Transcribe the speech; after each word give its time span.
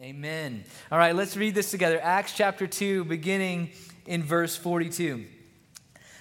Amen. 0.00 0.62
All 0.92 0.98
right, 0.98 1.16
let's 1.16 1.36
read 1.36 1.56
this 1.56 1.72
together. 1.72 1.98
Acts 2.00 2.32
chapter 2.32 2.68
2, 2.68 3.02
beginning 3.06 3.70
in 4.06 4.22
verse 4.22 4.54
42. 4.54 5.24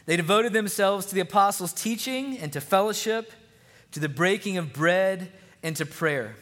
They 0.08 0.18
devoted 0.18 0.52
themselves 0.52 1.06
to 1.06 1.14
the 1.14 1.22
apostles' 1.22 1.74
teaching 1.74 2.40
and 2.40 2.52
to 2.54 2.60
fellowship, 2.60 3.32
to 3.92 4.00
the 4.00 4.10
breaking 4.10 4.58
of 4.58 4.74
bread 4.74 5.32
and 5.62 5.76
to 5.76 5.86
prayer. 5.86 6.38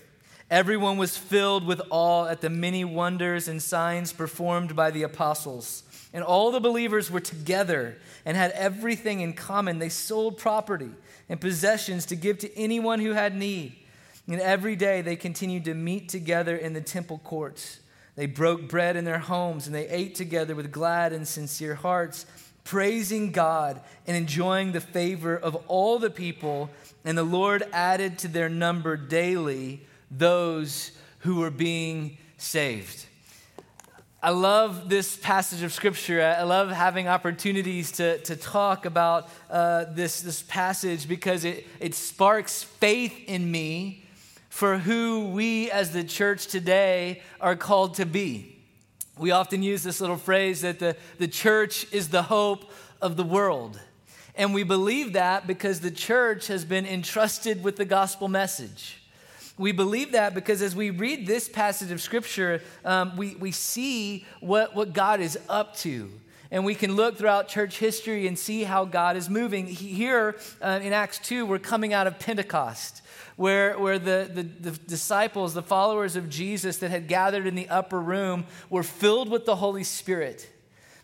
Everyone 0.49 0.95
was 0.95 1.17
filled 1.17 1.65
with 1.67 1.81
awe 1.89 2.27
at 2.27 2.39
the 2.39 2.49
many 2.49 2.85
wonders 2.85 3.49
and 3.49 3.61
signs 3.61 4.13
performed 4.13 4.73
by 4.73 4.89
the 4.89 5.03
apostles. 5.03 5.83
And 6.13 6.23
all 6.23 6.51
the 6.51 6.61
believers 6.61 7.11
were 7.11 7.19
together 7.19 7.97
and 8.23 8.37
had 8.37 8.51
everything 8.51 9.19
in 9.19 9.33
common. 9.33 9.79
They 9.79 9.89
sold 9.89 10.37
property 10.37 10.91
and 11.27 11.41
possessions 11.41 12.05
to 12.05 12.15
give 12.15 12.39
to 12.39 12.57
anyone 12.57 13.01
who 13.01 13.11
had 13.11 13.35
need. 13.35 13.75
And 14.27 14.41
every 14.41 14.75
day 14.75 15.01
they 15.01 15.15
continued 15.15 15.65
to 15.65 15.73
meet 15.73 16.09
together 16.09 16.55
in 16.55 16.73
the 16.73 16.81
temple 16.81 17.19
courts. 17.23 17.79
They 18.15 18.25
broke 18.25 18.67
bread 18.67 18.95
in 18.95 19.05
their 19.05 19.19
homes 19.19 19.67
and 19.67 19.75
they 19.75 19.87
ate 19.87 20.15
together 20.15 20.55
with 20.55 20.71
glad 20.71 21.13
and 21.13 21.27
sincere 21.27 21.75
hearts, 21.75 22.25
praising 22.63 23.31
God 23.31 23.81
and 24.07 24.17
enjoying 24.17 24.71
the 24.71 24.81
favor 24.81 25.37
of 25.37 25.55
all 25.67 25.99
the 25.99 26.09
people. 26.09 26.69
And 27.03 27.17
the 27.17 27.23
Lord 27.23 27.63
added 27.71 28.17
to 28.19 28.27
their 28.27 28.49
number 28.49 28.97
daily 28.97 29.81
those 30.09 30.91
who 31.19 31.35
were 31.37 31.51
being 31.51 32.17
saved. 32.37 33.05
I 34.23 34.31
love 34.31 34.89
this 34.89 35.17
passage 35.17 35.61
of 35.61 35.71
scripture. 35.71 36.19
I 36.19 36.43
love 36.43 36.71
having 36.71 37.07
opportunities 37.07 37.91
to, 37.93 38.17
to 38.19 38.35
talk 38.35 38.85
about 38.85 39.29
uh, 39.51 39.85
this, 39.91 40.21
this 40.21 40.41
passage 40.41 41.07
because 41.07 41.45
it, 41.45 41.67
it 41.79 41.93
sparks 41.93 42.63
faith 42.63 43.13
in 43.27 43.51
me 43.51 44.04
for 44.55 44.77
who 44.77 45.27
we 45.31 45.69
as 45.69 45.91
the 45.91 46.01
church 46.01 46.47
today 46.47 47.21
are 47.41 47.57
called 47.57 47.95
to 47.95 48.05
be. 48.05 48.55
We 49.17 49.31
often 49.31 49.61
use 49.61 49.83
this 49.83 49.99
little 49.99 50.15
phrase 50.15 50.61
that 50.61 50.79
the, 50.79 50.95
the 51.17 51.27
church 51.27 51.85
is 51.91 52.07
the 52.07 52.21
hope 52.21 52.71
of 53.01 53.17
the 53.17 53.23
world. 53.25 53.77
And 54.33 54.53
we 54.53 54.63
believe 54.63 55.11
that 55.11 55.45
because 55.45 55.81
the 55.81 55.91
church 55.91 56.47
has 56.47 56.63
been 56.63 56.85
entrusted 56.85 57.65
with 57.65 57.75
the 57.75 57.83
gospel 57.83 58.29
message. 58.29 59.03
We 59.57 59.73
believe 59.73 60.13
that 60.13 60.33
because 60.33 60.61
as 60.61 60.73
we 60.73 60.89
read 60.89 61.27
this 61.27 61.49
passage 61.49 61.91
of 61.91 61.99
Scripture, 61.99 62.61
um, 62.85 63.17
we, 63.17 63.35
we 63.35 63.51
see 63.51 64.25
what, 64.39 64.73
what 64.73 64.93
God 64.93 65.19
is 65.19 65.37
up 65.49 65.75
to. 65.79 66.09
And 66.49 66.63
we 66.63 66.75
can 66.75 66.95
look 66.95 67.17
throughout 67.17 67.49
church 67.49 67.79
history 67.79 68.27
and 68.27 68.39
see 68.39 68.63
how 68.63 68.85
God 68.85 69.17
is 69.17 69.29
moving. 69.29 69.67
Here 69.67 70.37
uh, 70.61 70.79
in 70.81 70.93
Acts 70.93 71.19
2, 71.19 71.45
we're 71.45 71.59
coming 71.59 71.91
out 71.91 72.07
of 72.07 72.19
Pentecost, 72.19 73.01
where, 73.35 73.77
where 73.77 73.99
the, 73.99 74.29
the, 74.33 74.43
the 74.43 74.71
disciples, 74.71 75.53
the 75.53 75.61
followers 75.61 76.15
of 76.15 76.29
Jesus 76.29 76.77
that 76.77 76.91
had 76.91 77.07
gathered 77.07 77.45
in 77.45 77.55
the 77.55 77.67
upper 77.69 77.99
room, 77.99 78.45
were 78.69 78.83
filled 78.83 79.29
with 79.29 79.45
the 79.45 79.57
Holy 79.57 79.83
Spirit. 79.83 80.49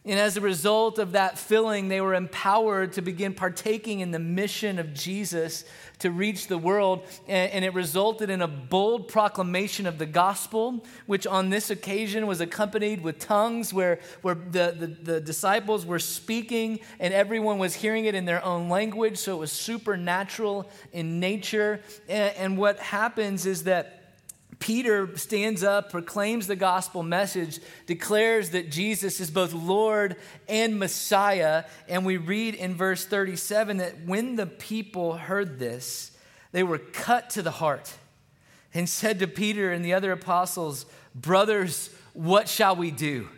And 0.04 0.20
as 0.20 0.36
a 0.36 0.42
result 0.42 0.98
of 0.98 1.12
that 1.12 1.38
filling, 1.38 1.88
they 1.88 2.02
were 2.02 2.16
empowered 2.16 2.94
to 2.94 3.04
begin 3.04 3.36
partaking 3.36 4.00
in 4.00 4.10
the 4.10 4.18
mission 4.18 4.80
of 4.80 4.96
Jesus 4.96 5.64
to 6.00 6.10
reach 6.10 6.48
the 6.48 6.58
world. 6.58 7.04
And, 7.28 7.64
it 7.64 7.76
resulted 7.76 8.32
in 8.32 8.42
a 8.42 8.48
bold 8.48 9.08
proclamation 9.08 9.86
of 9.86 10.00
the 10.00 10.08
gospel, 10.08 10.84
which 11.06 11.28
on 11.28 11.52
this 11.52 11.70
occasion 11.70 12.26
was 12.26 12.42
accompanied 12.42 13.04
with 13.04 13.20
tongues, 13.20 13.72
where, 13.72 14.00
where 14.24 14.34
the, 14.34 14.76
the, 14.80 14.88
the 14.88 15.22
disciples 15.22 15.86
were 15.86 16.00
speaking 16.00 16.80
and 17.00 17.14
everyone 17.14 17.60
was 17.60 17.76
hearing 17.76 18.06
it 18.06 18.16
in 18.16 18.26
their 18.26 18.44
own 18.44 18.70
language. 18.70 19.20
So 19.20 19.36
it 19.36 19.40
was 19.40 19.52
supernatural 19.52 20.68
in 20.92 21.20
nature. 21.20 21.80
and, 22.10 22.36
and 22.36 22.58
what 22.58 22.80
happens 22.80 23.46
is 23.46 23.66
that 23.66 24.01
Peter 24.62 25.17
stands 25.17 25.64
up, 25.64 25.92
proclaims 25.92 26.45
the 26.45 26.56
gospel 26.56 27.02
message, 27.02 27.59
declares 27.88 28.52
that 28.52 28.72
Jesus 28.72 29.20
is 29.20 29.31
both 29.31 29.54
Lord 29.54 30.16
and 30.48 30.80
Messiah. 30.80 31.66
And 31.90 32.06
we 32.06 32.17
read 32.17 32.54
in 32.54 32.76
verse 32.76 33.04
37 33.04 33.78
that 33.78 34.06
when 34.06 34.36
the 34.36 34.45
people 34.45 35.17
heard 35.17 35.58
this, 35.58 36.16
they 36.52 36.61
were 36.61 36.77
cut 36.77 37.32
to 37.32 37.42
the 37.42 37.52
heart 37.52 37.92
and 38.73 38.88
said 38.88 39.17
to 39.20 39.27
Peter 39.27 39.72
and 39.72 39.83
the 39.83 39.95
other 39.95 40.11
apostles, 40.11 40.86
Brothers, 41.16 41.89
what 42.14 42.48
shall 42.48 42.76
we 42.76 42.92
do? 42.92 43.30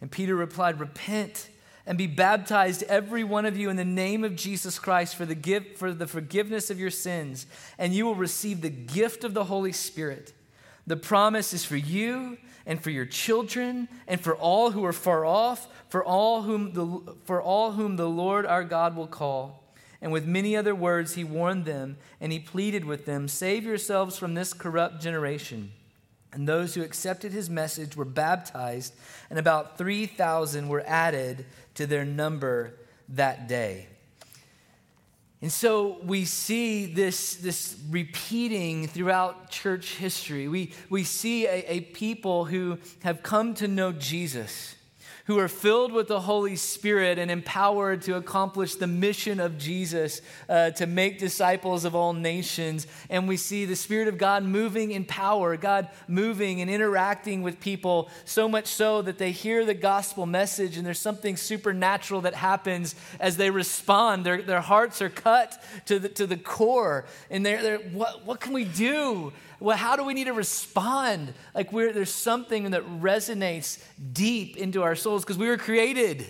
And 0.00 0.10
Peter 0.10 0.36
replied, 0.36 0.78
Repent 0.78 1.50
and 1.86 1.98
be 1.98 2.06
baptized, 2.06 2.84
every 2.84 3.24
one 3.24 3.46
of 3.46 3.56
you, 3.56 3.68
in 3.68 3.74
the 3.74 3.84
name 3.84 4.22
of 4.22 4.36
Jesus 4.36 4.78
Christ 4.78 5.16
for 5.16 5.26
the, 5.26 5.60
for 5.74 5.92
the 5.92 6.06
forgiveness 6.06 6.70
of 6.70 6.78
your 6.78 6.90
sins, 6.90 7.46
and 7.78 7.92
you 7.92 8.06
will 8.06 8.14
receive 8.14 8.60
the 8.60 8.70
gift 8.70 9.24
of 9.24 9.34
the 9.34 9.44
Holy 9.44 9.72
Spirit. 9.72 10.32
The 10.86 10.96
promise 10.96 11.52
is 11.52 11.64
for 11.64 11.76
you 11.76 12.38
and 12.66 12.82
for 12.82 12.90
your 12.90 13.06
children 13.06 13.88
and 14.06 14.20
for 14.20 14.34
all 14.34 14.70
who 14.70 14.84
are 14.84 14.92
far 14.92 15.24
off, 15.24 15.68
for 15.88 16.04
all 16.04 16.42
whom 16.42 16.72
the, 16.72 17.14
for 17.24 17.40
all 17.40 17.72
whom 17.72 17.96
the 17.96 18.08
Lord 18.08 18.46
our 18.46 18.64
God 18.64 18.96
will 18.96 19.06
call. 19.06 19.62
And 20.00 20.10
with 20.10 20.26
many 20.26 20.56
other 20.56 20.74
words, 20.74 21.14
he 21.14 21.22
warned 21.22 21.64
them 21.64 21.96
and 22.20 22.32
he 22.32 22.40
pleaded 22.40 22.84
with 22.84 23.06
them 23.06 23.28
Save 23.28 23.64
yourselves 23.64 24.18
from 24.18 24.34
this 24.34 24.52
corrupt 24.52 25.00
generation. 25.00 25.72
And 26.32 26.48
those 26.48 26.74
who 26.74 26.82
accepted 26.82 27.32
his 27.32 27.50
message 27.50 27.94
were 27.94 28.06
baptized, 28.06 28.94
and 29.28 29.38
about 29.38 29.76
3,000 29.76 30.66
were 30.68 30.82
added 30.86 31.44
to 31.74 31.86
their 31.86 32.06
number 32.06 32.74
that 33.10 33.46
day. 33.48 33.88
And 35.42 35.52
so 35.52 35.98
we 36.04 36.24
see 36.24 36.86
this, 36.86 37.34
this 37.34 37.76
repeating 37.90 38.86
throughout 38.86 39.50
church 39.50 39.96
history. 39.96 40.46
We, 40.46 40.72
we 40.88 41.02
see 41.02 41.46
a, 41.46 41.64
a 41.66 41.80
people 41.80 42.44
who 42.44 42.78
have 43.00 43.24
come 43.24 43.54
to 43.54 43.66
know 43.66 43.90
Jesus 43.90 44.76
who 45.26 45.38
are 45.38 45.48
filled 45.48 45.92
with 45.92 46.08
the 46.08 46.20
Holy 46.20 46.56
Spirit 46.56 47.18
and 47.18 47.30
empowered 47.30 48.02
to 48.02 48.16
accomplish 48.16 48.74
the 48.74 48.86
mission 48.86 49.38
of 49.40 49.56
Jesus 49.58 50.20
uh, 50.48 50.70
to 50.70 50.86
make 50.86 51.18
disciples 51.18 51.84
of 51.84 51.94
all 51.94 52.12
nations. 52.12 52.86
And 53.08 53.28
we 53.28 53.36
see 53.36 53.64
the 53.64 53.76
Spirit 53.76 54.08
of 54.08 54.18
God 54.18 54.42
moving 54.42 54.90
in 54.90 55.04
power, 55.04 55.56
God 55.56 55.88
moving 56.08 56.60
and 56.60 56.70
interacting 56.70 57.42
with 57.42 57.60
people 57.60 58.10
so 58.24 58.48
much 58.48 58.66
so 58.66 59.02
that 59.02 59.18
they 59.18 59.30
hear 59.30 59.64
the 59.64 59.74
gospel 59.74 60.26
message 60.26 60.76
and 60.76 60.84
there's 60.84 60.98
something 60.98 61.36
supernatural 61.36 62.22
that 62.22 62.34
happens 62.34 62.94
as 63.20 63.36
they 63.36 63.50
respond. 63.50 64.26
Their, 64.26 64.42
their 64.42 64.60
hearts 64.60 65.00
are 65.00 65.08
cut 65.08 65.62
to 65.86 65.98
the, 65.98 66.08
to 66.10 66.26
the 66.26 66.36
core. 66.36 67.04
And 67.30 67.46
they're, 67.46 67.62
they're 67.62 67.78
what, 67.78 68.26
what 68.26 68.40
can 68.40 68.52
we 68.52 68.64
do? 68.64 69.32
Well, 69.62 69.76
how 69.76 69.96
do 69.96 70.04
we 70.04 70.14
need 70.14 70.24
to 70.24 70.32
respond? 70.32 71.34
Like 71.54 71.70
there's 71.70 72.10
something 72.12 72.70
that 72.72 72.84
resonates 73.00 73.82
deep 74.12 74.56
into 74.56 74.82
our 74.82 74.96
souls 74.96 75.22
because 75.22 75.38
we 75.38 75.48
were 75.48 75.56
created 75.56 76.26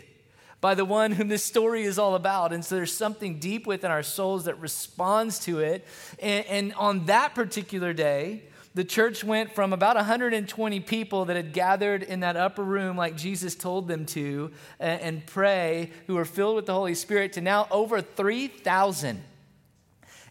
by 0.60 0.74
the 0.74 0.84
one 0.84 1.12
whom 1.12 1.28
this 1.28 1.42
story 1.42 1.82
is 1.82 1.98
all 1.98 2.14
about. 2.14 2.52
And 2.52 2.64
so 2.64 2.76
there's 2.76 2.92
something 2.92 3.38
deep 3.38 3.66
within 3.66 3.90
our 3.90 4.02
souls 4.02 4.44
that 4.44 4.60
responds 4.60 5.40
to 5.40 5.58
it. 5.58 5.84
And, 6.20 6.46
and 6.46 6.74
on 6.74 7.06
that 7.06 7.34
particular 7.34 7.92
day, 7.92 8.44
the 8.74 8.84
church 8.84 9.24
went 9.24 9.54
from 9.54 9.72
about 9.72 9.96
120 9.96 10.80
people 10.80 11.26
that 11.26 11.36
had 11.36 11.52
gathered 11.52 12.02
in 12.02 12.20
that 12.20 12.36
upper 12.36 12.62
room 12.62 12.96
like 12.96 13.16
Jesus 13.16 13.54
told 13.54 13.88
them 13.88 14.06
to 14.06 14.50
and, 14.78 15.00
and 15.00 15.26
pray, 15.26 15.90
who 16.06 16.14
were 16.14 16.24
filled 16.24 16.56
with 16.56 16.66
the 16.66 16.72
Holy 16.72 16.94
Spirit, 16.94 17.34
to 17.34 17.40
now 17.40 17.66
over 17.70 18.00
3,000 18.00 19.22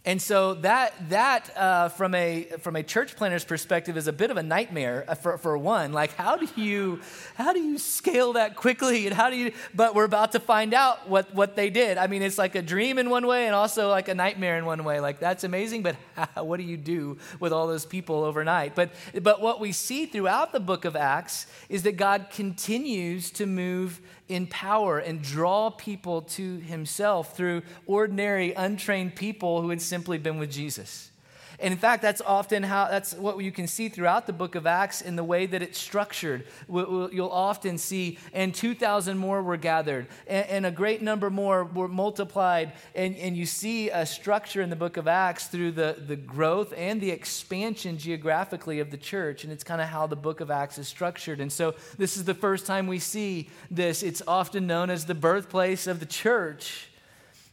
and 0.03 0.19
so 0.19 0.56
that, 0.56 0.95
that 1.09 1.56
uh, 1.56 1.89
from, 1.89 2.16
a, 2.16 2.47
from 2.62 2.75
a 2.75 2.81
church 2.81 3.16
planter's 3.16 3.45
perspective 3.45 3.97
is 3.97 4.07
a 4.07 4.13
bit 4.13 4.31
of 4.31 4.38
a 4.38 4.41
nightmare 4.41 5.06
uh, 5.07 5.13
for, 5.13 5.38
for 5.38 5.56
one. 5.59 5.94
Like, 5.94 6.16
how 6.16 6.38
do, 6.38 6.47
you, 6.59 7.01
how 7.35 7.53
do 7.53 7.59
you 7.59 7.78
scale 7.78 8.34
that 8.34 8.56
quickly? 8.56 9.06
And 9.06 9.16
how 9.16 9.29
do 9.29 9.35
you, 9.35 9.51
but 9.75 9.94
we're 9.94 10.06
about 10.06 10.31
to 10.31 10.39
find 10.39 10.73
out 10.73 11.07
what, 11.07 11.35
what 11.35 11.56
they 11.56 11.69
did. 11.69 12.00
I 12.00 12.07
mean, 12.07 12.23
it's 12.23 12.39
like 12.39 12.56
a 12.56 12.63
dream 12.63 12.97
in 12.97 13.12
one 13.12 13.28
way 13.28 13.45
and 13.45 13.53
also 13.53 13.89
like 13.89 14.07
a 14.07 14.16
nightmare 14.16 14.57
in 14.57 14.66
one 14.66 14.84
way. 14.84 15.00
Like, 15.00 15.19
that's 15.19 15.44
amazing, 15.44 15.84
but 15.84 15.95
what 16.35 16.57
do 16.57 16.63
you 16.63 16.78
do 16.78 17.19
with 17.39 17.53
all 17.53 17.68
those 17.68 17.85
people 17.85 18.23
overnight? 18.23 18.73
But, 18.73 18.94
but 19.22 19.39
what 19.39 19.59
we 19.59 19.72
see 19.72 20.07
throughout 20.07 20.51
the 20.51 20.59
book 20.59 20.83
of 20.83 20.95
Acts 20.95 21.45
is 21.69 21.83
that 21.83 21.98
God 21.98 22.27
continues 22.31 23.30
to 23.31 23.45
move 23.45 24.01
in 24.31 24.48
power 24.48 24.98
and 24.98 25.21
draw 25.21 25.69
people 25.69 26.21
to 26.21 26.57
himself 26.59 27.36
through 27.36 27.62
ordinary, 27.86 28.53
untrained 28.53 29.13
people 29.13 29.62
who 29.62 29.69
had 29.69 29.81
simply 29.91 30.17
been 30.17 30.39
with 30.39 30.49
Jesus. 30.49 31.11
And 31.59 31.73
in 31.73 31.77
fact, 31.77 32.01
that's 32.01 32.21
often 32.21 32.63
how, 32.63 32.88
that's 32.88 33.13
what 33.13 33.38
you 33.43 33.51
can 33.51 33.67
see 33.67 33.89
throughout 33.89 34.25
the 34.25 34.33
book 34.33 34.55
of 34.55 34.65
Acts 34.65 35.01
in 35.01 35.17
the 35.17 35.23
way 35.23 35.45
that 35.45 35.61
it's 35.61 35.77
structured. 35.77 36.47
You'll 36.69 37.29
often 37.29 37.77
see, 37.77 38.17
and 38.33 38.55
2,000 38.55 39.17
more 39.17 39.43
were 39.43 39.57
gathered, 39.57 40.07
and 40.27 40.65
a 40.65 40.71
great 40.71 41.01
number 41.01 41.29
more 41.29 41.65
were 41.65 41.89
multiplied. 41.89 42.71
And, 42.95 43.17
and 43.17 43.35
you 43.35 43.45
see 43.45 43.89
a 43.89 44.05
structure 44.05 44.61
in 44.61 44.69
the 44.69 44.75
book 44.77 44.95
of 44.95 45.07
Acts 45.07 45.47
through 45.47 45.73
the, 45.73 45.97
the 46.07 46.15
growth 46.15 46.73
and 46.77 47.01
the 47.01 47.11
expansion 47.11 47.97
geographically 47.97 48.79
of 48.79 48.89
the 48.89 48.97
church. 48.97 49.43
And 49.43 49.51
it's 49.51 49.63
kind 49.63 49.81
of 49.81 49.88
how 49.88 50.07
the 50.07 50.15
book 50.15 50.39
of 50.39 50.49
Acts 50.49 50.77
is 50.77 50.88
structured. 50.88 51.41
And 51.41 51.51
so 51.51 51.75
this 51.97 52.15
is 52.15 52.23
the 52.23 52.33
first 52.33 52.65
time 52.65 52.88
we 52.88 52.99
see 52.99 53.49
this. 53.69 54.03
It's 54.03 54.23
often 54.25 54.65
known 54.65 54.89
as 54.89 55.05
the 55.05 55.15
birthplace 55.15 55.85
of 55.85 55.99
the 55.99 56.05
church. 56.07 56.88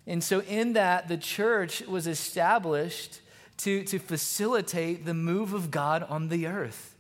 And 0.09 0.25
so, 0.25 0.41
in 0.41 0.73
that, 0.73 1.07
the 1.07 1.19
church 1.19 1.83
was 1.83 2.07
established 2.07 3.21
to, 3.59 3.85
to 3.85 3.99
facilitate 3.99 5.05
the 5.05 5.13
move 5.13 5.53
of 5.53 5.71
God 5.71 6.03
on 6.03 6.29
the 6.29 6.47
earth. 6.47 6.97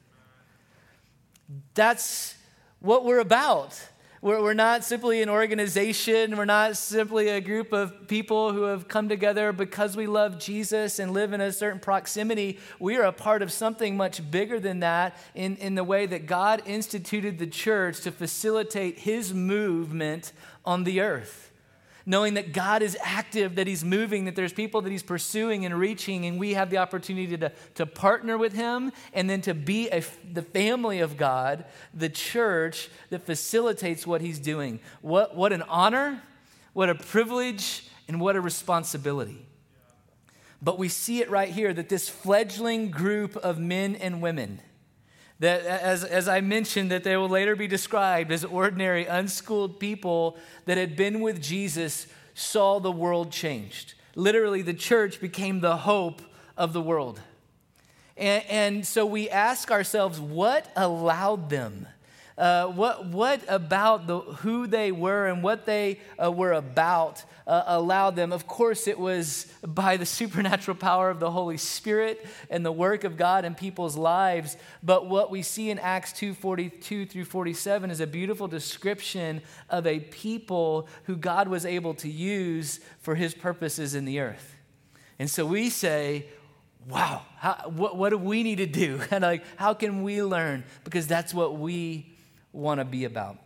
that's 1.75 2.37
what 2.81 3.07
we're 3.07 3.21
about. 3.21 3.81
We're, 4.21 4.43
we're 4.43 4.53
not 4.53 4.85
simply 4.85 5.23
an 5.23 5.31
organization. 5.31 6.37
We're 6.37 6.45
not 6.45 6.77
simply 6.77 7.29
a 7.29 7.41
group 7.41 7.73
of 7.73 8.09
people 8.09 8.53
who 8.53 8.65
have 8.65 8.89
come 8.89 9.09
together 9.09 9.53
because 9.53 9.97
we 9.97 10.07
love 10.07 10.39
Jesus 10.39 10.99
and 10.99 11.15
live 11.15 11.33
in 11.33 11.41
a 11.41 11.51
certain 11.51 11.81
proximity. 11.81 12.59
We 12.79 12.97
are 12.97 13.05
a 13.05 13.13
part 13.13 13.41
of 13.41 13.51
something 13.51 13.97
much 13.97 14.31
bigger 14.31 14.61
than 14.61 14.81
that 14.81 15.17
in, 15.35 15.57
in 15.57 15.77
the 15.77 15.85
way 15.85 16.05
that 16.05 16.27
God 16.27 16.63
instituted 16.67 17.39
the 17.39 17.47
church 17.47 18.01
to 18.03 18.13
facilitate 18.13 18.99
his 18.99 19.33
movement 19.33 20.33
on 20.67 20.85
the 20.85 21.01
earth 21.01 21.48
knowing 22.09 22.35
that 22.35 22.55
God 22.55 22.83
is 22.83 22.97
active, 23.03 23.57
that 23.57 23.67
He's 23.67 23.85
moving, 23.85 24.25
that 24.25 24.35
there's 24.35 24.53
people 24.53 24.81
that 24.81 24.91
He's 24.91 25.03
pursuing 25.03 25.67
and 25.67 25.79
reaching, 25.79 26.25
and 26.25 26.41
we 26.41 26.55
have 26.55 26.71
the 26.71 26.79
opportunity 26.79 27.37
to, 27.37 27.53
to 27.75 27.85
partner 27.85 28.39
with 28.39 28.55
Him 28.55 28.91
and 29.13 29.29
then 29.29 29.43
to 29.43 29.53
be 29.53 29.91
a, 29.91 30.03
the 30.33 30.41
family 30.41 31.01
of 31.01 31.19
God, 31.19 31.67
the 31.93 32.09
church 32.09 32.89
that 33.11 33.27
facilitates 33.27 34.07
what 34.07 34.23
He's 34.23 34.39
doing. 34.39 34.81
What, 35.03 35.37
what 35.37 35.53
an 35.53 35.63
honor, 35.69 36.23
what 36.73 36.89
a 36.89 36.95
privilege, 36.95 37.87
and 38.09 38.23
what 38.23 38.37
a 38.37 38.41
responsibility. 38.41 39.47
But 40.63 40.79
we 40.79 40.89
see 40.89 41.21
it 41.21 41.31
right 41.31 41.51
here 41.51 41.75
that 41.75 41.91
this 41.91 42.09
fledgling 42.09 42.91
group 42.91 43.37
of 43.37 43.59
men 43.59 43.95
and 43.95 44.23
women, 44.23 44.63
that 45.40 45.64
as, 45.64 46.05
as 46.05 46.29
I 46.29 46.40
mentioned, 46.40 46.90
that 46.90 47.05
they 47.05 47.17
will 47.17 47.29
later 47.29 47.55
be 47.55 47.67
described 47.67 48.32
as 48.32 48.44
ordinary, 48.44 49.06
unschooled 49.06 49.79
people 49.79 50.37
that 50.64 50.79
had 50.79 50.96
been 50.96 51.20
with 51.20 51.40
Jesus, 51.40 52.06
saw 52.35 52.81
the 52.81 52.93
world 52.93 53.31
changed. 53.31 53.94
Literally, 54.14 54.62
the 54.62 54.75
church 54.75 55.20
became 55.20 55.61
the 55.61 55.76
hope 55.76 56.23
of 56.56 56.73
the 56.73 56.81
world. 56.81 57.20
And, 58.17 58.44
and 58.49 58.87
so 58.87 59.06
we 59.06 59.31
ask 59.31 59.70
ourselves, 59.70 60.20
what 60.20 60.70
allowed 60.75 61.50
them? 61.50 61.87
Uh, 62.38 62.69
what, 62.69 63.06
what 63.06 63.43
about 63.49 64.06
the, 64.06 64.20
who 64.20 64.69
they 64.69 64.93
were 64.93 65.26
and 65.26 65.43
what 65.43 65.67
they 65.67 65.99
uh, 66.23 66.31
were 66.31 66.52
about 66.52 67.25
uh, 67.49 67.64
allowed 67.67 68.14
them. 68.14 68.31
Of 68.31 68.46
course, 68.46 68.87
it 68.87 68.99
was 68.99 69.46
by 69.67 69.96
the 69.96 70.06
supernatural 70.19 70.76
power 70.76 71.11
of 71.11 71.19
the 71.19 71.31
Holy 71.31 71.56
Spirit 71.56 72.25
and 72.50 72.64
the 72.64 72.70
work 72.70 73.05
of 73.05 73.17
God 73.17 73.44
in 73.44 73.55
people's 73.55 73.96
lives. 73.96 74.56
But 74.82 75.06
what 75.06 75.31
we 75.31 75.43
see 75.43 75.70
in 75.70 75.79
Acts 75.79 76.12
2 76.12 76.35
42 76.35 77.06
through 77.06 77.25
47 77.25 77.90
is 77.90 78.00
a 78.00 78.06
beautiful 78.06 78.46
description 78.46 79.40
of 79.70 79.87
a 79.87 79.99
people 79.99 80.88
who 81.05 81.17
God 81.17 81.49
was 81.49 81.64
able 81.64 81.94
to 81.94 82.08
use 82.08 82.81
for 83.00 83.14
his 83.14 83.35
purposes 83.35 83.94
in 83.94 84.05
the 84.05 84.20
earth. 84.20 84.55
And 85.19 85.29
so 85.29 85.46
we 85.46 85.70
say, 85.70 86.26
wow, 86.87 87.23
how, 87.37 87.73
what, 87.75 87.96
what 87.96 88.11
do 88.11 88.19
we 88.19 88.43
need 88.43 88.58
to 88.58 88.67
do? 88.67 89.00
And 89.11 89.23
like, 89.23 89.43
how 89.56 89.73
can 89.75 90.02
we 90.02 90.23
learn? 90.23 90.64
Because 90.85 91.06
that's 91.06 91.32
what 91.32 91.58
we 91.58 92.14
want 92.59 92.81
to 92.81 92.85
be 92.85 93.05
about. 93.05 93.37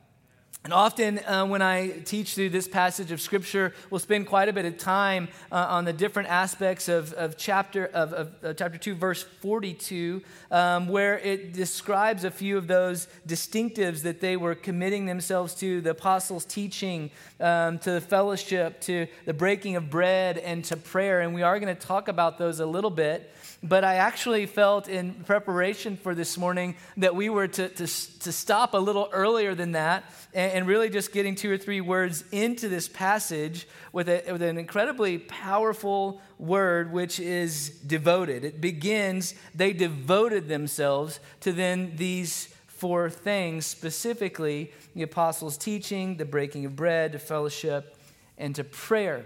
And 0.64 0.72
often, 0.72 1.18
uh, 1.18 1.44
when 1.46 1.60
I 1.60 1.88
teach 2.04 2.34
through 2.36 2.50
this 2.50 2.68
passage 2.68 3.10
of 3.10 3.20
Scripture, 3.20 3.74
we'll 3.90 3.98
spend 3.98 4.28
quite 4.28 4.48
a 4.48 4.52
bit 4.52 4.64
of 4.64 4.78
time 4.78 5.26
uh, 5.50 5.56
on 5.76 5.84
the 5.84 5.92
different 5.92 6.28
aspects 6.28 6.88
of, 6.88 7.12
of 7.14 7.36
chapter 7.36 7.86
of, 7.86 8.12
of 8.12 8.26
uh, 8.44 8.54
chapter 8.54 8.78
two, 8.78 8.94
verse 8.94 9.24
forty-two, 9.40 10.22
um, 10.52 10.86
where 10.86 11.18
it 11.18 11.52
describes 11.52 12.22
a 12.22 12.30
few 12.30 12.56
of 12.56 12.68
those 12.68 13.08
distinctives 13.26 14.02
that 14.02 14.20
they 14.20 14.36
were 14.36 14.54
committing 14.54 15.06
themselves 15.06 15.52
to: 15.56 15.80
the 15.80 15.90
apostles' 15.90 16.44
teaching, 16.44 17.10
um, 17.40 17.80
to 17.80 17.90
the 17.90 18.00
fellowship, 18.00 18.80
to 18.82 19.08
the 19.24 19.34
breaking 19.34 19.74
of 19.74 19.90
bread, 19.90 20.38
and 20.38 20.64
to 20.66 20.76
prayer. 20.76 21.22
And 21.22 21.34
we 21.34 21.42
are 21.42 21.58
going 21.58 21.74
to 21.74 21.86
talk 21.86 22.06
about 22.06 22.38
those 22.38 22.60
a 22.60 22.66
little 22.66 22.90
bit. 22.90 23.34
But 23.64 23.84
I 23.84 23.94
actually 23.94 24.46
felt 24.46 24.88
in 24.88 25.14
preparation 25.24 25.96
for 25.96 26.16
this 26.16 26.36
morning 26.36 26.74
that 26.96 27.14
we 27.14 27.28
were 27.28 27.46
to, 27.46 27.68
to, 27.68 27.86
to 27.86 28.32
stop 28.32 28.74
a 28.74 28.78
little 28.78 29.08
earlier 29.12 29.54
than 29.54 29.72
that 29.72 30.04
and, 30.34 30.52
and 30.52 30.66
really 30.66 30.90
just 30.90 31.12
getting 31.12 31.36
two 31.36 31.50
or 31.50 31.56
three 31.56 31.80
words 31.80 32.24
into 32.32 32.68
this 32.68 32.88
passage 32.88 33.68
with, 33.92 34.08
a, 34.08 34.24
with 34.32 34.42
an 34.42 34.58
incredibly 34.58 35.18
powerful 35.18 36.20
word, 36.38 36.92
which 36.92 37.20
is 37.20 37.70
devoted. 37.86 38.44
It 38.44 38.60
begins, 38.60 39.34
they 39.54 39.72
devoted 39.72 40.48
themselves 40.48 41.20
to 41.42 41.52
then 41.52 41.92
these 41.94 42.52
four 42.66 43.10
things, 43.10 43.64
specifically 43.64 44.72
the 44.96 45.02
apostles' 45.02 45.56
teaching, 45.56 46.16
the 46.16 46.24
breaking 46.24 46.64
of 46.64 46.74
bread, 46.74 47.12
to 47.12 47.20
fellowship, 47.20 47.96
and 48.36 48.56
to 48.56 48.64
prayer. 48.64 49.24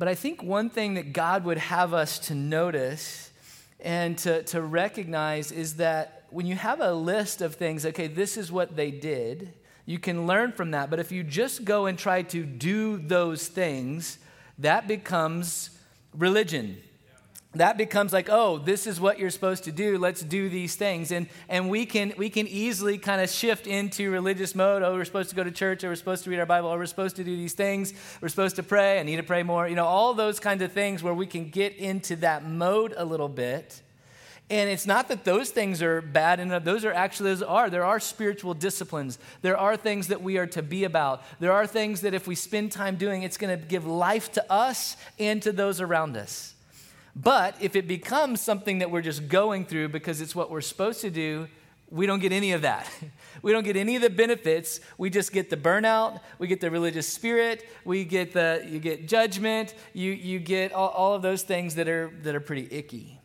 But 0.00 0.08
I 0.08 0.14
think 0.14 0.42
one 0.42 0.70
thing 0.70 0.94
that 0.94 1.12
God 1.12 1.44
would 1.44 1.58
have 1.58 1.92
us 1.92 2.18
to 2.20 2.34
notice 2.34 3.30
and 3.80 4.16
to, 4.20 4.42
to 4.44 4.62
recognize 4.62 5.52
is 5.52 5.76
that 5.76 6.24
when 6.30 6.46
you 6.46 6.54
have 6.54 6.80
a 6.80 6.94
list 6.94 7.42
of 7.42 7.56
things, 7.56 7.84
okay, 7.84 8.06
this 8.06 8.38
is 8.38 8.50
what 8.50 8.76
they 8.76 8.90
did, 8.90 9.52
you 9.84 9.98
can 9.98 10.26
learn 10.26 10.52
from 10.52 10.70
that. 10.70 10.88
But 10.88 11.00
if 11.00 11.12
you 11.12 11.22
just 11.22 11.66
go 11.66 11.84
and 11.84 11.98
try 11.98 12.22
to 12.22 12.44
do 12.44 12.96
those 12.96 13.46
things, 13.46 14.18
that 14.58 14.88
becomes 14.88 15.78
religion 16.16 16.78
that 17.54 17.76
becomes 17.76 18.12
like 18.12 18.28
oh 18.30 18.58
this 18.58 18.86
is 18.86 19.00
what 19.00 19.18
you're 19.18 19.30
supposed 19.30 19.64
to 19.64 19.72
do. 19.72 19.98
Let's 19.98 20.22
do 20.22 20.48
these 20.48 20.76
things. 20.76 21.10
And 21.10 21.28
and 21.48 21.68
we 21.68 21.84
can 21.84 22.12
we 22.16 22.30
can 22.30 22.46
easily 22.46 22.96
kind 22.96 23.20
of 23.20 23.28
shift 23.28 23.66
into 23.66 24.10
religious 24.10 24.54
mode. 24.54 24.82
Oh 24.82 24.94
we're 24.94 25.04
supposed 25.04 25.30
to 25.30 25.36
go 25.36 25.42
to 25.42 25.50
church. 25.50 25.82
Or 25.82 25.88
we're 25.88 25.96
supposed 25.96 26.24
to 26.24 26.30
read 26.30 26.38
our 26.38 26.46
bible. 26.46 26.68
Or 26.68 26.78
we're 26.78 26.86
supposed 26.86 27.16
to 27.16 27.24
do 27.24 27.36
these 27.36 27.54
things. 27.54 27.92
We're 28.20 28.28
supposed 28.28 28.56
to 28.56 28.62
pray. 28.62 29.00
I 29.00 29.02
need 29.02 29.16
to 29.16 29.24
pray 29.24 29.42
more. 29.42 29.66
You 29.66 29.74
know 29.74 29.86
all 29.86 30.14
those 30.14 30.38
kinds 30.38 30.62
of 30.62 30.72
things 30.72 31.02
where 31.02 31.14
we 31.14 31.26
can 31.26 31.50
get 31.50 31.74
into 31.76 32.16
that 32.16 32.48
mode 32.48 32.94
a 32.96 33.04
little 33.04 33.28
bit. 33.28 33.82
And 34.48 34.68
it's 34.68 34.86
not 34.86 35.08
that 35.08 35.24
those 35.24 35.50
things 35.50 35.80
are 35.80 36.00
bad 36.00 36.40
and 36.40 36.50
those 36.50 36.84
are 36.84 36.92
actually 36.92 37.30
those 37.30 37.42
are 37.42 37.68
there 37.68 37.84
are 37.84 37.98
spiritual 37.98 38.54
disciplines. 38.54 39.18
There 39.42 39.56
are 39.56 39.76
things 39.76 40.08
that 40.08 40.22
we 40.22 40.38
are 40.38 40.46
to 40.48 40.62
be 40.62 40.84
about. 40.84 41.24
There 41.40 41.52
are 41.52 41.66
things 41.66 42.02
that 42.02 42.14
if 42.14 42.28
we 42.28 42.36
spend 42.36 42.70
time 42.70 42.94
doing 42.94 43.24
it's 43.24 43.36
going 43.36 43.58
to 43.58 43.64
give 43.64 43.86
life 43.86 44.30
to 44.32 44.52
us 44.52 44.96
and 45.18 45.42
to 45.42 45.50
those 45.50 45.80
around 45.80 46.16
us 46.16 46.54
but 47.14 47.56
if 47.60 47.76
it 47.76 47.88
becomes 47.88 48.40
something 48.40 48.78
that 48.78 48.90
we're 48.90 49.02
just 49.02 49.28
going 49.28 49.64
through 49.64 49.88
because 49.88 50.20
it's 50.20 50.34
what 50.34 50.50
we're 50.50 50.60
supposed 50.60 51.00
to 51.00 51.10
do, 51.10 51.48
we 51.90 52.06
don't 52.06 52.20
get 52.20 52.32
any 52.32 52.52
of 52.52 52.62
that. 52.62 52.90
We 53.42 53.52
don't 53.52 53.64
get 53.64 53.76
any 53.76 53.96
of 53.96 54.02
the 54.02 54.10
benefits. 54.10 54.80
We 54.98 55.08
just 55.08 55.32
get 55.32 55.48
the 55.48 55.56
burnout. 55.56 56.20
We 56.38 56.46
get 56.46 56.60
the 56.60 56.70
religious 56.70 57.08
spirit. 57.08 57.66
We 57.86 58.04
get 58.04 58.34
the 58.34 58.66
you 58.68 58.78
get 58.78 59.08
judgment. 59.08 59.74
You 59.94 60.12
you 60.12 60.38
get 60.40 60.72
all, 60.74 60.90
all 60.90 61.14
of 61.14 61.22
those 61.22 61.42
things 61.42 61.76
that 61.76 61.88
are 61.88 62.10
that 62.22 62.34
are 62.34 62.40
pretty 62.40 62.68
icky. 62.70 63.18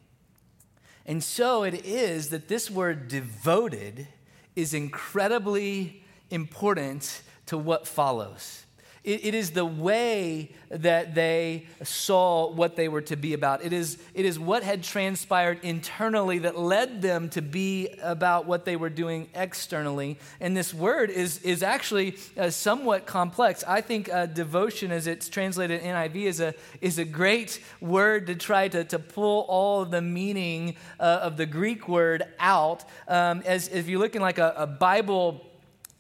And 1.06 1.22
so 1.22 1.64
it 1.64 1.86
is 1.86 2.30
that 2.30 2.48
this 2.48 2.72
word 2.72 3.10
devoted 3.10 4.08
is 4.56 4.74
incredibly 4.74 6.04
important 6.30 7.24
to 7.48 7.58
what 7.58 7.88
follows. 7.88 8.65
It, 9.06 9.26
it 9.26 9.36
is 9.36 9.52
the 9.52 9.66
way 9.66 10.50
that 10.70 11.14
they 11.14 11.68
saw 11.84 12.52
what 12.52 12.76
they 12.76 12.88
were 12.88 13.04
to 13.04 13.16
be 13.16 13.34
about. 13.34 13.64
It 13.64 13.72
is, 13.72 14.00
it 14.16 14.26
is 14.26 14.40
what 14.40 14.64
had 14.64 14.84
transpired 14.84 15.60
internally 15.62 16.40
that 16.40 16.58
led 16.58 17.04
them 17.04 17.30
to 17.30 17.42
be 17.42 17.90
about 18.02 18.48
what 18.48 18.66
they 18.66 18.76
were 18.76 18.90
doing 18.90 19.30
externally. 19.36 20.18
And 20.40 20.58
this 20.58 20.74
word 20.74 21.12
is, 21.12 21.38
is 21.44 21.62
actually 21.62 22.18
uh, 22.36 22.50
somewhat 22.50 23.06
complex. 23.06 23.64
I 23.68 23.82
think 23.82 24.12
uh, 24.12 24.26
devotion, 24.26 24.92
as 24.92 25.06
it's 25.06 25.30
translated 25.30 25.82
in 25.82 25.96
NIV, 25.96 26.16
is 26.16 26.40
a, 26.40 26.56
is 26.82 26.98
a 26.98 27.06
great 27.06 27.62
word 27.80 28.26
to 28.28 28.36
try 28.36 28.68
to, 28.68 28.84
to 28.86 28.98
pull 28.98 29.46
all 29.48 29.82
of 29.82 29.92
the 29.92 30.02
meaning 30.02 30.76
uh, 31.00 31.20
of 31.22 31.38
the 31.38 31.46
Greek 31.46 31.88
word 31.88 32.24
out. 32.40 32.84
Um, 33.08 33.44
as 33.46 33.68
if 33.68 33.88
you're 33.88 34.00
looking 34.00 34.22
like 34.22 34.40
a, 34.40 34.54
a 34.58 34.68
Bible 34.68 35.46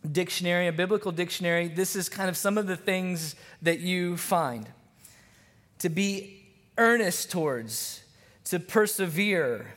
dictionary, 0.05 0.67
a 0.67 0.73
biblical 0.73 1.11
dictionary, 1.11 1.67
this 1.67 1.95
is 1.95 2.09
kind 2.09 2.29
of 2.29 2.37
some 2.37 2.57
of 2.57 2.67
the 2.67 2.75
things 2.77 3.35
that 3.61 3.79
you 3.79 4.17
find. 4.17 4.67
To 5.79 5.89
be 5.89 6.45
earnest 6.77 7.31
towards, 7.31 8.03
to 8.45 8.59
persevere, 8.59 9.75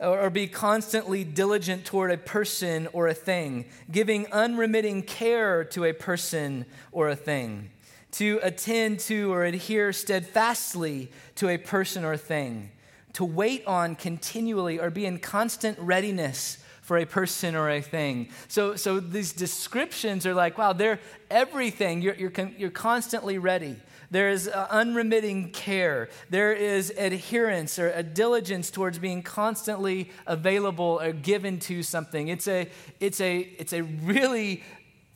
or, 0.00 0.30
be 0.30 0.46
constantly 0.46 1.24
diligent 1.24 1.84
toward 1.84 2.12
a 2.12 2.16
person 2.16 2.86
or 2.92 3.08
a 3.08 3.14
thing, 3.14 3.64
giving 3.90 4.30
unremitting 4.32 5.02
care 5.02 5.64
to 5.64 5.84
a 5.84 5.92
person 5.92 6.64
or 6.92 7.08
a 7.08 7.16
thing, 7.16 7.70
to 8.12 8.38
attend 8.42 9.00
to 9.00 9.32
or 9.32 9.44
adhere 9.44 9.92
steadfastly 9.92 11.10
to 11.34 11.48
a 11.48 11.58
person 11.58 12.04
or 12.04 12.16
thing, 12.16 12.70
to 13.14 13.24
wait 13.24 13.66
on 13.66 13.96
continually 13.96 14.78
or 14.78 14.90
be 14.90 15.04
in 15.04 15.18
constant 15.18 15.76
readiness 15.80 16.58
for 16.88 16.96
a 16.96 17.04
person 17.04 17.54
or 17.54 17.68
a 17.68 17.82
thing. 17.82 18.30
So, 18.48 18.74
so 18.74 18.98
these 18.98 19.34
descriptions 19.34 20.24
are 20.24 20.32
like, 20.32 20.56
wow, 20.56 20.72
they're 20.72 21.00
everything. 21.30 22.00
You're, 22.00 22.14
you're, 22.14 22.32
you're 22.56 22.70
constantly 22.70 23.36
ready. 23.36 23.76
There 24.10 24.30
is 24.30 24.48
uh, 24.48 24.66
unremitting 24.70 25.50
care. 25.50 26.08
There 26.30 26.54
is 26.54 26.90
adherence 26.96 27.78
or 27.78 27.90
a 27.90 28.02
diligence 28.02 28.70
towards 28.70 28.98
being 28.98 29.22
constantly 29.22 30.10
available 30.26 30.98
or 31.02 31.12
given 31.12 31.58
to 31.60 31.82
something. 31.82 32.28
It's 32.28 32.48
a, 32.48 32.70
it's 33.00 33.20
a, 33.20 33.40
it's 33.58 33.74
a 33.74 33.82
really 33.82 34.64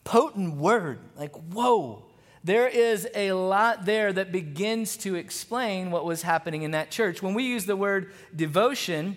potent 0.05 0.57
word. 0.57 0.99
Like, 1.17 1.35
whoa. 1.55 2.05
There 2.45 2.69
is 2.69 3.09
a 3.15 3.33
lot 3.33 3.87
there 3.87 4.13
that 4.13 4.31
begins 4.31 4.99
to 4.99 5.15
explain 5.15 5.91
what 5.91 6.05
was 6.05 6.21
happening 6.21 6.65
in 6.65 6.73
that 6.73 6.91
church. 6.91 7.23
When 7.23 7.33
we 7.33 7.45
use 7.45 7.65
the 7.65 7.77
word 7.77 8.13
devotion, 8.37 9.17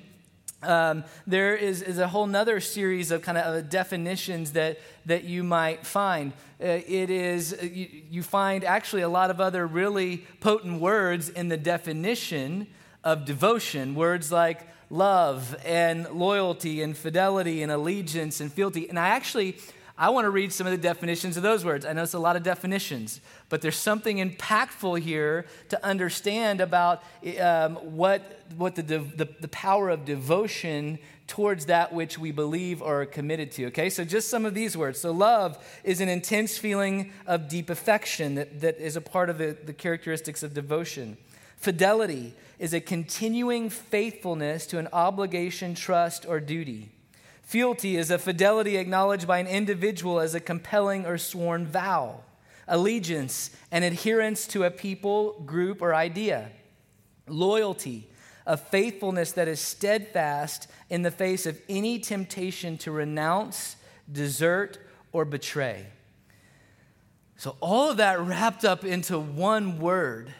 um, 0.66 1.04
there 1.28 1.56
is, 1.56 1.82
is 1.82 1.98
a 2.00 2.08
whole 2.08 2.28
nother 2.28 2.60
series 2.60 3.12
of 3.12 3.22
kind 3.22 3.38
of 3.38 3.70
definitions 3.70 4.52
that, 4.54 4.80
that 5.06 5.24
you 5.24 5.44
might 5.44 5.86
find. 5.86 6.34
Uh, 6.62 6.80
it 6.88 7.10
is, 7.10 7.54
uh, 7.54 7.66
you, 7.66 7.88
you 8.10 8.24
find 8.24 8.64
actually 8.64 9.02
a 9.02 9.10
lot 9.10 9.30
of 9.30 9.40
other 9.40 9.68
really 9.68 10.26
potent 10.40 10.80
words 10.80 11.30
in 11.30 11.50
the 11.50 11.58
definition 11.58 12.68
of 13.04 13.26
devotion. 13.26 13.96
Words 13.96 14.32
like 14.32 14.68
love 14.90 15.56
and 15.66 16.10
loyalty 16.12 16.82
and 16.82 16.96
fidelity 16.96 17.62
and 17.64 17.72
allegiance 17.72 18.40
and 18.40 18.52
fealty. 18.52 18.88
And 18.90 18.98
I 18.98 19.10
actually, 19.10 19.58
I 19.98 20.10
want 20.10 20.26
to 20.26 20.30
read 20.30 20.52
some 20.52 20.68
of 20.68 20.72
the 20.72 20.78
definitions 20.78 21.38
of 21.38 21.44
those 21.44 21.64
words. 21.64 21.86
I 21.86 21.94
know 21.94 22.04
it's 22.04 22.14
a 22.14 22.20
lot 22.20 22.36
of 22.36 22.44
definitions, 22.44 23.22
but 23.48 23.62
there's 23.62 23.78
something 23.78 24.18
impactful 24.18 25.00
here 25.00 25.46
to 25.70 25.86
understand 25.86 26.60
about 26.60 27.02
um, 27.40 27.76
what, 27.76 28.42
what 28.58 28.76
the, 28.76 28.82
the, 28.82 29.30
the 29.40 29.48
power 29.48 29.90
of 29.90 30.04
devotion 30.04 31.00
towards 31.28 31.68
that 31.68 31.94
which 31.94 32.20
we 32.20 32.32
believe 32.32 32.82
or 32.82 33.04
are 33.04 33.06
committed 33.06 33.52
to. 33.54 33.68
Okay, 33.68 33.90
so 33.90 34.04
just 34.04 34.30
some 34.30 34.46
of 34.46 34.54
these 34.54 34.76
words. 34.76 35.00
So, 35.00 35.12
love 35.12 35.58
is 35.84 36.02
an 36.02 36.10
intense 36.10 36.58
feeling 36.58 37.14
of 37.26 37.48
deep 37.48 37.70
affection 37.70 38.36
that, 38.36 38.62
that 38.62 38.78
is 38.78 38.96
a 38.96 39.02
part 39.02 39.30
of 39.30 39.38
the, 39.38 39.56
the 39.66 39.74
characteristics 39.74 40.44
of 40.44 40.54
devotion. 40.54 41.18
Fidelity 41.58 42.34
is 42.60 42.74
a 42.74 42.82
continuing 42.82 43.70
faithfulness 43.70 44.66
to 44.68 44.78
an 44.78 44.88
obligation, 44.94 45.74
trust, 45.74 46.26
or 46.28 46.40
duty. 46.40 46.92
Fealty 47.46 47.96
is 47.96 48.10
a 48.10 48.18
fidelity 48.18 48.76
acknowledged 48.76 49.28
by 49.28 49.38
an 49.38 49.46
individual 49.46 50.20
as 50.20 50.34
a 50.34 50.40
compelling 50.40 51.06
or 51.06 51.20
sworn 51.20 51.68
vow. 51.68 52.22
Allegiance, 52.68 53.52
an 53.72 53.84
adherence 53.84 54.48
to 54.48 54.64
a 54.64 54.72
people, 54.72 55.40
group, 55.46 55.80
or 55.80 55.94
idea. 55.94 56.50
Loyalty, 57.28 58.10
a 58.48 58.58
faithfulness 58.58 59.32
that 59.34 59.48
is 59.48 59.60
steadfast 59.60 60.68
in 60.90 61.04
the 61.04 61.12
face 61.12 61.46
of 61.46 61.62
any 61.70 62.00
temptation 62.00 62.80
to 62.80 62.90
renounce, 62.90 63.76
desert, 64.12 64.80
or 65.12 65.24
betray. 65.24 65.86
So, 67.38 67.58
all 67.60 67.92
of 67.92 67.98
that 67.98 68.20
wrapped 68.22 68.66
up 68.66 68.84
into 68.84 69.20
one 69.20 69.78
word 69.78 70.34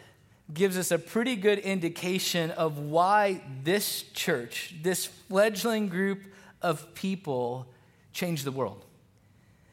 gives 0.52 0.76
us 0.76 0.90
a 0.90 0.98
pretty 0.98 1.36
good 1.36 1.60
indication 1.60 2.50
of 2.52 2.78
why 2.78 3.42
this 3.62 4.02
church, 4.12 4.74
this 4.82 5.06
fledgling 5.06 5.88
group 5.88 6.22
of 6.62 6.94
people 6.94 7.66
changed 8.12 8.44
the 8.44 8.52
world. 8.52 8.84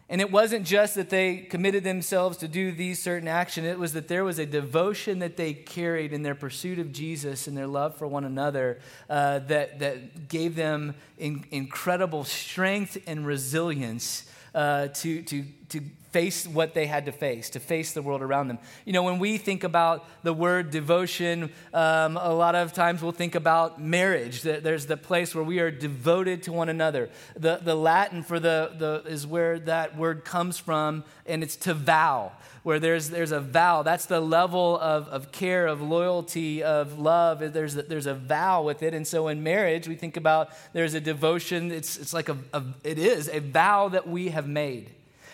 And 0.09 0.21
it 0.21 0.31
wasn't 0.31 0.67
just 0.67 0.95
that 0.95 1.09
they 1.09 1.37
committed 1.37 1.83
themselves 1.83 2.37
to 2.37 2.47
do 2.47 2.71
these 2.71 3.01
certain 3.01 3.27
actions, 3.27 3.65
it 3.65 3.79
was 3.79 3.93
that 3.93 4.07
there 4.07 4.23
was 4.23 4.37
a 4.37 4.45
devotion 4.45 5.19
that 5.19 5.37
they 5.37 5.53
carried 5.53 6.13
in 6.13 6.21
their 6.21 6.35
pursuit 6.35 6.77
of 6.77 6.91
Jesus 6.91 7.47
and 7.47 7.57
their 7.57 7.67
love 7.67 7.95
for 7.95 8.05
one 8.05 8.25
another 8.25 8.79
uh, 9.09 9.39
that, 9.39 9.79
that 9.79 10.27
gave 10.27 10.55
them 10.55 10.93
in, 11.17 11.45
incredible 11.51 12.25
strength 12.25 12.97
and 13.07 13.25
resilience 13.25 14.25
uh, 14.53 14.89
to, 14.89 15.23
to, 15.23 15.45
to 15.73 15.81
face 16.11 16.47
what 16.47 16.75
they 16.75 16.85
had 16.85 17.07
to 17.07 17.11
face, 17.11 17.49
to 17.49 17.59
face 17.59 17.93
the 17.93 18.01
world 18.03 18.21
around 18.21 18.47
them. 18.47 18.59
You 18.85 18.93
know, 18.93 19.01
when 19.01 19.17
we 19.17 19.39
think 19.39 19.63
about 19.63 20.05
the 20.21 20.31
word 20.31 20.69
devotion, 20.69 21.51
um, 21.73 22.17
a 22.17 22.31
lot 22.31 22.53
of 22.53 22.71
times 22.71 23.01
we'll 23.01 23.11
think 23.11 23.33
about 23.33 23.81
marriage. 23.81 24.43
There's 24.43 24.85
the 24.85 24.95
place 24.95 25.33
where 25.33 25.43
we 25.43 25.59
are 25.59 25.71
devoted 25.71 26.43
to 26.43 26.53
one 26.53 26.69
another. 26.69 27.09
The, 27.35 27.57
the 27.57 27.73
Latin 27.73 28.21
for 28.21 28.39
the, 28.39 28.73
the 28.77 29.11
is 29.11 29.25
where 29.25 29.57
that 29.61 29.97
word 29.97 30.23
comes 30.23 30.59
from, 30.59 31.03
and 31.25 31.41
it's 31.41 31.55
to 31.55 31.73
vow, 31.73 32.33
where 32.61 32.79
there's, 32.79 33.09
there's 33.09 33.31
a 33.31 33.41
vow. 33.41 33.81
That's 33.81 34.05
the 34.05 34.21
level 34.21 34.77
of, 34.79 35.07
of 35.07 35.31
care, 35.31 35.65
of 35.65 35.81
loyalty, 35.81 36.61
of 36.61 36.99
love. 36.99 37.39
There's 37.39 37.73
there's 37.73 38.05
a 38.05 38.13
vow 38.13 38.61
with 38.61 38.83
it. 38.83 38.93
And 38.93 39.07
so 39.07 39.29
in 39.29 39.41
marriage, 39.41 39.87
we 39.87 39.95
think 39.95 40.15
about 40.15 40.49
there's 40.73 40.93
a 40.93 41.01
devotion. 41.01 41.71
It's, 41.71 41.97
it's 41.97 42.13
like 42.13 42.29
a, 42.29 42.37
a 42.53 42.63
it 42.83 42.99
is 42.99 43.29
a 43.29 43.39
vow 43.39 43.89
that 43.89 44.07
we 44.07 44.29
have 44.29 44.47
made. 44.47 44.91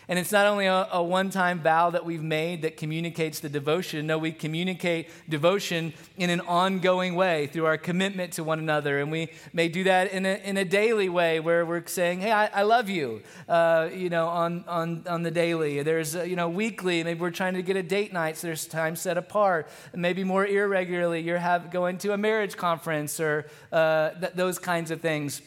And 0.10 0.18
it's 0.18 0.32
not 0.32 0.48
only 0.48 0.66
a, 0.66 0.88
a 0.92 1.04
one 1.04 1.30
time 1.30 1.60
vow 1.60 1.92
that 1.92 2.04
we've 2.04 2.24
made 2.24 2.64
that 2.64 2.78
communicates 2.78 3.42
the 3.42 3.48
devotion. 3.48 4.08
No, 4.08 4.18
we 4.18 4.32
communicate 4.32 5.08
devotion 5.30 5.94
in 6.18 6.32
an 6.32 6.42
ongoing 6.42 7.14
way 7.14 7.46
through 7.46 7.66
our 7.66 7.78
commitment 7.78 8.34
to 8.34 8.44
one 8.44 8.58
another. 8.58 9.00
And 9.00 9.12
we 9.12 9.30
may 9.54 9.68
do 9.68 9.84
that 9.84 10.12
in 10.12 10.26
a, 10.26 10.42
in 10.44 10.58
a 10.58 10.66
daily 10.66 11.10
way 11.10 11.40
where 11.40 11.64
we're 11.64 11.86
saying, 11.86 12.22
hey, 12.22 12.32
I, 12.32 12.48
I 12.48 12.64
love 12.64 12.90
you, 12.90 13.22
uh, 13.48 13.90
you 13.94 14.10
know, 14.10 14.28
on, 14.28 14.66
on, 14.68 15.04
on 15.08 15.22
the 15.22 15.30
daily. 15.30 15.84
There's, 15.84 16.16
uh, 16.16 16.24
you 16.24 16.36
know, 16.36 16.50
weekly. 16.50 17.04
Maybe 17.04 17.20
we're 17.20 17.30
trying 17.30 17.54
to 17.54 17.62
get 17.62 17.76
a 17.76 17.84
date 17.84 18.12
night, 18.12 18.36
so 18.36 18.48
there's 18.48 18.66
time 18.66 18.96
set 18.96 19.16
apart. 19.16 19.70
maybe 19.94 20.24
more 20.24 20.44
irregularly, 20.44 21.22
you're 21.22 21.38
have, 21.38 21.70
going 21.70 22.00
to 22.00 22.14
a 22.14 22.18
marriage 22.18 22.58
conference 22.58 23.20
or 23.20 23.46
uh, 23.72 24.10
th- 24.20 24.34
those 24.34 24.58
kinds 24.58 24.90
of 24.90 25.02
things. 25.02 25.44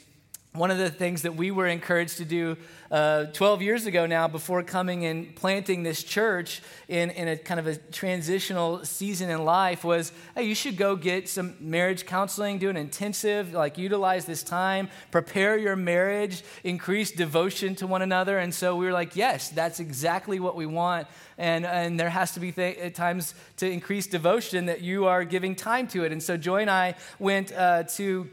One 0.55 0.71
of 0.71 0.77
the 0.77 0.91
things 0.91 1.23
that 1.23 1.35
we 1.35 1.51
were 1.51 1.67
encouraged 1.67 2.19
to 2.19 2.27
do 2.27 2.59
uh, 2.91 3.25
12 3.33 3.63
years 3.63 3.87
ago 3.87 4.05
now, 4.05 4.29
before 4.29 4.63
coming 4.63 5.07
and 5.07 5.35
planting 5.35 5.83
this 5.83 6.05
church 6.05 6.61
in, 6.89 7.09
in 7.09 7.27
a 7.27 7.39
kind 7.39 7.59
of 7.59 7.67
a 7.67 7.77
transitional 7.77 8.85
season 8.85 9.31
in 9.31 9.47
life, 9.47 9.83
was 9.83 10.13
hey, 10.35 10.43
you 10.43 10.55
should 10.55 10.77
go 10.77 10.95
get 10.95 11.27
some 11.27 11.55
marriage 11.59 12.05
counseling, 12.05 12.59
do 12.59 12.69
an 12.69 12.77
intensive, 12.77 13.55
like 13.55 13.79
utilize 13.79 14.27
this 14.27 14.43
time, 14.43 14.91
prepare 15.11 15.57
your 15.57 15.75
marriage, 15.75 16.43
increase 16.65 17.11
devotion 17.11 17.75
to 17.77 17.87
one 17.87 18.03
another. 18.03 18.37
And 18.37 18.55
so 18.55 18.77
we 18.77 18.85
were 18.85 18.93
like, 18.93 19.17
yes, 19.17 19.49
that's 19.49 19.81
exactly 19.81 20.39
what 20.39 20.55
we 20.55 20.67
want. 20.67 21.09
And, 21.39 21.65
and 21.65 21.99
there 21.99 22.11
has 22.11 22.33
to 22.33 22.41
be 22.41 22.53
th- 22.53 22.95
times 22.95 23.35
to 23.57 23.71
increase 23.71 24.07
devotion 24.07 24.67
that 24.67 24.83
you 24.83 25.07
are 25.07 25.25
giving 25.25 25.55
time 25.55 25.89
to 25.89 26.05
it. 26.05 26.13
And 26.13 26.23
so 26.23 26.37
Joy 26.37 26.61
and 26.61 26.71
I 26.71 26.97
went 27.19 27.53
uh, 27.53 27.85
to 27.95 28.29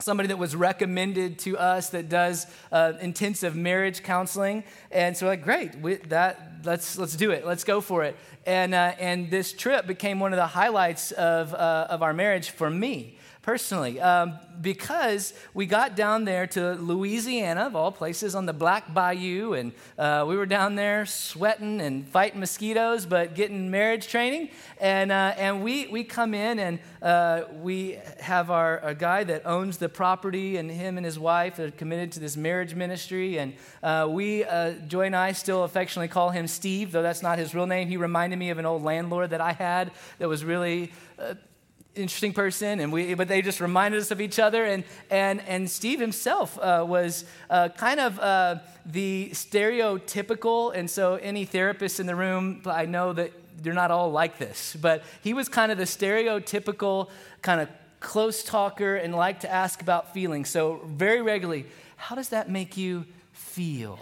somebody 0.00 0.28
that 0.28 0.38
was 0.38 0.56
recommended 0.56 1.38
to 1.40 1.56
us 1.58 1.90
that 1.90 2.08
does 2.08 2.46
uh, 2.72 2.94
intensive 3.00 3.54
marriage 3.54 4.02
counseling. 4.02 4.64
And 4.90 5.16
so 5.16 5.26
we're 5.26 5.32
like 5.32 5.44
great 5.44 5.76
we, 5.76 5.96
that 6.08 6.60
let's 6.64 6.98
let's 6.98 7.16
do 7.16 7.30
it. 7.30 7.46
Let's 7.46 7.64
go 7.64 7.80
for 7.80 8.04
it. 8.04 8.16
And 8.46 8.74
uh, 8.74 8.94
and 8.98 9.30
this 9.30 9.52
trip 9.52 9.86
became 9.86 10.20
one 10.20 10.32
of 10.32 10.38
the 10.38 10.46
highlights 10.46 11.12
of 11.12 11.54
uh, 11.54 11.86
of 11.90 12.02
our 12.02 12.12
marriage 12.12 12.50
for 12.50 12.70
me 12.70 13.16
personally 13.42 13.98
um, 14.00 14.38
because 14.60 15.32
we 15.54 15.64
got 15.64 15.96
down 15.96 16.24
there 16.24 16.46
to 16.46 16.74
Louisiana, 16.74 17.62
of 17.62 17.74
all 17.74 17.90
places, 17.90 18.34
on 18.34 18.44
the 18.44 18.52
Black 18.52 18.92
Bayou, 18.92 19.54
and 19.54 19.72
uh, 19.98 20.24
we 20.28 20.36
were 20.36 20.46
down 20.46 20.74
there 20.74 21.06
sweating 21.06 21.80
and 21.80 22.06
fighting 22.06 22.40
mosquitoes, 22.40 23.06
but 23.06 23.34
getting 23.34 23.70
marriage 23.70 24.08
training. 24.08 24.50
And, 24.78 25.10
uh, 25.10 25.34
and 25.36 25.64
we, 25.64 25.86
we 25.86 26.04
come 26.04 26.34
in 26.34 26.58
and 26.58 26.78
uh, 27.00 27.44
we 27.62 27.98
have 28.20 28.50
our 28.50 28.78
a 28.80 28.94
guy 28.94 29.24
that 29.24 29.46
owns 29.46 29.78
the 29.78 29.88
property, 29.88 30.58
and 30.58 30.70
him 30.70 30.96
and 30.96 31.06
his 31.06 31.18
wife 31.18 31.58
are 31.58 31.70
committed 31.70 32.12
to 32.12 32.20
this 32.20 32.36
marriage 32.36 32.74
ministry. 32.74 33.38
And 33.38 33.54
uh, 33.82 34.06
we, 34.10 34.44
uh, 34.44 34.72
Joy 34.86 35.06
and 35.06 35.16
I, 35.16 35.32
still 35.32 35.64
affectionately 35.64 36.08
call 36.08 36.30
him 36.30 36.46
Steve, 36.46 36.92
though 36.92 37.02
that's 37.02 37.22
not 37.22 37.38
his 37.38 37.54
real 37.54 37.66
name. 37.66 37.88
He 37.88 37.96
reminded 37.96 38.38
me 38.38 38.50
of 38.50 38.58
an 38.58 38.66
old 38.66 38.82
landlord 38.82 39.30
that 39.30 39.40
I 39.40 39.52
had 39.52 39.92
that 40.18 40.28
was 40.28 40.44
really 40.44 40.92
uh, 41.18 41.34
interesting 42.00 42.32
person 42.32 42.80
and 42.80 42.92
we 42.92 43.14
but 43.14 43.28
they 43.28 43.42
just 43.42 43.60
reminded 43.60 44.00
us 44.00 44.10
of 44.10 44.20
each 44.20 44.38
other 44.38 44.64
and 44.64 44.84
and 45.10 45.40
and 45.46 45.70
steve 45.70 46.00
himself 46.00 46.58
uh, 46.58 46.84
was 46.86 47.24
uh, 47.50 47.68
kind 47.70 48.00
of 48.00 48.18
uh, 48.18 48.56
the 48.86 49.30
stereotypical 49.32 50.74
and 50.74 50.90
so 50.90 51.14
any 51.16 51.44
therapist 51.44 52.00
in 52.00 52.06
the 52.06 52.14
room 52.14 52.62
i 52.66 52.86
know 52.86 53.12
that 53.12 53.30
they're 53.62 53.74
not 53.74 53.90
all 53.90 54.10
like 54.10 54.38
this 54.38 54.76
but 54.80 55.02
he 55.22 55.34
was 55.34 55.48
kind 55.48 55.70
of 55.70 55.78
the 55.78 55.84
stereotypical 55.84 57.08
kind 57.42 57.60
of 57.60 57.68
close 58.00 58.42
talker 58.42 58.96
and 58.96 59.14
liked 59.14 59.42
to 59.42 59.50
ask 59.50 59.80
about 59.80 60.12
feelings. 60.12 60.48
So 60.48 60.80
very 60.86 61.22
regularly 61.22 61.66
how 61.96 62.16
does 62.16 62.30
that 62.30 62.48
make 62.48 62.76
you 62.78 63.04
feel 63.32 63.98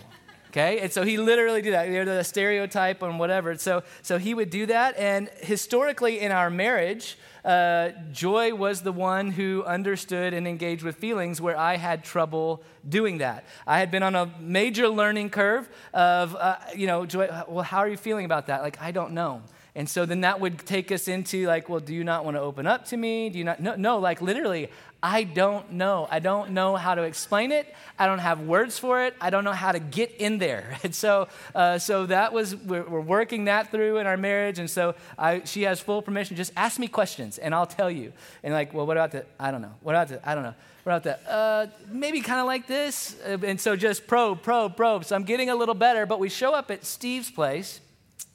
okay 0.49 0.81
and 0.81 0.93
so 0.93 1.02
he 1.02 1.17
literally 1.17 1.62
did 1.62 1.75
that 1.75 1.88
you 1.88 2.05
know, 2.05 2.17
the 2.17 2.25
stereotype 2.25 3.02
and 3.02 3.19
whatever 3.19 3.57
so 3.57 3.83
so 4.02 4.19
he 4.19 4.35
would 4.35 4.50
do 4.50 4.67
that 4.67 4.97
and 4.97 5.28
historically 5.40 6.21
in 6.21 6.33
our 6.33 6.50
marriage 6.50 7.17
uh, 7.45 7.93
Joy 8.12 8.55
was 8.55 8.83
the 8.83 8.93
one 8.93 9.31
who 9.31 9.64
understood 9.64 10.35
and 10.35 10.47
engaged 10.47 10.83
with 10.83 10.97
feelings 10.97 11.40
where 11.40 11.57
I 11.57 11.76
had 11.76 12.05
trouble 12.05 12.62
doing 12.87 13.19
that. 13.19 13.45
I 13.67 13.78
had 13.78 13.90
been 13.90 14.02
on 14.02 14.14
a 14.14 14.31
major 14.38 14.87
learning 14.88 15.31
curve 15.31 15.67
of, 15.95 16.37
uh, 16.37 16.57
you 16.76 16.87
know, 16.87 17.07
Joy, 17.07 17.28
well, 17.49 17.64
how 17.64 17.78
are 17.78 17.88
you 17.88 17.97
feeling 17.97 18.26
about 18.26 18.49
that? 18.49 18.61
Like, 18.61 18.83
I 18.83 18.90
don't 18.90 19.12
know. 19.12 19.43
And 19.78 19.88
so 19.88 20.04
then 20.04 20.23
that 20.23 20.40
would 20.40 20.58
take 20.66 20.90
us 20.90 21.06
into 21.06 21.47
like, 21.47 21.68
well, 21.68 21.78
do 21.78 21.94
you 21.94 22.02
not 22.02 22.25
want 22.25 22.37
to 22.37 22.40
open 22.40 22.66
up 22.66 22.87
to 22.87 22.97
me? 22.97 23.30
Do 23.30 23.38
you 23.38 23.44
not? 23.44 23.61
No, 23.61 23.76
no, 23.76 24.00
like 24.00 24.20
literally, 24.20 24.70
I 25.00 25.23
don't 25.23 25.70
know. 25.70 26.08
I 26.11 26.18
don't 26.18 26.50
know 26.50 26.75
how 26.75 26.97
to 26.97 27.04
explain 27.04 27.52
it. 27.52 27.73
I 27.97 28.06
don't 28.06 28.18
have 28.18 28.40
words 28.40 28.76
for 28.76 29.04
it. 29.04 29.14
I 29.20 29.30
don't 29.30 29.44
know 29.44 29.52
how 29.52 29.70
to 29.70 29.78
get 29.78 30.11
in 30.16 30.38
there. 30.38 30.76
And 30.82 30.92
so, 30.92 31.28
uh, 31.54 31.78
so 31.78 32.06
that 32.06 32.32
was, 32.32 32.56
we're, 32.56 32.82
we're, 32.82 33.00
working 33.00 33.44
that 33.44 33.70
through 33.70 33.99
in 33.99 34.08
our 34.08 34.16
marriage. 34.16 34.58
And 34.58 34.68
so 34.68 34.97
I, 35.16 35.42
she 35.44 35.62
has 35.62 35.78
full 35.78 36.02
permission. 36.02 36.37
Just 36.37 36.52
ask 36.56 36.80
me 36.80 36.88
questions 36.88 37.38
and 37.38 37.54
I'll 37.54 37.66
tell 37.66 37.90
you. 37.90 38.12
And 38.42 38.52
like, 38.52 38.75
well, 38.75 38.85
what 38.85 38.97
about 38.97 39.12
the, 39.12 39.26
I 39.38 39.52
don't 39.52 39.62
know. 39.62 39.75
What 39.82 39.92
about 39.94 40.08
the, 40.08 40.28
I 40.28 40.35
don't 40.35 40.42
know. 40.42 40.54
What 40.82 40.97
about 40.97 41.04
the, 41.04 41.32
uh, 41.32 41.66
maybe 41.88 42.20
kind 42.20 42.40
of 42.40 42.47
like 42.47 42.66
this. 42.66 43.16
And 43.25 43.61
so 43.61 43.76
just 43.76 44.08
probe, 44.08 44.42
probe, 44.42 44.76
probe. 44.76 45.04
So 45.04 45.14
I'm 45.14 45.23
getting 45.23 45.50
a 45.50 45.54
little 45.54 45.76
better. 45.76 46.04
But 46.04 46.18
we 46.18 46.28
show 46.28 46.52
up 46.52 46.73
at 46.73 46.85
Steve's 46.85 47.30
place 47.30 47.80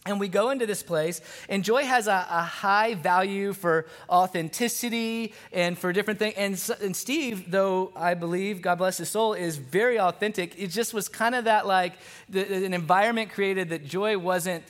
And 0.06 0.20
we 0.20 0.28
go 0.28 0.50
into 0.50 0.66
this 0.66 0.84
place, 0.84 1.22
and 1.48 1.63
Joy 1.63 1.86
has 1.86 2.08
a, 2.08 2.28
a, 2.30 2.42
high 2.42 2.94
value 2.94 3.54
for 3.54 3.86
authenticity 4.10 5.34
and 5.54 5.78
for 5.78 5.94
different 5.94 6.20
things. 6.20 6.36
And, 6.36 6.82
and 6.82 6.96
Steve, 6.96 7.50
though 7.50 7.94
I 7.96 8.13
believe, 8.13 8.62
God 8.62 8.80
bless 8.80 8.98
his 8.98 9.08
soul, 9.08 9.34
is 9.34 9.56
very 9.56 9.98
authentic, 9.98 10.60
it 10.60 10.72
just 10.72 10.94
was 10.94 11.08
kind 11.08 11.36
of 11.36 11.46
that 11.46 11.66
like 11.66 11.94
the, 12.28 12.66
an 12.66 12.74
environment 12.74 13.32
created 13.32 13.70
that 13.70 13.86
Joy 13.86 14.18
wasn't 14.18 14.66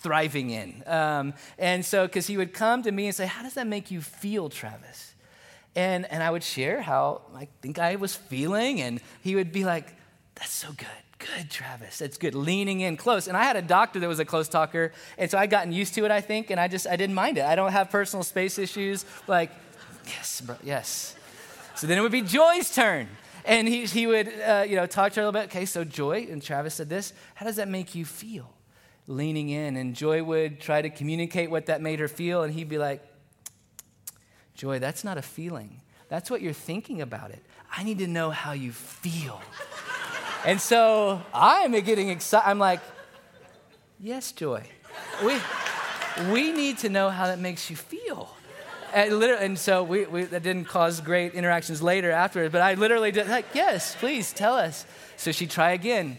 thriving 0.00 0.50
in. 0.50 0.82
Um, 0.86 1.34
and 1.58 1.84
so, 1.84 2.06
because 2.08 2.26
he 2.26 2.36
would 2.36 2.52
come 2.52 2.82
to 2.82 2.90
me 2.90 3.06
and 3.06 3.14
say, 3.14 3.26
How 3.26 3.44
does 3.44 3.54
that 3.54 3.68
make 3.68 3.92
you 3.92 4.00
feel, 4.00 4.48
Travis? 4.48 5.14
And, 5.76 6.10
and 6.10 6.24
I 6.24 6.30
would 6.30 6.42
share 6.42 6.82
how 6.82 7.22
I 7.36 7.46
think 7.62 7.78
I 7.78 7.94
was 7.94 8.16
feeling, 8.16 8.80
and 8.80 9.00
he 9.22 9.36
would 9.36 9.52
be 9.52 9.64
like, 9.64 9.94
That's 10.34 10.50
so 10.50 10.72
good 10.76 11.01
good, 11.22 11.50
Travis. 11.50 11.98
That's 11.98 12.18
good. 12.18 12.34
Leaning 12.34 12.80
in 12.80 12.96
close. 12.96 13.28
And 13.28 13.36
I 13.36 13.44
had 13.44 13.56
a 13.56 13.62
doctor 13.62 14.00
that 14.00 14.08
was 14.08 14.18
a 14.18 14.24
close 14.24 14.48
talker, 14.48 14.92
and 15.16 15.30
so 15.30 15.38
I'd 15.38 15.50
gotten 15.50 15.72
used 15.72 15.94
to 15.94 16.04
it, 16.04 16.10
I 16.10 16.20
think, 16.20 16.50
and 16.50 16.58
I 16.60 16.68
just 16.68 16.86
I 16.86 16.96
didn't 16.96 17.14
mind 17.14 17.38
it. 17.38 17.44
I 17.44 17.54
don't 17.54 17.72
have 17.72 17.90
personal 17.90 18.22
space 18.22 18.58
issues. 18.58 19.04
Like, 19.26 19.50
yes, 20.06 20.40
bro, 20.40 20.56
yes. 20.62 21.16
So 21.74 21.86
then 21.86 21.98
it 21.98 22.00
would 22.00 22.12
be 22.12 22.22
Joy's 22.22 22.74
turn. 22.74 23.08
And 23.44 23.66
he, 23.66 23.86
he 23.86 24.06
would, 24.06 24.28
uh, 24.40 24.64
you 24.68 24.76
know, 24.76 24.86
talk 24.86 25.12
to 25.12 25.20
her 25.20 25.24
a 25.24 25.26
little 25.26 25.40
bit. 25.40 25.50
Okay, 25.50 25.64
so 25.64 25.82
Joy, 25.82 26.28
and 26.30 26.40
Travis 26.40 26.74
said 26.74 26.88
this. 26.88 27.12
How 27.34 27.44
does 27.44 27.56
that 27.56 27.68
make 27.68 27.94
you 27.94 28.04
feel? 28.04 28.52
Leaning 29.08 29.48
in. 29.48 29.76
And 29.76 29.96
Joy 29.96 30.22
would 30.22 30.60
try 30.60 30.80
to 30.80 30.90
communicate 30.90 31.50
what 31.50 31.66
that 31.66 31.80
made 31.80 31.98
her 31.98 32.06
feel. 32.06 32.42
And 32.42 32.54
he'd 32.54 32.68
be 32.68 32.78
like, 32.78 33.04
Joy, 34.54 34.78
that's 34.78 35.02
not 35.02 35.18
a 35.18 35.22
feeling. 35.22 35.80
That's 36.08 36.30
what 36.30 36.40
you're 36.40 36.52
thinking 36.52 37.00
about 37.00 37.30
it. 37.30 37.42
I 37.76 37.82
need 37.82 37.98
to 37.98 38.06
know 38.06 38.30
how 38.30 38.52
you 38.52 38.70
feel. 38.70 39.40
And 40.44 40.60
so 40.60 41.22
I'm 41.32 41.72
getting 41.72 42.08
excited. 42.08 42.48
I'm 42.48 42.58
like, 42.58 42.80
yes, 44.00 44.32
Joy. 44.32 44.64
We, 45.24 45.36
we 46.30 46.52
need 46.52 46.78
to 46.78 46.88
know 46.88 47.10
how 47.10 47.26
that 47.26 47.38
makes 47.38 47.70
you 47.70 47.76
feel. 47.76 48.28
And, 48.92 49.22
and 49.22 49.58
so 49.58 49.82
we, 49.82 50.04
we, 50.04 50.24
that 50.24 50.42
didn't 50.42 50.66
cause 50.66 51.00
great 51.00 51.34
interactions 51.34 51.82
later 51.82 52.10
afterwards, 52.10 52.52
but 52.52 52.60
I 52.60 52.74
literally 52.74 53.10
did, 53.10 53.28
like, 53.28 53.46
yes, 53.54 53.94
please 53.94 54.32
tell 54.32 54.54
us. 54.54 54.84
So 55.16 55.32
she 55.32 55.46
try 55.46 55.72
again. 55.72 56.18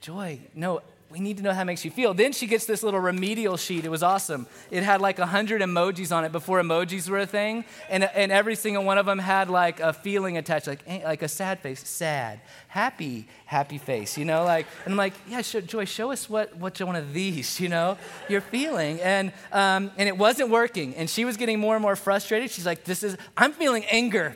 Joy, 0.00 0.40
no, 0.54 0.80
we 1.12 1.20
need 1.20 1.36
to 1.36 1.42
know 1.42 1.52
how 1.52 1.60
it 1.60 1.66
makes 1.66 1.84
you 1.84 1.90
feel. 1.90 2.14
Then 2.14 2.32
she 2.32 2.46
gets 2.46 2.64
this 2.64 2.82
little 2.82 2.98
remedial 2.98 3.58
sheet. 3.58 3.84
It 3.84 3.90
was 3.90 4.02
awesome. 4.02 4.46
It 4.70 4.82
had 4.82 5.02
like 5.02 5.18
100 5.18 5.60
emojis 5.60 6.14
on 6.14 6.24
it 6.24 6.32
before 6.32 6.60
emojis 6.60 7.08
were 7.08 7.18
a 7.18 7.26
thing. 7.26 7.64
And, 7.90 8.04
and 8.04 8.32
every 8.32 8.54
single 8.54 8.82
one 8.82 8.96
of 8.96 9.04
them 9.04 9.18
had 9.18 9.50
like 9.50 9.78
a 9.80 9.92
feeling 9.92 10.38
attached, 10.38 10.66
like, 10.66 10.82
eh, 10.86 11.02
like 11.04 11.22
a 11.22 11.28
sad 11.28 11.60
face, 11.60 11.86
sad, 11.86 12.40
happy, 12.68 13.28
happy 13.44 13.76
face, 13.76 14.16
you 14.16 14.24
know? 14.24 14.44
Like, 14.44 14.66
and 14.84 14.92
I'm 14.92 14.98
like, 14.98 15.12
yeah, 15.28 15.42
show, 15.42 15.60
Joy, 15.60 15.84
show 15.84 16.10
us 16.12 16.30
what, 16.30 16.56
what 16.56 16.80
you 16.80 16.86
one 16.86 16.96
of 16.96 17.12
these, 17.12 17.60
you 17.60 17.68
know, 17.68 17.98
you're 18.28 18.40
feeling. 18.40 19.00
And, 19.00 19.32
um, 19.52 19.90
and 19.98 20.08
it 20.08 20.16
wasn't 20.16 20.48
working. 20.48 20.94
And 20.96 21.10
she 21.10 21.26
was 21.26 21.36
getting 21.36 21.60
more 21.60 21.74
and 21.74 21.82
more 21.82 21.96
frustrated. 21.96 22.50
She's 22.50 22.66
like, 22.66 22.84
this 22.84 23.02
is, 23.02 23.16
I'm 23.36 23.52
feeling 23.52 23.84
anger. 23.90 24.34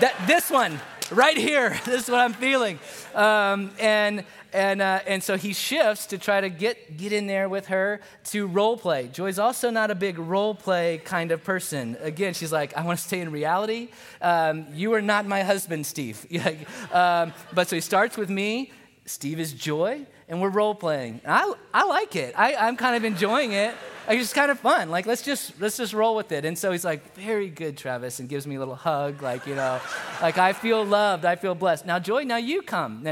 That, 0.00 0.14
this 0.26 0.50
one, 0.50 0.80
right 1.12 1.36
here, 1.36 1.70
this 1.84 2.04
is 2.04 2.10
what 2.10 2.20
I'm 2.20 2.32
feeling. 2.32 2.78
Um, 3.14 3.70
and, 3.78 4.24
and, 4.52 4.82
uh, 4.82 5.00
and 5.06 5.22
so 5.22 5.36
he 5.36 5.52
shifts 5.52 6.06
to 6.06 6.18
try 6.18 6.40
to 6.40 6.48
get, 6.48 6.96
get 6.96 7.12
in 7.12 7.26
there 7.26 7.48
with 7.48 7.66
her 7.66 8.00
to 8.24 8.46
role 8.46 8.76
play. 8.76 9.08
Joy's 9.08 9.38
also 9.38 9.70
not 9.70 9.90
a 9.90 9.94
big 9.94 10.18
role 10.18 10.54
play 10.54 10.98
kind 11.04 11.30
of 11.30 11.44
person. 11.44 11.96
Again, 12.00 12.34
she's 12.34 12.52
like, 12.52 12.76
I 12.76 12.84
want 12.84 12.98
to 12.98 13.04
stay 13.04 13.20
in 13.20 13.30
reality. 13.30 13.88
Um, 14.20 14.66
you 14.72 14.94
are 14.94 15.02
not 15.02 15.26
my 15.26 15.42
husband, 15.42 15.86
Steve. 15.86 16.26
um, 16.92 17.32
but 17.52 17.68
so 17.68 17.76
he 17.76 17.80
starts 17.80 18.16
with 18.16 18.30
me. 18.30 18.72
Steve 19.06 19.40
is 19.40 19.52
Joy, 19.52 20.06
and 20.28 20.40
we're 20.40 20.50
role 20.50 20.74
playing. 20.74 21.20
I, 21.26 21.52
I 21.74 21.84
like 21.84 22.14
it. 22.14 22.34
I, 22.38 22.54
I'm 22.54 22.76
kind 22.76 22.94
of 22.94 23.04
enjoying 23.04 23.52
it. 23.52 23.74
It's 24.08 24.22
just 24.22 24.34
kind 24.34 24.50
of 24.50 24.58
fun. 24.58 24.90
Like 24.90 25.06
let's 25.06 25.22
just 25.22 25.60
let's 25.60 25.76
just 25.76 25.92
roll 25.92 26.16
with 26.16 26.32
it. 26.32 26.44
And 26.44 26.58
so 26.58 26.72
he's 26.72 26.84
like, 26.84 27.14
"Very 27.14 27.48
good, 27.48 27.76
Travis," 27.76 28.18
and 28.18 28.28
gives 28.28 28.46
me 28.46 28.56
a 28.56 28.58
little 28.58 28.74
hug. 28.74 29.22
Like 29.22 29.46
you 29.46 29.54
know, 29.54 29.80
like 30.20 30.38
I 30.38 30.52
feel 30.52 30.84
loved. 30.84 31.24
I 31.24 31.36
feel 31.36 31.54
blessed. 31.54 31.86
Now, 31.86 31.98
Joy, 31.98 32.24
now 32.24 32.36
you 32.36 32.62
come 32.62 33.04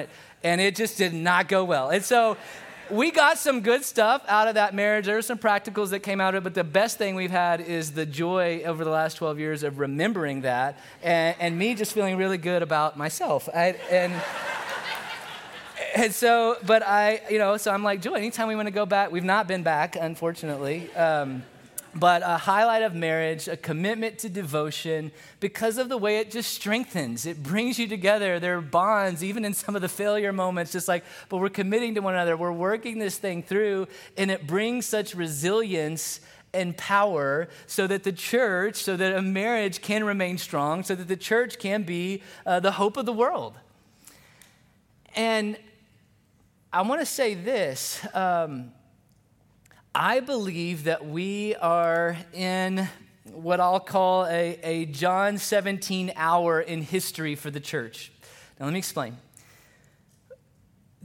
and 0.43 0.61
it 0.61 0.77
just 0.77 0.99
did 0.99 1.13
not 1.13 1.49
go 1.49 1.65
well. 1.65 1.91
And 1.91 2.05
so 2.05 2.37
we 2.91 3.11
got 3.11 3.39
some 3.39 3.61
good 3.61 3.85
stuff 3.85 4.23
out 4.29 4.49
of 4.49 4.55
that 4.55 4.75
marriage. 4.75 5.07
There 5.07 5.17
were 5.17 5.23
some 5.23 5.39
practicals 5.39 5.91
that 5.91 6.01
came 6.01 6.21
out 6.21 6.35
of 6.35 6.43
it, 6.43 6.45
but 6.45 6.55
the 6.55 6.65
best 6.65 6.99
thing 6.99 7.15
we've 7.15 7.31
had 7.31 7.61
is 7.61 7.93
the 7.93 8.07
joy 8.07 8.63
over 8.65 8.85
the 8.85 8.91
last 8.91 9.15
12 9.15 9.39
years 9.39 9.63
of 9.63 9.79
remembering 9.79 10.43
that 10.43 10.79
and, 11.03 11.37
and 11.39 11.59
me 11.59 11.75
just 11.75 11.93
feeling 11.93 12.17
really 12.17 12.39
good 12.39 12.63
about 12.63 12.97
myself. 12.97 13.49
I, 13.55 13.77
and, 13.91 14.15
and 15.97 16.15
so, 16.15 16.57
but 16.65 16.83
I, 16.83 17.21
you 17.31 17.39
know, 17.39 17.57
so 17.57 17.73
I'm 17.73 17.83
like, 17.83 18.01
Joy, 18.01 18.15
anytime 18.15 18.49
we 18.49 18.57
want 18.57 18.67
to 18.67 18.73
go 18.73 18.87
back, 18.87 19.11
we've 19.11 19.25
not 19.25 19.47
been 19.49 19.63
back, 19.63 19.97
unfortunately. 19.97 20.93
Um, 20.95 21.43
but 21.95 22.23
a 22.23 22.37
highlight 22.37 22.83
of 22.83 22.95
marriage, 22.95 23.49
a 23.49 23.57
commitment 23.57 24.19
to 24.19 24.29
devotion, 24.29 25.11
because 25.41 25.79
of 25.79 25.89
the 25.89 25.97
way 25.97 26.19
it 26.19 26.31
just 26.31 26.53
strengthens. 26.53 27.27
It 27.27 27.43
brings 27.43 27.79
you 27.79 27.89
together. 27.89 28.39
There 28.39 28.59
are 28.59 28.63
bonds, 28.63 29.25
even 29.25 29.45
in 29.45 29.55
some 29.55 29.75
of 29.75 29.83
the 29.83 29.89
failure 29.89 30.33
moments, 30.33 30.73
just 30.73 30.89
like, 30.89 31.05
but 31.29 31.39
we're 31.39 31.49
committing 31.49 31.95
to 31.95 32.01
one 32.01 32.15
another. 32.15 32.37
We're 32.37 32.53
working 32.53 32.99
this 32.99 33.19
thing 33.19 33.43
through, 33.43 33.89
and 34.17 34.31
it 34.31 34.47
brings 34.47 34.87
such 34.87 35.15
resilience 35.15 36.21
and 36.55 36.77
power 36.77 37.49
so 37.67 37.87
that 37.87 38.05
the 38.05 38.13
church, 38.13 38.77
so 38.77 38.97
that 38.97 39.15
a 39.15 39.23
marriage 39.23 39.83
can 39.83 40.05
remain 40.05 40.39
strong, 40.39 40.83
so 40.83 40.95
that 40.95 41.09
the 41.09 41.17
church 41.17 41.59
can 41.59 41.83
be 41.83 42.23
uh, 42.47 42.61
the 42.61 42.73
hope 42.73 42.97
of 42.97 43.07
the 43.07 43.13
world. 43.13 43.55
And 45.15 45.59
I 46.73 46.83
want 46.83 47.01
to 47.01 47.07
say 47.07 47.35
this. 47.35 48.07
Um, 48.15 48.73
I 49.95 50.21
believe 50.21 50.85
that 50.85 51.07
we 51.07 51.55
are 51.57 52.17
in 52.33 52.89
what 53.33 53.61
I'll 53.61 53.81
call 53.81 54.27
a, 54.27 54.59
a 54.63 54.87
John 54.87 55.39
17 55.39 56.13
hour 56.15 56.61
in 56.61 56.83
history 56.83 57.35
for 57.35 57.51
the 57.51 57.61
church. 57.61 58.13
Now, 58.59 58.67
let 58.67 58.73
me 58.73 58.79
explain. 58.79 59.17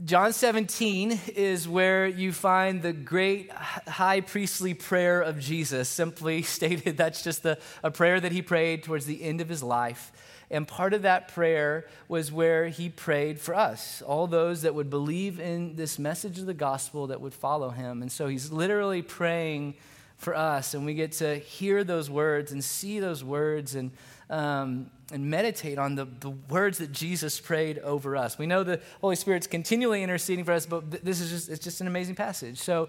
John 0.04 0.32
17 0.32 1.18
is 1.34 1.68
where 1.68 2.06
you 2.06 2.32
find 2.32 2.82
the 2.82 2.92
great 2.92 3.50
high 3.52 4.20
priestly 4.20 4.74
prayer 4.74 5.20
of 5.20 5.38
Jesus. 5.38 5.88
Simply 5.88 6.42
stated, 6.42 6.96
that's 6.96 7.22
just 7.22 7.42
the, 7.42 7.58
a 7.82 7.90
prayer 7.90 8.20
that 8.20 8.32
he 8.32 8.42
prayed 8.42 8.82
towards 8.82 9.06
the 9.06 9.22
end 9.22 9.40
of 9.40 9.48
his 9.48 9.62
life. 9.62 10.12
And 10.50 10.68
part 10.68 10.94
of 10.94 11.02
that 11.02 11.28
prayer 11.28 11.86
was 12.08 12.30
where 12.30 12.68
he 12.68 12.88
prayed 12.88 13.40
for 13.40 13.54
us, 13.54 14.02
all 14.02 14.26
those 14.26 14.62
that 14.62 14.74
would 14.74 14.90
believe 14.90 15.40
in 15.40 15.76
this 15.76 15.98
message 15.98 16.38
of 16.38 16.46
the 16.46 16.54
gospel 16.54 17.06
that 17.08 17.20
would 17.20 17.34
follow 17.34 17.70
him. 17.70 18.02
And 18.02 18.12
so 18.12 18.28
he's 18.28 18.52
literally 18.52 19.02
praying 19.02 19.74
for 20.16 20.36
us, 20.36 20.74
and 20.74 20.86
we 20.86 20.94
get 20.94 21.12
to 21.12 21.36
hear 21.36 21.82
those 21.84 22.08
words 22.08 22.52
and 22.52 22.62
see 22.62 23.00
those 23.00 23.24
words 23.24 23.74
and, 23.74 23.90
um, 24.30 24.90
and 25.12 25.28
meditate 25.28 25.76
on 25.76 25.96
the, 25.96 26.06
the 26.20 26.30
words 26.30 26.78
that 26.78 26.92
Jesus 26.92 27.40
prayed 27.40 27.78
over 27.80 28.16
us. 28.16 28.38
We 28.38 28.46
know 28.46 28.62
the 28.62 28.80
Holy 29.00 29.16
Spirit's 29.16 29.46
continually 29.46 30.02
interceding 30.02 30.44
for 30.44 30.52
us, 30.52 30.66
but 30.66 31.04
this 31.04 31.20
is 31.20 31.30
just, 31.30 31.48
it's 31.48 31.64
just 31.64 31.80
an 31.80 31.88
amazing 31.88 32.14
passage. 32.14 32.58
So 32.58 32.88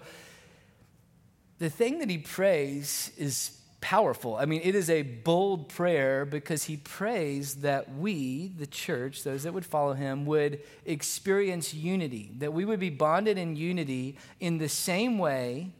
the 1.58 1.68
thing 1.68 1.98
that 1.98 2.08
he 2.08 2.18
prays 2.18 3.10
is 3.18 3.58
powerful. 3.80 4.36
I 4.36 4.46
mean, 4.46 4.60
it 4.64 4.74
is 4.74 4.90
a 4.90 5.02
bold 5.02 5.68
prayer 5.68 6.24
because 6.24 6.64
he 6.64 6.76
prays 6.76 7.56
that 7.56 7.94
we, 7.94 8.48
the 8.48 8.66
church, 8.66 9.22
those 9.22 9.42
that 9.44 9.52
would 9.52 9.66
follow 9.66 9.92
him, 9.92 10.26
would 10.26 10.60
experience 10.84 11.74
unity, 11.74 12.32
that 12.38 12.52
we 12.52 12.64
would 12.64 12.80
be 12.80 12.90
bonded 12.90 13.38
in 13.38 13.56
unity 13.56 14.16
in 14.40 14.58
the 14.58 14.68
same 14.68 15.18
way 15.18 15.70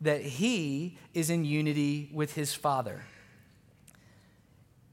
that 0.00 0.22
he 0.22 0.98
is 1.14 1.30
in 1.30 1.44
unity 1.44 2.10
with 2.12 2.34
his 2.34 2.54
Father. 2.54 3.04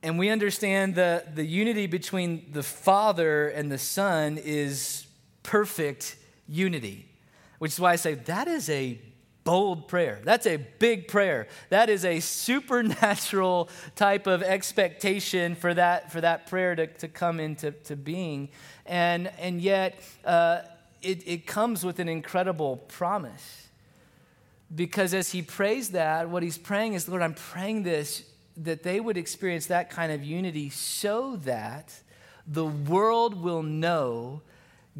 And 0.01 0.17
we 0.17 0.29
understand 0.29 0.95
the, 0.95 1.25
the 1.33 1.45
unity 1.45 1.87
between 1.87 2.51
the 2.53 2.63
Father 2.63 3.49
and 3.49 3.71
the 3.71 3.77
Son 3.77 4.37
is 4.37 5.07
perfect 5.43 6.15
unity, 6.47 7.05
which 7.57 7.73
is 7.73 7.79
why 7.79 7.93
I 7.93 7.95
say 7.97 8.13
that 8.13 8.47
is 8.47 8.69
a 8.69 8.99
bold 9.49 9.87
prayer. 9.87 10.19
That's 10.23 10.45
a 10.45 10.57
big 10.57 11.07
prayer. 11.07 11.47
That 11.69 11.89
is 11.89 12.05
a 12.05 12.19
supernatural 12.19 13.67
type 13.95 14.27
of 14.27 14.43
expectation 14.43 15.55
for 15.55 15.73
that, 15.73 16.11
for 16.11 16.21
that 16.21 16.45
prayer 16.45 16.75
to, 16.75 16.85
to 16.85 17.07
come 17.07 17.39
into 17.39 17.71
to 17.71 17.95
being. 17.95 18.49
And, 18.85 19.31
and 19.39 19.59
yet, 19.59 19.99
uh, 20.23 20.59
it, 21.01 21.27
it 21.27 21.47
comes 21.47 21.83
with 21.83 21.97
an 21.97 22.07
incredible 22.07 22.77
promise. 22.77 23.69
Because 24.75 25.15
as 25.15 25.31
he 25.31 25.41
prays 25.41 25.89
that, 25.89 26.29
what 26.29 26.43
he's 26.43 26.59
praying 26.59 26.93
is, 26.93 27.09
Lord, 27.09 27.23
I'm 27.23 27.33
praying 27.33 27.81
this, 27.81 28.25
that 28.55 28.83
they 28.83 28.99
would 28.99 29.17
experience 29.17 29.65
that 29.65 29.89
kind 29.89 30.11
of 30.11 30.23
unity 30.23 30.69
so 30.69 31.37
that 31.37 31.91
the 32.45 32.67
world 32.67 33.41
will 33.41 33.63
know, 33.63 34.43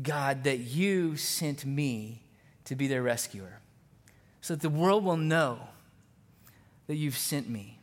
God, 0.01 0.43
that 0.45 0.57
you 0.57 1.17
sent 1.17 1.67
me 1.67 2.23
to 2.65 2.75
be 2.75 2.87
their 2.87 3.03
rescuer 3.03 3.58
so 4.41 4.55
that 4.55 4.61
the 4.61 4.69
world 4.69 5.03
will 5.03 5.17
know 5.17 5.59
that 6.87 6.95
you've 6.95 7.17
sent 7.17 7.49
me. 7.49 7.79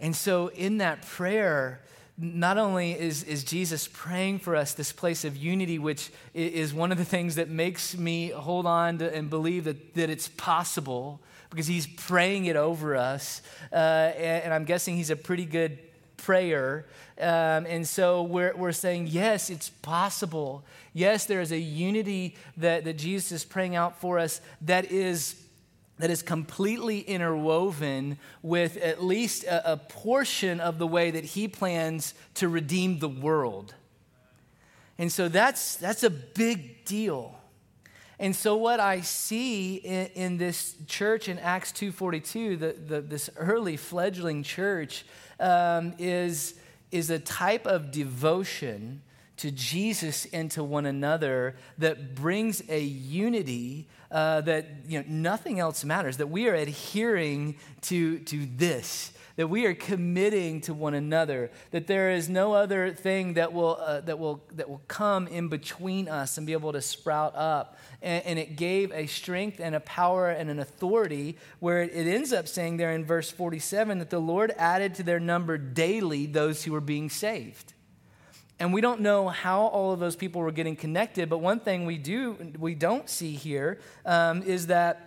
And 0.00 0.14
so, 0.14 0.48
in 0.48 0.78
that 0.78 1.02
prayer, 1.02 1.80
not 2.16 2.58
only 2.58 2.98
is, 2.98 3.22
is 3.24 3.44
Jesus 3.44 3.88
praying 3.92 4.40
for 4.40 4.56
us 4.56 4.74
this 4.74 4.92
place 4.92 5.24
of 5.24 5.36
unity, 5.36 5.78
which 5.78 6.10
is 6.34 6.74
one 6.74 6.90
of 6.90 6.98
the 6.98 7.04
things 7.04 7.36
that 7.36 7.48
makes 7.48 7.96
me 7.96 8.30
hold 8.30 8.66
on 8.66 8.98
to 8.98 9.14
and 9.14 9.30
believe 9.30 9.64
that, 9.64 9.94
that 9.94 10.10
it's 10.10 10.28
possible 10.28 11.20
because 11.50 11.66
he's 11.66 11.86
praying 11.86 12.46
it 12.46 12.56
over 12.56 12.96
us. 12.96 13.40
Uh, 13.72 13.76
and, 13.76 14.44
and, 14.44 14.54
I'm 14.54 14.64
guessing 14.64 14.96
he's 14.96 15.10
a 15.10 15.16
pretty 15.16 15.46
good 15.46 15.78
prayer. 16.16 16.86
Um, 17.18 17.66
and 17.66 17.86
so 17.86 18.22
we're, 18.24 18.54
we're 18.54 18.72
saying, 18.72 19.06
yes, 19.08 19.48
it's 19.48 19.70
possible. 19.70 20.64
Yes, 20.92 21.24
there 21.24 21.40
is 21.40 21.52
a 21.52 21.58
unity 21.58 22.36
that, 22.56 22.84
that 22.84 22.98
Jesus 22.98 23.32
is 23.32 23.44
praying 23.44 23.76
out 23.76 24.00
for 24.00 24.18
us 24.18 24.40
that 24.62 24.90
is 24.90 25.40
that 25.98 26.10
is 26.10 26.22
completely 26.22 27.00
interwoven 27.00 28.18
with 28.42 28.76
at 28.76 29.02
least 29.02 29.44
a, 29.44 29.72
a, 29.72 29.76
portion 29.76 30.60
of 30.60 30.78
the 30.78 30.86
way 30.86 31.10
that 31.10 31.24
he 31.24 31.48
plans 31.48 32.14
to 32.34 32.48
redeem 32.48 32.98
the 32.98 33.08
world. 33.08 33.74
And 34.96 35.10
so 35.10 35.28
that's, 35.28 35.76
that's 35.76 36.02
a 36.02 36.10
big 36.10 36.84
deal. 36.84 37.38
And 38.20 38.34
so 38.34 38.56
what 38.56 38.80
I 38.80 39.00
see 39.00 39.76
in, 39.76 40.06
in 40.14 40.38
this 40.38 40.74
church 40.86 41.28
in 41.28 41.38
Acts 41.38 41.72
2.42, 41.72 42.58
the, 42.58 42.72
the, 42.72 43.00
this 43.00 43.30
early 43.36 43.76
fledgling 43.76 44.42
church, 44.42 45.04
um, 45.38 45.94
is, 45.98 46.54
is 46.90 47.10
a 47.10 47.18
type 47.18 47.66
of 47.66 47.90
devotion 47.92 49.02
to 49.38 49.50
Jesus 49.50 50.26
and 50.32 50.50
to 50.52 50.62
one 50.62 50.86
another 50.86 51.56
that 51.78 52.14
brings 52.14 52.62
a 52.68 52.80
unity 52.80 53.88
uh, 54.10 54.40
that 54.42 54.66
you 54.86 54.98
know, 54.98 55.04
nothing 55.08 55.60
else 55.60 55.84
matters, 55.84 56.16
that 56.16 56.28
we 56.28 56.48
are 56.48 56.54
adhering 56.54 57.56
to, 57.82 58.18
to 58.20 58.46
this, 58.56 59.12
that 59.36 59.46
we 59.46 59.66
are 59.66 59.74
committing 59.74 60.60
to 60.62 60.74
one 60.74 60.94
another, 60.94 61.50
that 61.70 61.86
there 61.86 62.10
is 62.10 62.28
no 62.28 62.52
other 62.54 62.92
thing 62.92 63.34
that 63.34 63.52
will, 63.52 63.78
uh, 63.80 64.00
that 64.00 64.18
will, 64.18 64.42
that 64.54 64.68
will 64.68 64.82
come 64.88 65.28
in 65.28 65.48
between 65.48 66.08
us 66.08 66.38
and 66.38 66.46
be 66.46 66.52
able 66.52 66.72
to 66.72 66.80
sprout 66.80 67.36
up. 67.36 67.78
And, 68.02 68.24
and 68.24 68.38
it 68.38 68.56
gave 68.56 68.90
a 68.92 69.06
strength 69.06 69.60
and 69.60 69.74
a 69.74 69.80
power 69.80 70.30
and 70.30 70.50
an 70.50 70.58
authority 70.58 71.36
where 71.60 71.82
it, 71.82 72.08
ends 72.08 72.32
up 72.32 72.48
saying 72.48 72.78
there 72.78 72.92
in 72.92 73.04
verse 73.04 73.30
47 73.30 74.00
that 74.00 74.10
the 74.10 74.18
Lord 74.18 74.52
added 74.56 74.96
to 74.96 75.04
their 75.04 75.20
number 75.20 75.58
daily 75.58 76.26
those 76.26 76.64
who 76.64 76.72
were 76.72 76.80
being 76.80 77.08
saved. 77.08 77.74
And 78.60 78.72
we 78.72 78.80
don't 78.80 79.00
know 79.00 79.28
how 79.28 79.62
all 79.62 79.92
of 79.92 80.00
those 80.00 80.16
people 80.16 80.40
were 80.40 80.52
getting 80.52 80.74
connected, 80.74 81.28
but 81.28 81.38
one 81.38 81.60
thing 81.60 81.86
we 81.86 81.96
do 81.96 82.36
we 82.58 82.74
don't 82.74 83.08
see 83.08 83.32
here 83.32 83.78
um, 84.04 84.42
is 84.42 84.66
that 84.66 85.04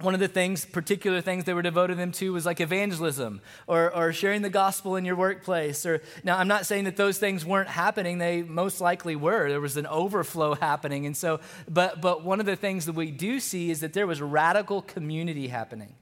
one 0.00 0.14
of 0.14 0.20
the 0.20 0.28
things, 0.28 0.64
particular 0.64 1.20
things 1.20 1.44
they 1.44 1.54
were 1.54 1.62
devoted 1.62 1.98
them 1.98 2.12
to 2.12 2.32
was 2.32 2.46
like 2.46 2.60
evangelism 2.60 3.40
or, 3.66 3.92
or 3.94 4.12
sharing 4.12 4.42
the 4.42 4.50
gospel 4.50 4.94
in 4.94 5.04
your 5.04 5.16
workplace. 5.16 5.84
Or 5.84 6.02
now, 6.22 6.38
I'm 6.38 6.46
not 6.46 6.66
saying 6.66 6.84
that 6.84 6.96
those 6.96 7.18
things 7.18 7.44
weren't 7.44 7.68
happening; 7.68 8.18
they 8.18 8.42
most 8.42 8.80
likely 8.80 9.16
were. 9.16 9.48
There 9.48 9.60
was 9.60 9.76
an 9.76 9.86
overflow 9.86 10.54
happening, 10.54 11.06
and 11.06 11.16
so. 11.16 11.40
But 11.68 12.00
but 12.00 12.24
one 12.24 12.40
of 12.40 12.46
the 12.46 12.56
things 12.56 12.86
that 12.86 12.94
we 12.94 13.10
do 13.10 13.40
see 13.40 13.70
is 13.70 13.80
that 13.80 13.92
there 13.92 14.06
was 14.06 14.22
radical 14.22 14.82
community 14.82 15.48
happening 15.48 15.94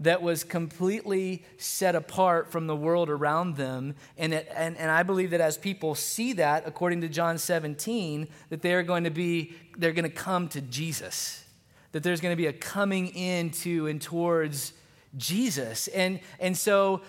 that 0.00 0.22
was 0.22 0.44
completely 0.44 1.44
set 1.58 1.94
apart 1.94 2.50
from 2.50 2.66
the 2.66 2.74
world 2.74 3.10
around 3.10 3.56
them. 3.56 3.94
And, 4.16 4.32
it, 4.32 4.50
and, 4.56 4.76
and 4.78 4.90
I 4.90 5.02
believe 5.02 5.30
that 5.30 5.42
as 5.42 5.58
people 5.58 5.94
see 5.94 6.32
that, 6.34 6.66
according 6.66 7.02
to 7.02 7.08
John 7.08 7.36
17, 7.36 8.26
that 8.48 8.62
they're 8.62 8.82
going 8.82 9.04
to 9.04 9.10
be, 9.10 9.52
they're 9.76 9.92
going 9.92 10.08
to 10.08 10.14
come 10.14 10.48
to 10.48 10.62
Jesus. 10.62 11.44
That 11.92 12.02
there's 12.02 12.22
going 12.22 12.32
to 12.32 12.36
be 12.36 12.46
a 12.46 12.52
coming 12.52 13.14
into 13.14 13.86
and 13.88 14.00
towards 14.00 14.72
Jesus. 15.18 15.86
And, 15.88 16.20
and 16.38 16.56
so 16.56 17.02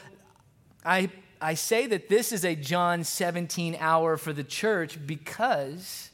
I, 0.84 1.10
I 1.40 1.54
say 1.54 1.88
that 1.88 2.10
this 2.10 2.34
is 2.34 2.44
a 2.44 2.56
John 2.56 3.06
17 3.06 3.78
hour 3.80 4.18
for 4.18 4.34
the 4.34 4.44
church 4.44 5.00
because 5.08 6.10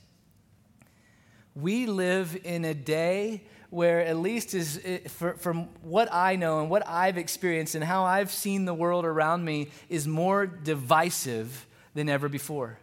we 1.56 1.88
live 1.88 2.40
in 2.44 2.66
a 2.66 2.76
day 2.76 3.42
where 3.70 4.00
at 4.06 4.18
least 4.18 4.54
is 4.54 4.80
for, 5.08 5.34
from 5.34 5.68
what 5.82 6.08
I 6.12 6.36
know 6.36 6.62
and 6.62 6.70
what 6.70 6.88
I've 6.88 7.18
experienced 7.18 7.76
and 7.76 7.84
how 7.84 8.06
I've 8.06 8.32
seen 8.32 8.66
the 8.66 8.74
world 8.74 9.06
around 9.06 9.44
me 9.44 9.70
is 9.90 10.08
more 10.08 10.46
divisive 10.46 11.66
than 11.94 12.08
ever 12.08 12.30
before. 12.30 12.80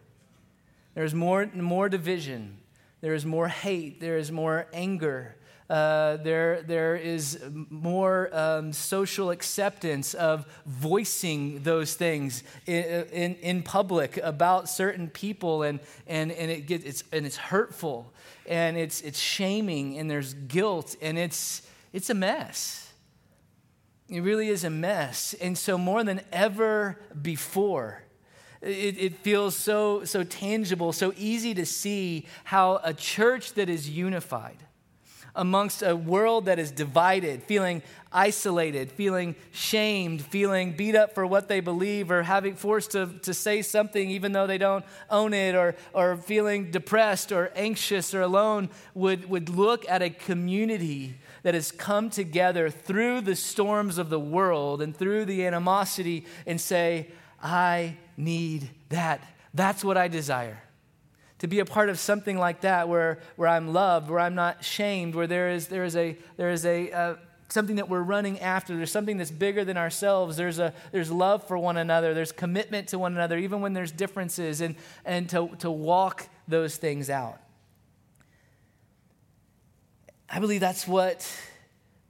There's 0.95 1.15
more, 1.15 1.47
more 1.55 1.89
division. 1.89 2.59
There 3.01 3.15
is 3.15 3.25
more 3.25 3.49
hate. 3.49 4.01
There 4.01 4.19
is 4.19 4.31
more 4.31 4.67
anger. 4.73 5.37
Uh, 5.69 6.19
there, 6.19 6.63
there 6.63 6.95
is 6.95 7.43
more 7.71 8.29
um, 8.37 8.73
social 8.73 9.31
acceptance 9.31 10.13
of 10.13 10.47
voicing 10.67 11.63
those 11.63 11.95
things 11.95 12.45
in, 12.67 12.85
in, 12.85 13.35
in, 13.37 13.63
public 13.63 14.19
about 14.19 14.69
certain 14.69 15.09
people, 15.09 15.63
and, 15.63 15.81
and, 16.07 16.31
and, 16.33 16.51
it 16.51 16.67
gets, 16.67 16.85
it's, 16.85 17.05
and 17.13 17.25
it's 17.25 17.39
hurtful 17.39 18.13
and 18.47 18.77
it's, 18.77 19.01
it's 19.01 19.19
shaming 19.19 19.99
and 19.99 20.11
there's 20.11 20.35
guilt 20.35 20.97
and 21.01 21.19
it's, 21.19 21.63
it's 21.93 22.11
a 22.11 22.15
mess. 22.15 22.93
It 24.09 24.21
really 24.21 24.49
is 24.49 24.65
a 24.65 24.71
mess. 24.71 25.35
And 25.41 25.57
so, 25.57 25.79
more 25.79 26.05
than 26.05 26.21
ever 26.31 27.01
before, 27.21 28.03
it, 28.61 28.99
it, 28.99 29.15
feels 29.19 29.57
so, 29.57 30.05
so 30.05 30.25
tangible, 30.25 30.93
so 30.93 31.13
easy 31.17 31.55
to 31.55 31.67
see 31.67 32.27
how 32.45 32.81
a 32.83 32.95
church 32.95 33.55
that 33.55 33.69
is 33.69 33.89
unified 33.89 34.59
amongst 35.37 35.83
a 35.83 35.97
world 35.97 36.47
that 36.47 36.59
is 36.59 36.71
divided, 36.71 37.43
feeling 37.43 37.83
isolated, 38.13 38.93
feeling 38.93 39.35
shamed, 39.51 40.23
feeling 40.23 40.73
beat 40.73 40.95
up 40.95 41.15
for 41.15 41.27
what 41.27 41.49
they 41.49 41.61
believe, 41.61 42.11
or 42.11 42.23
having 42.23 42.55
forced 42.55 42.93
to, 42.93 43.07
to 43.23 43.35
say 43.35 43.61
something 43.61 44.11
even 44.11 44.33
though 44.33 44.47
they 44.47 44.59
don't 44.59 44.85
own 45.11 45.35
it, 45.35 45.55
or, 45.55 45.75
or 45.93 46.17
feeling 46.17 46.71
depressed 46.71 47.33
or 47.33 47.51
anxious 47.57 48.15
or 48.15 48.23
alone, 48.23 48.69
would, 48.95 49.29
would 49.29 49.49
look 49.49 49.85
at 49.89 50.03
a 50.03 50.11
community 50.11 51.17
that 51.43 51.55
has 51.55 51.71
come 51.71 52.09
together 52.09 52.71
through 52.71 53.21
the 53.21 53.37
storms 53.37 53.99
of 53.99 54.11
the 54.11 54.21
world 54.21 54.81
and 54.81 54.97
through 54.97 55.25
the 55.25 55.45
animosity 55.45 56.25
and 56.47 56.61
say, 56.61 57.09
I 57.43 57.97
need 58.17 58.71
that. 58.89 59.23
That's 59.53 59.85
what 59.85 59.97
I 59.97 60.09
desire 60.09 60.64
to 61.39 61.47
be 61.47 61.59
a 61.59 61.65
part 61.65 61.89
of 61.89 61.99
something 61.99 62.39
like 62.39 62.61
that 62.63 62.89
where, 62.89 63.19
where 63.37 63.49
I'm 63.49 63.73
loved, 63.73 64.09
where 64.09 64.21
I'm 64.21 64.35
not 64.35 64.65
shamed, 64.65 65.15
where 65.15 65.27
there 65.27 65.51
is, 65.51 65.69
there 65.69 65.85
is, 65.85 65.97
a, 65.97 66.17
there 66.37 66.51
is 66.51 66.65
a, 66.65 66.91
uh, 66.93 67.15
something 67.49 67.77
that 67.77 67.89
we're 67.89 68.03
running 68.03 68.41
after. 68.41 68.77
There's 68.77 68.91
something 68.91 69.17
that's 69.17 69.31
bigger 69.31 69.65
than 69.65 69.77
ourselves. 69.77 70.37
There's, 70.37 70.59
a, 70.59 70.73
there's 70.93 71.11
love 71.11 71.47
for 71.47 71.59
one 71.59 71.77
another. 71.77 72.15
There's 72.15 72.33
commitment 72.33 72.89
to 72.89 72.99
one 72.99 73.15
another, 73.15 73.39
even 73.39 73.61
when 73.61 73.73
there's 73.73 73.93
differences, 73.93 74.61
and, 74.61 74.77
and 75.05 75.29
to, 75.31 75.49
to 75.59 75.71
walk 75.71 76.29
those 76.49 76.77
things 76.77 77.11
out. 77.11 77.41
I 80.29 80.41
believe 80.41 80.61
that's 80.61 80.89
what 80.89 81.31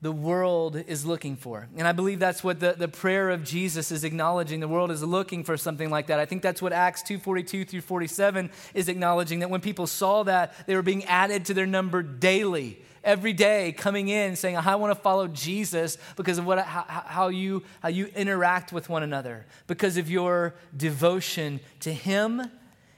the 0.04 0.12
world 0.12 0.76
is 0.76 1.06
looking 1.06 1.34
for. 1.34 1.66
And 1.78 1.88
I 1.88 1.92
believe 1.92 2.18
that's 2.18 2.44
what 2.44 2.60
the, 2.60 2.74
the 2.76 2.88
prayer 2.88 3.30
of 3.30 3.42
Jesus 3.42 3.90
is 3.90 4.04
acknowledging. 4.04 4.60
The 4.60 4.68
world 4.68 4.90
is 4.90 5.02
looking 5.02 5.44
for 5.44 5.56
something 5.56 5.88
like 5.88 6.08
that. 6.08 6.20
I 6.20 6.26
think 6.26 6.42
that's 6.42 6.60
what 6.60 6.74
Acts 6.74 7.02
2.42 7.04 7.66
through 7.66 7.80
47 7.80 8.50
is 8.74 8.90
acknowledging, 8.90 9.38
that 9.38 9.48
when 9.48 9.62
people 9.62 9.86
saw 9.86 10.22
that, 10.24 10.66
they 10.66 10.76
were 10.76 10.82
being 10.82 11.06
added 11.06 11.46
to 11.46 11.54
their 11.54 11.64
number 11.64 12.02
daily, 12.02 12.82
every 13.02 13.32
day 13.32 13.72
coming 13.72 14.08
in 14.08 14.36
saying, 14.36 14.58
I 14.58 14.76
want 14.76 14.90
to 14.90 15.00
follow 15.00 15.26
Jesus 15.26 15.96
because 16.16 16.36
of 16.36 16.44
what, 16.44 16.58
how, 16.58 16.84
how, 16.86 17.28
you, 17.28 17.62
how 17.80 17.88
you 17.88 18.10
interact 18.14 18.74
with 18.74 18.90
one 18.90 19.02
another, 19.02 19.46
because 19.66 19.96
of 19.96 20.10
your 20.10 20.54
devotion 20.76 21.60
to 21.80 21.90
him 21.90 22.50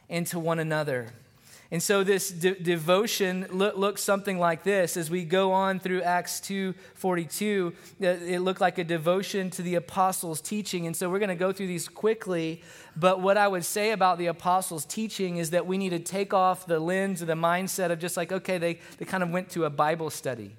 and 0.09 0.27
to 0.27 0.41
one 0.41 0.59
another. 0.59 1.13
And 1.71 1.83
so 1.83 2.05
this 2.05 2.31
de- 2.31 2.55
devotion 2.55 3.47
look, 3.51 3.77
looks 3.77 4.03
something 4.03 4.39
like 4.39 4.63
this. 4.63 4.97
As 4.97 5.11
we 5.11 5.25
go 5.25 5.53
on 5.53 5.81
through 5.81 6.03
Acts 6.03 6.41
2:42, 6.41 7.73
uh, 8.01 8.07
it 8.07 8.41
looked 8.41 8.61
like 8.61 8.79
a 8.79 8.85
devotion 8.85 9.51
to 9.51 9.63
the 9.63 9.75
apostles' 9.75 10.41
teaching. 10.41 10.87
And 10.87 10.97
so 10.97 11.11
we're 11.11 11.19
going 11.19 11.29
to 11.29 11.35
go 11.35 11.53
through 11.53 11.67
these 11.67 11.89
quickly. 11.89 12.63
But 12.95 13.21
what 13.21 13.37
I 13.37 13.49
would 13.49 13.65
say 13.65 13.91
about 13.91 14.19
the 14.19 14.27
apostles' 14.27 14.85
teaching 14.85 15.39
is 15.39 15.51
that 15.51 15.67
we 15.67 15.77
need 15.77 15.91
to 15.91 15.99
take 15.99 16.33
off 16.33 16.67
the 16.67 16.79
lens 16.79 17.21
or 17.21 17.27
the 17.27 17.35
mindset 17.35 17.91
of 17.91 17.99
just 17.99 18.17
like, 18.17 18.31
okay, 18.31 18.59
they, 18.59 18.79
they 18.99 19.05
kind 19.05 19.25
of 19.25 19.31
went 19.31 19.51
to 19.51 19.65
a 19.65 19.71
Bible 19.71 20.11
study. 20.11 20.57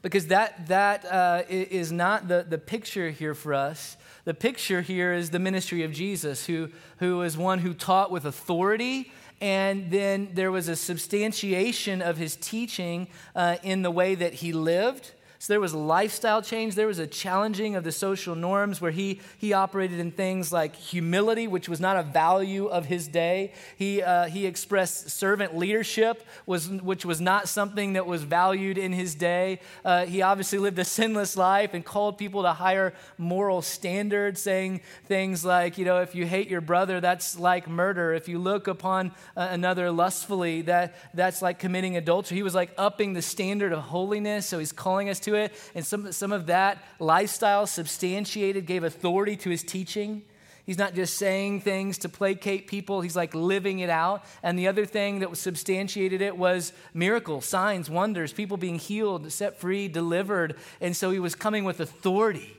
Because 0.00 0.28
that, 0.28 0.68
that 0.68 1.04
uh, 1.06 1.42
is 1.48 1.90
not 1.90 2.28
the, 2.28 2.46
the 2.48 2.58
picture 2.58 3.10
here 3.10 3.34
for 3.34 3.52
us. 3.52 3.96
The 4.24 4.34
picture 4.34 4.80
here 4.80 5.12
is 5.12 5.30
the 5.30 5.40
ministry 5.40 5.82
of 5.82 5.92
Jesus, 5.92 6.46
who, 6.46 6.68
who 6.98 7.22
is 7.22 7.36
one 7.36 7.58
who 7.58 7.74
taught 7.74 8.12
with 8.12 8.24
authority 8.24 9.10
and 9.40 9.90
then 9.90 10.30
there 10.34 10.50
was 10.50 10.68
a 10.68 10.76
substantiation 10.76 12.02
of 12.02 12.16
his 12.16 12.36
teaching 12.36 13.08
uh, 13.36 13.56
in 13.62 13.82
the 13.82 13.90
way 13.90 14.14
that 14.14 14.34
he 14.34 14.52
lived, 14.52 15.12
So 15.40 15.52
there 15.52 15.60
was 15.60 15.72
lifestyle 15.72 16.42
change. 16.42 16.74
There 16.74 16.88
was 16.88 16.98
a 16.98 17.06
challenging 17.06 17.76
of 17.76 17.84
the 17.84 17.92
social 17.92 18.34
norms 18.34 18.80
where 18.80 18.90
he, 18.90 19.20
he 19.38 19.52
operated 19.52 20.00
in 20.00 20.10
things 20.10 20.52
like 20.52 20.74
humility, 20.74 21.46
which 21.46 21.68
was 21.68 21.78
not 21.78 21.96
a 21.96 22.02
value 22.02 22.66
of 22.66 22.86
his 22.86 23.06
day. 23.06 23.52
He, 23.76 24.02
uh, 24.02 24.26
he 24.26 24.46
expressed 24.46 25.10
servant 25.10 25.56
leadership, 25.56 26.26
was, 26.44 26.68
which 26.68 27.04
was 27.04 27.20
not 27.20 27.48
something 27.48 27.92
that 27.92 28.04
was 28.04 28.24
valued 28.24 28.78
in 28.78 28.92
his 28.92 29.14
day. 29.14 29.60
Uh, 29.84 30.06
he 30.06 30.22
obviously 30.22 30.58
lived 30.58 30.78
a 30.80 30.84
sinless 30.84 31.36
life 31.36 31.72
and 31.72 31.84
called 31.84 32.18
people 32.18 32.42
to 32.42 32.52
higher 32.52 32.92
moral 33.16 33.62
standards, 33.62 34.42
saying 34.42 34.80
things 35.06 35.44
like, 35.44 35.78
you 35.78 35.84
know, 35.84 36.00
if 36.00 36.16
you 36.16 36.26
hate 36.26 36.48
your 36.48 36.60
brother, 36.60 37.00
that's 37.00 37.38
like 37.38 37.68
murder. 37.68 38.12
If 38.12 38.28
you 38.28 38.40
look 38.40 38.66
upon 38.66 39.12
uh, 39.36 39.46
another 39.52 39.92
lustfully, 39.92 40.62
that, 40.62 40.96
that's 41.14 41.42
like 41.42 41.60
committing 41.60 41.96
adultery. 41.96 42.36
He 42.36 42.42
was 42.42 42.56
like 42.56 42.72
upping 42.76 43.12
the 43.12 43.22
standard 43.22 43.72
of 43.72 43.84
holiness. 43.84 44.44
So 44.44 44.58
he's 44.58 44.72
calling 44.72 45.08
us 45.08 45.20
to 45.20 45.27
it. 45.34 45.52
And 45.74 45.86
some, 45.86 46.12
some 46.12 46.32
of 46.32 46.46
that 46.46 46.82
lifestyle 46.98 47.66
substantiated, 47.66 48.66
gave 48.66 48.84
authority 48.84 49.36
to 49.36 49.50
his 49.50 49.62
teaching. 49.62 50.22
He's 50.66 50.76
not 50.76 50.94
just 50.94 51.16
saying 51.16 51.62
things 51.62 51.96
to 51.98 52.10
placate 52.10 52.66
people, 52.66 53.00
he's 53.00 53.16
like 53.16 53.34
living 53.34 53.78
it 53.78 53.88
out. 53.88 54.22
And 54.42 54.58
the 54.58 54.68
other 54.68 54.84
thing 54.84 55.20
that 55.20 55.30
was 55.30 55.40
substantiated 55.40 56.20
it 56.20 56.36
was 56.36 56.74
miracles, 56.92 57.46
signs, 57.46 57.88
wonders, 57.88 58.34
people 58.34 58.58
being 58.58 58.78
healed, 58.78 59.32
set 59.32 59.58
free, 59.58 59.88
delivered. 59.88 60.56
And 60.80 60.94
so 60.94 61.10
he 61.10 61.18
was 61.18 61.34
coming 61.34 61.64
with 61.64 61.80
authority 61.80 62.57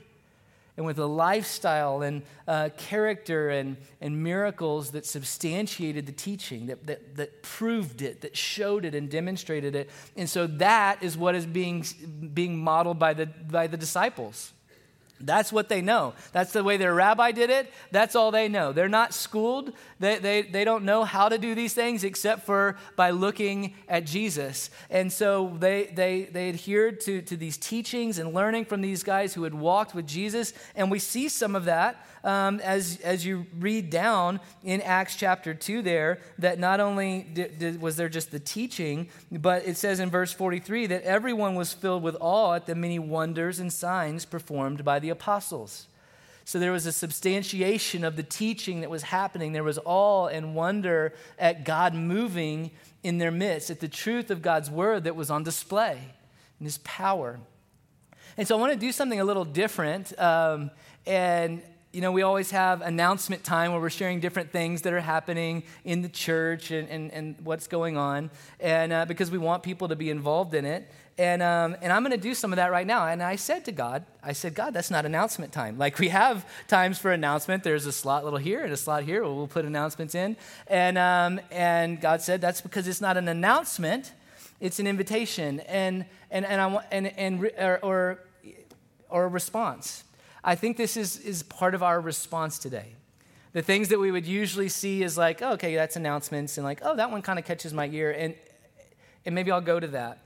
and 0.80 0.86
with 0.86 0.98
a 0.98 1.04
lifestyle 1.04 2.00
and 2.00 2.22
uh, 2.48 2.70
character 2.78 3.50
and, 3.50 3.76
and 4.00 4.22
miracles 4.22 4.92
that 4.92 5.04
substantiated 5.04 6.06
the 6.06 6.12
teaching, 6.12 6.68
that, 6.68 6.86
that, 6.86 7.16
that 7.16 7.42
proved 7.42 8.00
it, 8.00 8.22
that 8.22 8.34
showed 8.34 8.86
it 8.86 8.94
and 8.94 9.10
demonstrated 9.10 9.74
it. 9.74 9.90
And 10.16 10.26
so 10.26 10.46
that 10.46 11.02
is 11.02 11.18
what 11.18 11.34
is 11.34 11.44
being, 11.44 11.84
being 12.32 12.56
modeled 12.56 12.98
by 12.98 13.12
the, 13.12 13.26
by 13.26 13.66
the 13.66 13.76
disciples. 13.76 14.54
That's 15.20 15.52
what 15.52 15.68
they 15.68 15.82
know. 15.82 16.14
That's 16.32 16.52
the 16.52 16.64
way 16.64 16.76
their 16.76 16.94
rabbi 16.94 17.32
did 17.32 17.50
it. 17.50 17.72
That's 17.90 18.16
all 18.16 18.30
they 18.30 18.48
know. 18.48 18.72
They're 18.72 18.88
not 18.88 19.12
schooled. 19.12 19.72
They, 19.98 20.18
they, 20.18 20.42
they 20.42 20.64
don't 20.64 20.84
know 20.84 21.04
how 21.04 21.28
to 21.28 21.38
do 21.38 21.54
these 21.54 21.74
things 21.74 22.04
except 22.04 22.46
for 22.46 22.76
by 22.96 23.10
looking 23.10 23.74
at 23.88 24.06
Jesus. 24.06 24.70
And 24.88 25.12
so 25.12 25.56
they, 25.58 25.90
they, 25.94 26.22
they 26.22 26.48
adhered 26.48 27.00
to, 27.02 27.20
to 27.22 27.36
these 27.36 27.56
teachings 27.56 28.18
and 28.18 28.32
learning 28.32 28.64
from 28.64 28.80
these 28.80 29.02
guys 29.02 29.34
who 29.34 29.44
had 29.44 29.54
walked 29.54 29.94
with 29.94 30.06
Jesus. 30.06 30.54
And 30.74 30.90
we 30.90 30.98
see 30.98 31.28
some 31.28 31.54
of 31.54 31.66
that 31.66 32.04
um, 32.24 32.60
as, 32.60 33.00
as 33.00 33.24
you 33.24 33.46
read 33.58 33.90
down 33.90 34.40
in 34.62 34.80
Acts 34.82 35.16
chapter 35.16 35.54
2 35.54 35.82
there, 35.82 36.18
that 36.38 36.58
not 36.58 36.80
only 36.80 37.22
did, 37.22 37.58
did, 37.58 37.80
was 37.80 37.96
there 37.96 38.08
just 38.08 38.30
the 38.30 38.38
teaching, 38.38 39.08
but 39.30 39.66
it 39.66 39.76
says 39.76 40.00
in 40.00 40.10
verse 40.10 40.32
43 40.32 40.86
that 40.86 41.02
everyone 41.02 41.54
was 41.54 41.72
filled 41.72 42.02
with 42.02 42.16
awe 42.20 42.54
at 42.54 42.66
the 42.66 42.74
many 42.74 42.98
wonders 42.98 43.58
and 43.58 43.72
signs 43.72 44.24
performed 44.24 44.84
by 44.84 44.98
the 44.98 45.09
apostles. 45.10 45.86
So 46.44 46.58
there 46.58 46.72
was 46.72 46.86
a 46.86 46.92
substantiation 46.92 48.02
of 48.02 48.16
the 48.16 48.22
teaching 48.22 48.80
that 48.80 48.90
was 48.90 49.02
happening. 49.02 49.52
There 49.52 49.62
was 49.62 49.78
awe 49.84 50.26
and 50.26 50.54
wonder 50.54 51.14
at 51.38 51.64
God 51.64 51.94
moving 51.94 52.72
in 53.02 53.18
their 53.18 53.30
midst, 53.30 53.70
at 53.70 53.80
the 53.80 53.88
truth 53.88 54.30
of 54.30 54.42
God's 54.42 54.70
word 54.70 55.04
that 55.04 55.14
was 55.14 55.30
on 55.30 55.44
display 55.44 55.92
and 56.58 56.66
his 56.66 56.78
power. 56.78 57.38
And 58.36 58.48
so 58.48 58.56
I 58.56 58.60
want 58.60 58.72
to 58.72 58.78
do 58.78 58.90
something 58.90 59.20
a 59.20 59.24
little 59.24 59.44
different. 59.44 60.18
Um, 60.18 60.70
and 61.06 61.62
you 61.92 62.00
know, 62.00 62.12
we 62.12 62.22
always 62.22 62.52
have 62.52 62.82
announcement 62.82 63.42
time 63.42 63.72
where 63.72 63.80
we're 63.80 63.90
sharing 63.90 64.20
different 64.20 64.52
things 64.52 64.82
that 64.82 64.92
are 64.92 65.00
happening 65.00 65.64
in 65.84 66.02
the 66.02 66.08
church 66.08 66.70
and, 66.70 66.88
and, 66.88 67.12
and 67.12 67.36
what's 67.42 67.66
going 67.66 67.96
on, 67.96 68.30
and 68.60 68.92
uh, 68.92 69.04
because 69.06 69.30
we 69.30 69.38
want 69.38 69.64
people 69.64 69.88
to 69.88 69.96
be 69.96 70.08
involved 70.08 70.54
in 70.54 70.64
it. 70.64 70.88
And, 71.18 71.42
um, 71.42 71.76
and 71.82 71.92
I'm 71.92 72.02
going 72.02 72.16
to 72.16 72.22
do 72.22 72.34
some 72.34 72.52
of 72.52 72.56
that 72.56 72.70
right 72.70 72.86
now. 72.86 73.06
And 73.06 73.22
I 73.22 73.36
said 73.36 73.66
to 73.66 73.72
God, 73.72 74.06
I 74.22 74.32
said, 74.32 74.54
God, 74.54 74.72
that's 74.72 74.90
not 74.90 75.04
announcement 75.04 75.52
time. 75.52 75.76
Like 75.76 75.98
we 75.98 76.08
have 76.08 76.46
times 76.66 76.98
for 76.98 77.12
announcement. 77.12 77.62
There's 77.62 77.84
a 77.84 77.92
slot 77.92 78.24
little 78.24 78.38
here 78.38 78.64
and 78.64 78.72
a 78.72 78.76
slot 78.76 79.02
here 79.02 79.22
where 79.22 79.32
we'll 79.32 79.46
put 79.46 79.66
announcements 79.66 80.14
in. 80.14 80.36
And, 80.66 80.96
um, 80.96 81.40
and 81.50 82.00
God 82.00 82.22
said, 82.22 82.40
that's 82.40 82.62
because 82.62 82.88
it's 82.88 83.02
not 83.02 83.18
an 83.18 83.28
announcement, 83.28 84.12
it's 84.60 84.78
an 84.78 84.86
invitation 84.86 85.60
and, 85.60 86.06
and, 86.30 86.46
and, 86.46 86.60
I, 86.60 86.66
want, 86.66 86.86
and, 86.90 87.06
and, 87.18 87.44
or, 87.58 87.78
or, 87.82 88.18
or 89.10 89.24
a 89.24 89.28
response. 89.28 90.04
I 90.42 90.54
think 90.54 90.78
this 90.78 90.96
is, 90.96 91.18
is 91.18 91.42
part 91.42 91.74
of 91.74 91.82
our 91.82 92.00
response 92.00 92.58
today. 92.58 92.94
The 93.52 93.62
things 93.62 93.88
that 93.88 93.98
we 93.98 94.10
would 94.10 94.26
usually 94.26 94.68
see 94.68 95.02
is 95.02 95.18
like, 95.18 95.42
oh, 95.42 95.52
okay, 95.52 95.74
that's 95.74 95.96
announcements, 95.96 96.56
and 96.56 96.64
like, 96.64 96.80
oh, 96.82 96.94
that 96.96 97.10
one 97.10 97.20
kind 97.20 97.38
of 97.38 97.44
catches 97.44 97.74
my 97.74 97.88
ear, 97.88 98.12
and, 98.16 98.34
and 99.26 99.34
maybe 99.34 99.50
I'll 99.50 99.60
go 99.60 99.80
to 99.80 99.88
that. 99.88 100.18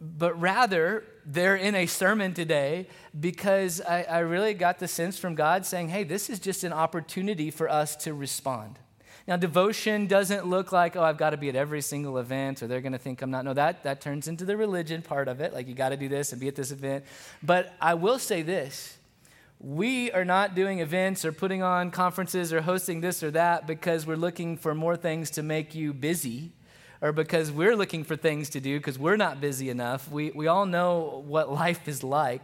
But 0.00 0.38
rather, 0.40 1.04
they're 1.24 1.56
in 1.56 1.74
a 1.74 1.86
sermon 1.86 2.34
today 2.34 2.88
because 3.18 3.80
I, 3.80 4.02
I 4.02 4.18
really 4.20 4.54
got 4.54 4.78
the 4.78 4.88
sense 4.88 5.18
from 5.18 5.34
God 5.34 5.64
saying, 5.64 5.88
hey, 5.88 6.04
this 6.04 6.28
is 6.28 6.38
just 6.38 6.64
an 6.64 6.72
opportunity 6.72 7.50
for 7.50 7.68
us 7.68 7.96
to 7.96 8.12
respond. 8.12 8.78
Now, 9.26 9.36
devotion 9.36 10.06
doesn't 10.06 10.46
look 10.46 10.70
like, 10.70 10.94
oh, 10.94 11.02
I've 11.02 11.16
got 11.16 11.30
to 11.30 11.36
be 11.36 11.48
at 11.48 11.56
every 11.56 11.80
single 11.80 12.18
event 12.18 12.62
or 12.62 12.68
they're 12.68 12.80
going 12.80 12.92
to 12.92 12.98
think 12.98 13.22
I'm 13.22 13.30
not. 13.30 13.44
No, 13.44 13.54
that, 13.54 13.82
that 13.82 14.00
turns 14.00 14.28
into 14.28 14.44
the 14.44 14.56
religion 14.56 15.02
part 15.02 15.26
of 15.26 15.40
it. 15.40 15.52
Like, 15.52 15.66
you 15.66 15.74
got 15.74 15.88
to 15.88 15.96
do 15.96 16.08
this 16.08 16.30
and 16.30 16.40
be 16.40 16.46
at 16.46 16.54
this 16.54 16.70
event. 16.70 17.04
But 17.42 17.74
I 17.80 17.94
will 17.94 18.18
say 18.18 18.42
this 18.42 18.98
we 19.58 20.12
are 20.12 20.24
not 20.24 20.54
doing 20.54 20.80
events 20.80 21.24
or 21.24 21.32
putting 21.32 21.62
on 21.62 21.90
conferences 21.90 22.52
or 22.52 22.60
hosting 22.60 23.00
this 23.00 23.22
or 23.22 23.30
that 23.30 23.66
because 23.66 24.06
we're 24.06 24.14
looking 24.14 24.58
for 24.58 24.74
more 24.74 24.96
things 24.96 25.30
to 25.30 25.42
make 25.42 25.74
you 25.74 25.94
busy 25.94 26.52
or 27.06 27.12
because 27.12 27.52
we're 27.52 27.76
looking 27.76 28.02
for 28.02 28.16
things 28.16 28.50
to 28.50 28.60
do 28.60 28.78
because 28.78 28.98
we're 28.98 29.16
not 29.16 29.40
busy 29.40 29.70
enough. 29.70 30.10
We, 30.10 30.32
we 30.32 30.48
all 30.48 30.66
know 30.66 31.22
what 31.24 31.52
life 31.52 31.86
is 31.86 32.02
like. 32.02 32.42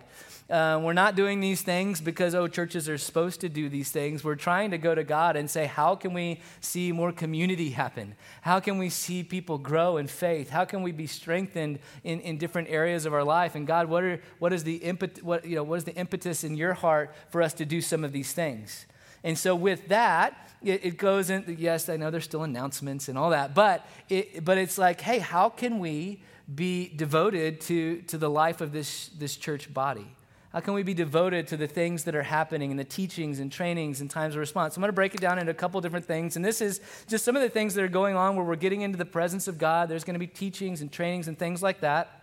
Uh, 0.49 0.81
we're 0.81 0.93
not 0.93 1.17
doing 1.17 1.41
these 1.41 1.63
things 1.63 2.01
because, 2.01 2.33
oh, 2.33 2.47
churches 2.47 2.89
are 2.89 2.99
supposed 2.99 3.41
to 3.41 3.49
do 3.49 3.69
these 3.69 3.91
things. 3.91 4.23
We're 4.23 4.37
trying 4.37 4.71
to 4.71 4.79
go 4.79 4.95
to 4.95 5.03
God 5.03 5.35
and 5.35 5.51
say, 5.51 5.67
how 5.67 5.97
can 5.97 6.13
we 6.13 6.41
see 6.61 6.93
more 6.93 7.11
community 7.11 7.71
happen? 7.71 8.15
How 8.43 8.61
can 8.61 8.79
we 8.79 8.89
see 8.89 9.25
people 9.25 9.59
grow 9.59 9.97
in 9.97 10.07
faith? 10.07 10.51
How 10.51 10.65
can 10.65 10.83
we 10.85 10.93
be 10.93 11.09
strengthened 11.09 11.81
in, 12.05 12.21
in 12.21 12.39
different 12.39 12.69
areas 12.71 13.05
of 13.05 13.13
our 13.13 13.25
life? 13.25 13.57
And 13.57 13.67
God, 13.67 13.89
what, 13.89 14.05
are, 14.05 14.21
what, 14.39 14.53
is 14.53 14.63
the 14.63 14.85
impet, 14.85 15.25
what, 15.25 15.45
you 15.45 15.57
know, 15.57 15.65
what 15.65 15.79
is 15.79 15.85
the 15.85 15.97
impetus 15.97 16.45
in 16.45 16.57
your 16.57 16.75
heart 16.75 17.13
for 17.31 17.43
us 17.43 17.53
to 17.55 17.65
do 17.65 17.81
some 17.81 18.05
of 18.05 18.13
these 18.13 18.33
things? 18.33 18.87
And 19.25 19.37
so, 19.37 19.57
with 19.57 19.89
that, 19.89 20.52
it, 20.65 20.85
it 20.85 20.97
goes 20.97 21.31
in. 21.31 21.57
Yes, 21.59 21.89
I 21.89 21.97
know 21.97 22.11
there's 22.11 22.25
still 22.25 22.43
announcements 22.43 23.09
and 23.09 23.19
all 23.19 23.31
that, 23.31 23.55
but 23.55 23.87
it, 24.09 24.45
but 24.45 24.59
it's 24.59 24.79
like, 24.79 25.01
hey, 25.01 25.19
how 25.19 25.49
can 25.49 25.79
we 25.79 26.23
be 26.53 26.93
devoted 26.95 27.61
to, 27.63 28.03
to 28.03 28.19
the 28.19 28.29
life 28.29 28.61
of 28.61 28.73
this, 28.73 29.09
this 29.19 29.37
church 29.37 29.73
body? 29.73 30.07
How 30.53 30.61
can 30.61 30.75
we 30.75 30.83
be 30.83 30.93
devoted 30.93 31.47
to 31.49 31.57
the 31.57 31.67
things 31.67 32.05
that 32.05 32.15
are 32.15 32.23
happening 32.23 32.71
and 32.71 32.79
the 32.79 32.85
teachings 32.85 33.39
and 33.39 33.51
trainings 33.51 34.03
and 34.03 34.11
times 34.11 34.35
of 34.35 34.41
response? 34.41 34.77
I'm 34.77 34.83
going 34.83 34.89
to 34.89 34.93
break 34.93 35.15
it 35.15 35.21
down 35.21 35.39
into 35.39 35.51
a 35.51 35.55
couple 35.55 35.81
different 35.81 36.05
things. 36.05 36.37
And 36.37 36.45
this 36.45 36.61
is 36.61 36.81
just 37.09 37.25
some 37.25 37.37
of 37.37 37.43
the 37.43 37.49
things 37.49 37.73
that 37.75 37.83
are 37.83 37.89
going 37.89 38.17
on 38.17 38.37
where 38.37 38.45
we're 38.45 38.57
getting 38.57 38.83
into 38.83 38.99
the 38.99 39.07
presence 39.07 39.49
of 39.49 39.57
God. 39.57 39.89
There's 39.89 40.05
going 40.05 40.15
to 40.15 40.21
be 40.21 40.27
teachings 40.27 40.83
and 40.83 40.93
trainings 40.93 41.27
and 41.27 41.39
things 41.39 41.63
like 41.63 41.81
that 41.81 42.23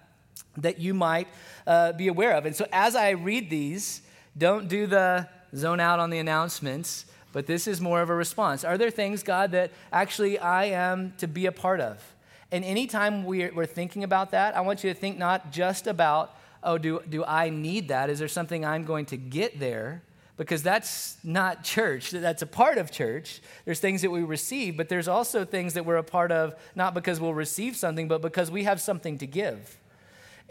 that 0.58 0.80
you 0.80 0.93
might 0.93 1.28
uh, 1.65 1.93
be 1.93 2.08
aware 2.08 2.34
of. 2.34 2.45
And 2.45 2.56
so 2.56 2.67
as 2.71 2.95
I 2.95 3.12
read 3.12 3.49
these, 3.49 4.04
don't 4.38 4.67
do 4.67 4.86
the 4.86 5.28
zone 5.56 5.80
out 5.80 5.99
on 5.99 6.12
the 6.12 6.19
announcements, 6.19 7.06
but 7.31 7.45
this 7.45 7.67
is 7.67 7.79
more 7.79 8.01
of 8.01 8.09
a 8.09 8.15
response. 8.15 8.63
Are 8.63 8.77
there 8.77 8.91
things, 8.91 9.23
God, 9.23 9.51
that 9.51 9.71
actually 9.91 10.39
I 10.39 10.65
am 10.65 11.13
to 11.17 11.27
be 11.27 11.45
a 11.45 11.51
part 11.51 11.79
of? 11.79 12.03
And 12.51 12.65
anytime 12.65 13.25
we're, 13.25 13.53
we're 13.53 13.65
thinking 13.65 14.03
about 14.03 14.31
that, 14.31 14.55
I 14.55 14.61
want 14.61 14.83
you 14.83 14.91
to 14.91 14.99
think 14.99 15.17
not 15.17 15.51
just 15.51 15.87
about 15.87 16.35
oh, 16.63 16.77
do, 16.77 17.01
do 17.09 17.23
I 17.23 17.49
need 17.49 17.87
that? 17.89 18.09
Is 18.09 18.19
there 18.19 18.27
something 18.27 18.65
I'm 18.65 18.83
going 18.83 19.05
to 19.07 19.17
get 19.17 19.59
there? 19.59 20.03
Because 20.37 20.63
that's 20.63 21.17
not 21.23 21.63
church. 21.63 22.11
That's 22.11 22.41
a 22.41 22.47
part 22.47 22.77
of 22.77 22.91
church. 22.91 23.41
There's 23.65 23.79
things 23.79 24.01
that 24.01 24.09
we 24.09 24.23
receive, 24.23 24.77
but 24.77 24.87
there's 24.87 25.07
also 25.07 25.43
things 25.43 25.73
that 25.73 25.85
we're 25.85 25.97
a 25.97 26.03
part 26.03 26.31
of, 26.31 26.55
not 26.75 26.93
because 26.93 27.19
we'll 27.19 27.33
receive 27.33 27.75
something, 27.75 28.07
but 28.07 28.21
because 28.21 28.49
we 28.49 28.63
have 28.63 28.79
something 28.79 29.17
to 29.17 29.27
give. 29.27 29.77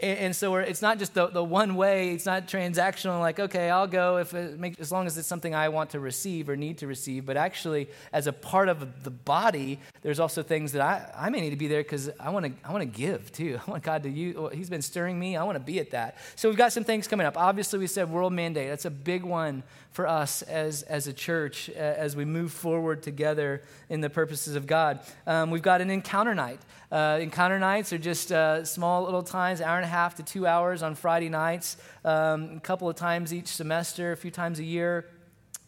And, 0.01 0.19
and 0.19 0.35
so 0.35 0.55
it's 0.55 0.81
not 0.81 0.99
just 0.99 1.13
the, 1.13 1.27
the 1.27 1.43
one 1.43 1.75
way, 1.75 2.11
it's 2.11 2.25
not 2.25 2.47
transactional, 2.47 3.19
like, 3.19 3.39
okay, 3.39 3.69
I'll 3.69 3.87
go 3.87 4.17
if 4.17 4.33
makes, 4.33 4.79
as 4.79 4.91
long 4.91 5.07
as 5.07 5.17
it's 5.17 5.27
something 5.27 5.53
I 5.53 5.69
want 5.69 5.91
to 5.91 5.99
receive 5.99 6.49
or 6.49 6.55
need 6.55 6.79
to 6.79 6.87
receive. 6.87 7.25
But 7.25 7.37
actually, 7.37 7.89
as 8.13 8.27
a 8.27 8.33
part 8.33 8.69
of 8.69 9.03
the 9.03 9.11
body, 9.11 9.79
there's 10.01 10.19
also 10.19 10.43
things 10.43 10.71
that 10.73 10.81
I, 10.81 11.27
I 11.27 11.29
may 11.29 11.41
need 11.41 11.51
to 11.51 11.55
be 11.55 11.67
there 11.67 11.83
because 11.83 12.09
I 12.19 12.29
want 12.29 12.45
to 12.45 12.51
I 12.67 12.71
want 12.71 12.81
to 12.81 12.97
give 12.97 13.31
too. 13.31 13.59
I 13.67 13.71
want 13.71 13.83
God 13.83 14.03
to 14.03 14.09
use, 14.09 14.35
He's 14.53 14.69
been 14.69 14.81
stirring 14.81 15.19
me. 15.19 15.37
I 15.37 15.43
want 15.43 15.57
to 15.57 15.63
be 15.63 15.79
at 15.79 15.91
that. 15.91 16.17
So 16.35 16.49
we've 16.49 16.57
got 16.57 16.73
some 16.73 16.83
things 16.83 17.07
coming 17.07 17.25
up. 17.25 17.37
Obviously, 17.37 17.79
we 17.79 17.87
said 17.87 18.09
world 18.09 18.33
mandate. 18.33 18.69
That's 18.69 18.85
a 18.85 18.91
big 18.91 19.23
one 19.23 19.63
for 19.91 20.07
us 20.07 20.41
as, 20.43 20.83
as 20.83 21.07
a 21.07 21.13
church 21.13 21.69
as 21.69 22.15
we 22.15 22.23
move 22.23 22.51
forward 22.51 23.01
together 23.01 23.61
in 23.89 24.01
the 24.01 24.09
purposes 24.09 24.55
of 24.55 24.67
God. 24.67 24.99
Um, 25.25 25.49
we've 25.51 25.61
got 25.61 25.81
an 25.81 25.89
encounter 25.89 26.35
night. 26.35 26.59
Uh, 26.91 27.19
encounter 27.21 27.59
nights 27.59 27.93
are 27.93 27.99
just 27.99 28.31
uh, 28.31 28.65
small 28.65 29.03
little 29.03 29.21
times, 29.21 29.61
hour 29.61 29.77
and 29.77 29.85
a 29.85 29.89
half 29.89 30.15
to 30.15 30.23
two 30.23 30.47
hours 30.47 30.81
on 30.81 30.95
Friday 30.95 31.29
nights, 31.29 31.77
um, 32.03 32.57
a 32.57 32.59
couple 32.61 32.89
of 32.89 32.95
times 32.95 33.31
each 33.31 33.47
semester, 33.47 34.11
a 34.11 34.17
few 34.17 34.31
times 34.31 34.59
a 34.59 34.63
year. 34.63 35.05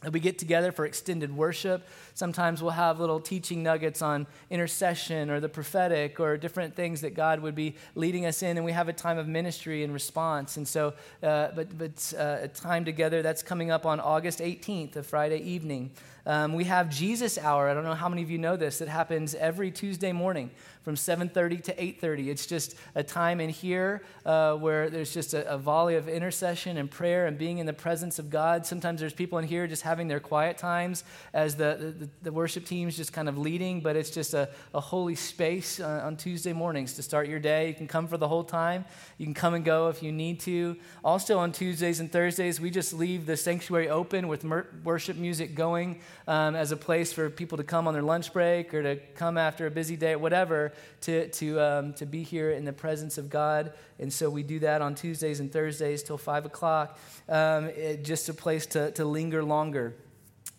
That 0.01 0.13
we 0.13 0.19
get 0.19 0.39
together 0.39 0.71
for 0.71 0.85
extended 0.85 1.31
worship. 1.31 1.87
Sometimes 2.21 2.61
we'll 2.61 2.69
have 2.69 2.99
little 2.99 3.19
teaching 3.19 3.63
nuggets 3.63 3.99
on 3.99 4.27
intercession 4.51 5.31
or 5.31 5.39
the 5.39 5.49
prophetic 5.49 6.19
or 6.19 6.37
different 6.37 6.75
things 6.75 7.01
that 7.01 7.15
God 7.15 7.39
would 7.39 7.55
be 7.55 7.73
leading 7.95 8.27
us 8.27 8.43
in, 8.43 8.57
and 8.57 8.63
we 8.63 8.73
have 8.73 8.87
a 8.87 8.93
time 8.93 9.17
of 9.17 9.27
ministry 9.27 9.83
and 9.83 9.91
response. 9.91 10.55
And 10.55 10.67
so, 10.67 10.93
uh, 11.23 11.47
but 11.55 11.75
but 11.79 12.13
uh, 12.15 12.37
a 12.43 12.47
time 12.47 12.85
together 12.85 13.23
that's 13.23 13.41
coming 13.41 13.71
up 13.71 13.87
on 13.87 13.99
August 13.99 14.37
18th, 14.37 14.97
a 14.97 15.01
Friday 15.01 15.39
evening. 15.39 15.89
Um, 16.27 16.53
we 16.53 16.65
have 16.65 16.91
Jesus 16.91 17.39
Hour. 17.39 17.67
I 17.67 17.73
don't 17.73 17.85
know 17.85 17.95
how 17.95 18.07
many 18.07 18.21
of 18.21 18.29
you 18.29 18.37
know 18.37 18.55
this. 18.55 18.81
It 18.81 18.87
happens 18.87 19.33
every 19.33 19.71
Tuesday 19.71 20.11
morning 20.11 20.51
from 20.83 20.95
7.30 20.95 21.63
to 21.63 21.75
8.30 21.75 22.27
it's 22.27 22.45
just 22.45 22.75
a 22.95 23.03
time 23.03 23.39
in 23.39 23.49
here 23.49 24.01
uh, 24.25 24.55
where 24.55 24.89
there's 24.89 25.13
just 25.13 25.33
a, 25.33 25.47
a, 25.47 25.57
volley 25.57 25.95
of 25.95 26.09
intercession 26.09 26.77
and 26.77 26.89
prayer 26.89 27.27
and 27.27 27.37
being 27.37 27.59
in 27.59 27.65
the 27.65 27.73
presence 27.73 28.17
of 28.17 28.29
god 28.29 28.65
sometimes 28.65 28.99
there's 28.99 29.13
people 29.13 29.37
in 29.37 29.45
here 29.45 29.67
just 29.67 29.83
having 29.83 30.07
their 30.07 30.19
quiet 30.19 30.57
times 30.57 31.03
as 31.33 31.55
the, 31.55 31.77
the, 31.79 32.05
the 32.05 32.09
worship 32.23 32.65
team's 32.65 32.95
just 32.95 33.11
kind 33.13 33.27
of 33.27 33.37
leading 33.37 33.81
but 33.81 33.95
it's 33.95 34.11
just 34.11 34.33
a, 34.33 34.49
a 34.73 34.79
holy 34.79 35.15
space 35.15 35.79
uh, 35.79 36.01
on 36.03 36.15
tuesday 36.15 36.53
mornings 36.53 36.93
to 36.93 37.01
start 37.01 37.27
your 37.27 37.39
day. 37.39 37.69
You 37.69 37.73
can 37.73 37.87
come 37.87 38.07
for 38.07 38.17
the 38.17 38.27
whole 38.27 38.43
time. 38.43 38.85
You 39.17 39.25
can 39.25 39.33
come 39.33 39.53
and 39.53 39.65
go 39.65 39.89
if 39.89 40.03
you 40.03 40.11
need 40.11 40.39
to. 40.41 40.77
Also 41.03 41.39
on 41.39 41.51
tuesdays 41.51 41.99
and 41.99 42.11
thursdays 42.11 42.59
we 42.59 42.69
just 42.69 42.93
leave 42.93 43.25
the 43.25 43.37
sanctuary 43.37 43.89
open 43.89 44.27
with 44.27 44.43
mer- 44.43 44.67
worship 44.83 45.17
music 45.17 45.55
going 45.55 46.01
um, 46.27 46.55
as 46.55 46.71
a 46.71 46.77
place 46.77 47.11
for 47.11 47.29
people 47.29 47.57
to 47.57 47.63
come 47.63 47.87
on 47.87 47.93
their 47.93 48.03
lunch 48.03 48.33
break 48.33 48.73
or 48.73 48.83
to 48.83 48.95
come 49.15 49.37
after 49.37 49.65
a 49.65 49.71
busy 49.71 49.95
day 49.95 50.15
whatever 50.15 50.73
to, 51.01 51.27
to, 51.29 51.59
um, 51.59 51.93
to 51.93 52.05
be 52.05 52.23
here 52.23 52.51
in 52.51 52.65
the 52.65 52.73
presence 52.73 53.17
of 53.17 53.29
God. 53.29 53.73
And 53.99 54.11
so 54.11 54.29
we 54.29 54.43
do 54.43 54.59
that 54.59 54.81
on 54.81 54.95
Tuesdays 54.95 55.39
and 55.39 55.51
Thursdays 55.51 56.03
till 56.03 56.17
5 56.17 56.45
o'clock, 56.45 56.97
um, 57.29 57.65
it, 57.65 58.03
just 58.03 58.29
a 58.29 58.33
place 58.33 58.65
to, 58.67 58.91
to 58.91 59.05
linger 59.05 59.43
longer 59.43 59.95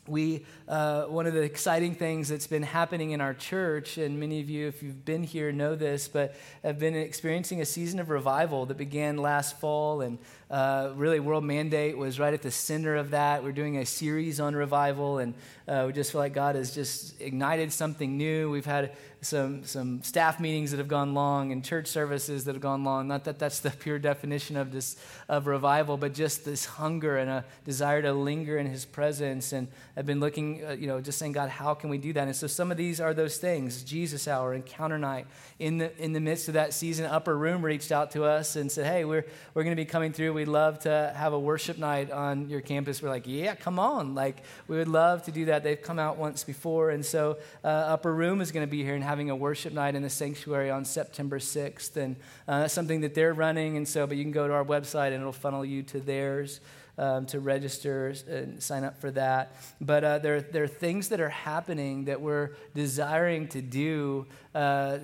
we 0.09 0.45
uh, 0.67 1.05
one 1.05 1.27
of 1.29 1.35
the 1.35 1.43
exciting 1.43 1.95
things 1.95 2.29
that's 2.29 2.49
been 2.49 2.65
happening 2.65 3.13
in 3.13 3.21
our 3.21 3.35
church 3.35 3.99
and 3.99 4.19
many 4.19 4.41
of 4.41 4.51
you 4.51 4.67
if 4.67 4.83
you've 4.83 5.05
been 5.05 5.23
here 5.23 5.53
know 5.53 5.77
this 5.77 6.09
but 6.09 6.35
have 6.65 6.81
been 6.81 6.97
experiencing 6.97 7.61
a 7.61 7.65
season 7.65 8.01
of 8.01 8.11
revival 8.11 8.67
that 8.67 8.77
began 8.77 9.17
last 9.17 9.61
fall 9.61 10.01
and 10.01 10.19
uh, 10.51 10.93
really 10.97 11.21
world 11.21 11.45
mandate 11.45 11.97
was 11.97 12.21
right 12.21 12.35
at 12.35 12.43
the 12.43 12.51
center 12.51 12.97
of 12.97 13.13
that. 13.13 13.43
We're 13.43 13.53
doing 13.53 13.79
a 13.79 13.87
series 13.87 14.39
on 14.39 14.55
revival 14.55 15.19
and 15.19 15.35
uh, 15.67 15.85
we 15.87 15.95
just 15.95 16.13
feel 16.13 16.21
like 16.21 16.35
god 16.35 16.57
has 16.57 16.75
just 16.75 17.21
ignited 17.21 17.73
something 17.73 18.19
new. 18.19 18.51
We've 18.51 18.67
had 18.67 18.93
some, 19.23 19.65
some 19.65 20.03
staff 20.03 20.41
meetings 20.41 20.73
that 20.73 20.79
have 20.79 20.89
gone 20.89 21.15
long 21.15 21.53
and 21.53 21.65
church 21.65 21.87
services 21.87 22.45
that 22.45 22.57
have 22.57 22.61
gone 22.61 22.83
long. 22.83 23.07
Not 23.07 23.23
that 23.25 23.39
that's 23.39 23.61
the 23.61 23.71
pure 23.71 24.01
definition 24.01 24.57
of 24.57 24.73
this 24.73 24.97
of 25.29 25.47
revival, 25.47 25.97
but 25.97 26.13
just 26.13 26.45
this 26.45 26.65
hunger 26.65 27.17
and 27.17 27.31
a 27.31 27.45
desire 27.65 28.03
to 28.03 28.13
linger 28.13 28.59
in 28.59 28.67
His 28.67 28.85
presence. 28.85 29.53
And 29.53 29.69
I've 29.97 30.07
been 30.07 30.19
looking, 30.19 30.65
uh, 30.65 30.73
you 30.73 30.89
know, 30.89 31.01
just 31.01 31.19
saying, 31.19 31.33
God, 31.33 31.51
how 31.51 31.73
can 31.73 31.89
we 31.89 31.99
do 31.99 32.13
that? 32.15 32.27
And 32.27 32.35
so 32.35 32.49
some 32.49 32.73
of 32.73 32.77
these 32.77 33.01
are 33.01 33.15
those 33.15 33.39
things: 33.39 33.85
Jesus 33.85 34.27
Hour, 34.27 34.55
Encounter 34.55 34.99
Night. 34.99 35.27
In 35.61 35.79
the 35.79 35.97
in 36.03 36.13
the 36.13 36.21
midst 36.21 36.49
of 36.49 36.55
that 36.55 36.75
season, 36.75 37.07
Upper 37.07 37.39
Room 37.39 37.65
reached 37.65 37.93
out 37.93 38.11
to 38.13 38.25
us 38.25 38.57
and 38.57 38.71
said, 38.71 38.87
Hey, 38.87 39.05
we're 39.05 39.25
we're 39.55 39.63
going 39.63 39.77
to 39.77 39.81
be 39.81 39.87
coming 39.87 40.13
through. 40.13 40.33
We'd 40.33 40.49
love 40.49 40.81
to 40.81 41.13
have 41.17 41.33
a 41.33 41.39
worship 41.39 41.79
night 41.79 42.11
on 42.11 42.51
your 42.51 42.61
campus. 42.61 43.01
We're 43.01 43.09
like, 43.09 43.29
Yeah, 43.29 43.55
come 43.55 43.79
on! 43.79 44.17
Like 44.17 44.43
we 44.67 44.77
would 44.77 44.89
love 44.89 45.23
to 45.25 45.31
do 45.31 45.45
that. 45.45 45.63
They've 45.63 45.81
come 45.81 46.01
out 46.01 46.17
once 46.17 46.43
before, 46.43 46.91
and 46.91 47.07
so 47.07 47.39
uh, 47.63 47.69
Upper 47.69 48.13
Room 48.13 48.41
is 48.41 48.51
going 48.51 48.67
to 48.67 48.71
be 48.71 48.83
here 48.83 48.97
and 48.97 49.05
having 49.13 49.29
a 49.29 49.37
worship 49.37 49.75
night 49.75 49.95
in 49.95 50.01
the 50.01 50.09
sanctuary 50.09 50.71
on 50.71 50.87
September 50.87 51.39
6th. 51.39 51.99
And 51.99 52.17
uh, 52.49 52.61
that's 52.61 52.73
something 52.73 53.03
that 53.03 53.15
they're 53.15 53.35
running. 53.35 53.77
And 53.77 53.87
so, 53.87 54.07
but 54.07 54.17
you 54.17 54.25
can 54.25 54.33
go 54.33 54.49
to 54.49 54.55
our 54.55 54.65
website 54.65 55.09
and 55.09 55.17
it'll 55.17 55.33
funnel 55.33 55.67
you 55.67 55.83
to 55.83 56.01
theirs. 56.01 56.61
Um, 56.99 57.25
to 57.27 57.41
register 57.41 58.13
and 58.29 58.63
sign 58.63 58.85
up 58.85 59.01
for 59.01 59.11
that. 59.13 59.57
But 59.81 60.05
uh, 60.05 60.19
there, 60.19 60.43
there 60.43 60.63
are 60.65 60.69
things 60.69 61.09
that 61.09 61.23
are 61.23 61.31
happening 61.31 62.05
that 62.05 62.21
we're 62.21 62.51
desiring 62.75 63.49
to 63.49 63.63
do 63.63 64.27
uh, 64.55 64.99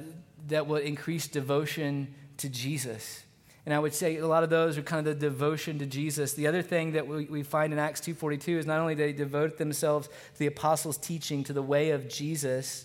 that 0.48 0.66
will 0.66 0.76
increase 0.76 1.28
devotion 1.28 2.14
to 2.36 2.50
Jesus. 2.50 3.22
And 3.64 3.74
I 3.74 3.78
would 3.78 3.94
say 3.94 4.18
a 4.18 4.26
lot 4.26 4.44
of 4.44 4.50
those 4.50 4.76
are 4.76 4.82
kind 4.82 5.06
of 5.06 5.18
the 5.18 5.28
devotion 5.28 5.78
to 5.78 5.86
Jesus. 5.86 6.34
The 6.34 6.46
other 6.46 6.60
thing 6.60 6.92
that 6.92 7.06
we, 7.06 7.24
we 7.24 7.42
find 7.42 7.72
in 7.72 7.78
Acts 7.78 8.02
2.42 8.02 8.58
is 8.58 8.66
not 8.66 8.80
only 8.80 8.94
they 8.94 9.14
devote 9.14 9.56
themselves 9.56 10.08
to 10.08 10.38
the 10.38 10.46
apostles' 10.46 10.98
teaching, 10.98 11.42
to 11.44 11.54
the 11.54 11.62
way 11.62 11.90
of 11.92 12.06
Jesus, 12.06 12.84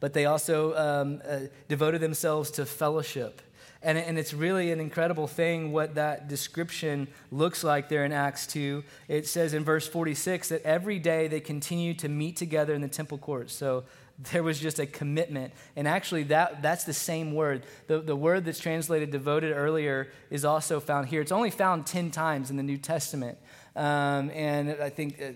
but 0.00 0.12
they 0.12 0.26
also 0.26 0.74
um, 0.76 1.22
uh, 1.28 1.40
devoted 1.68 2.00
themselves 2.00 2.50
to 2.52 2.66
fellowship. 2.66 3.42
And, 3.82 3.96
and 3.96 4.18
it's 4.18 4.34
really 4.34 4.72
an 4.72 4.80
incredible 4.80 5.26
thing 5.26 5.72
what 5.72 5.94
that 5.94 6.28
description 6.28 7.08
looks 7.30 7.64
like 7.64 7.88
there 7.88 8.04
in 8.04 8.12
Acts 8.12 8.46
2. 8.48 8.84
It 9.08 9.26
says 9.26 9.54
in 9.54 9.64
verse 9.64 9.88
46 9.88 10.50
that 10.50 10.62
every 10.64 10.98
day 10.98 11.28
they 11.28 11.40
continued 11.40 11.98
to 12.00 12.08
meet 12.08 12.36
together 12.36 12.74
in 12.74 12.82
the 12.82 12.88
temple 12.88 13.16
courts. 13.16 13.54
So 13.54 13.84
there 14.32 14.42
was 14.42 14.60
just 14.60 14.78
a 14.78 14.86
commitment. 14.86 15.54
And 15.76 15.88
actually, 15.88 16.24
that, 16.24 16.60
that's 16.60 16.84
the 16.84 16.92
same 16.92 17.32
word. 17.32 17.64
The, 17.86 18.00
the 18.00 18.16
word 18.16 18.44
that's 18.44 18.58
translated 18.58 19.10
devoted 19.10 19.54
earlier 19.54 20.08
is 20.30 20.44
also 20.44 20.78
found 20.78 21.08
here. 21.08 21.22
It's 21.22 21.32
only 21.32 21.50
found 21.50 21.86
10 21.86 22.10
times 22.10 22.50
in 22.50 22.56
the 22.58 22.62
New 22.62 22.76
Testament. 22.76 23.38
Um, 23.74 24.30
and 24.34 24.76
I 24.82 24.90
think 24.90 25.22
uh, 25.22 25.32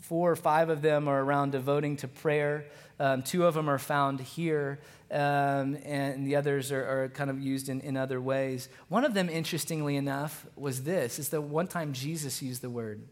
four 0.00 0.32
or 0.32 0.36
five 0.36 0.68
of 0.68 0.82
them 0.82 1.06
are 1.06 1.22
around 1.22 1.52
devoting 1.52 1.96
to 1.98 2.08
prayer. 2.08 2.66
Um, 3.00 3.22
two 3.22 3.44
of 3.44 3.54
them 3.54 3.68
are 3.68 3.78
found 3.78 4.20
here, 4.20 4.80
um, 5.10 5.76
and 5.84 6.26
the 6.26 6.36
others 6.36 6.70
are, 6.70 7.04
are 7.04 7.08
kind 7.08 7.30
of 7.30 7.40
used 7.40 7.68
in, 7.68 7.80
in 7.80 7.96
other 7.96 8.20
ways. 8.20 8.68
One 8.88 9.04
of 9.04 9.14
them, 9.14 9.28
interestingly 9.28 9.96
enough, 9.96 10.46
was 10.56 10.84
this: 10.84 11.18
is 11.18 11.30
that 11.30 11.40
one 11.40 11.66
time 11.66 11.92
Jesus 11.92 12.42
used 12.42 12.62
the 12.62 12.70
word. 12.70 13.02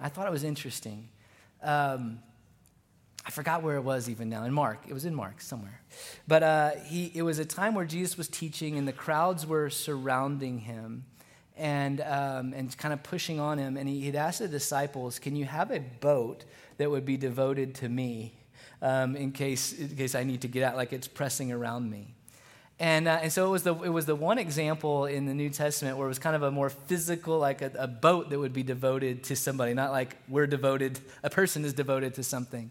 I 0.00 0.08
thought 0.08 0.26
it 0.26 0.32
was 0.32 0.44
interesting. 0.44 1.08
Um, 1.62 2.20
I 3.24 3.30
forgot 3.30 3.62
where 3.62 3.76
it 3.76 3.82
was 3.82 4.08
even 4.08 4.28
now. 4.30 4.44
In 4.44 4.52
Mark, 4.52 4.84
it 4.88 4.94
was 4.94 5.04
in 5.04 5.14
Mark 5.14 5.40
somewhere. 5.40 5.82
But 6.26 6.42
uh, 6.42 6.70
he, 6.86 7.12
it 7.14 7.22
was 7.22 7.38
a 7.38 7.44
time 7.44 7.74
where 7.74 7.84
Jesus 7.84 8.16
was 8.16 8.28
teaching, 8.28 8.78
and 8.78 8.88
the 8.88 8.92
crowds 8.92 9.46
were 9.46 9.68
surrounding 9.70 10.60
him 10.60 11.04
and, 11.56 12.00
um, 12.00 12.54
and 12.54 12.76
kind 12.78 12.94
of 12.94 13.02
pushing 13.02 13.38
on 13.38 13.58
him. 13.58 13.76
And 13.76 13.88
he, 13.88 14.00
he'd 14.00 14.16
asked 14.16 14.38
the 14.38 14.48
disciples, 14.48 15.18
Can 15.18 15.36
you 15.36 15.44
have 15.44 15.70
a 15.70 15.80
boat 15.80 16.44
that 16.78 16.90
would 16.90 17.04
be 17.04 17.18
devoted 17.18 17.74
to 17.76 17.88
me? 17.88 18.34
Um, 18.82 19.16
in, 19.16 19.32
case, 19.32 19.72
in 19.72 19.96
case 19.96 20.14
I 20.14 20.24
need 20.24 20.42
to 20.42 20.48
get 20.48 20.62
out, 20.62 20.76
like 20.76 20.92
it's 20.92 21.08
pressing 21.08 21.52
around 21.52 21.90
me. 21.90 22.14
And, 22.78 23.08
uh, 23.08 23.18
and 23.22 23.32
so 23.32 23.46
it 23.46 23.50
was, 23.50 23.62
the, 23.62 23.74
it 23.74 23.90
was 23.90 24.06
the 24.06 24.14
one 24.14 24.38
example 24.38 25.04
in 25.04 25.26
the 25.26 25.34
New 25.34 25.50
Testament 25.50 25.98
where 25.98 26.06
it 26.06 26.08
was 26.08 26.18
kind 26.18 26.34
of 26.34 26.42
a 26.42 26.50
more 26.50 26.70
physical, 26.70 27.38
like 27.38 27.60
a, 27.60 27.70
a 27.78 27.86
boat 27.86 28.30
that 28.30 28.38
would 28.38 28.54
be 28.54 28.62
devoted 28.62 29.24
to 29.24 29.36
somebody, 29.36 29.74
not 29.74 29.90
like 29.90 30.16
we're 30.28 30.46
devoted, 30.46 30.98
a 31.22 31.28
person 31.28 31.64
is 31.64 31.74
devoted 31.74 32.14
to 32.14 32.22
something. 32.22 32.70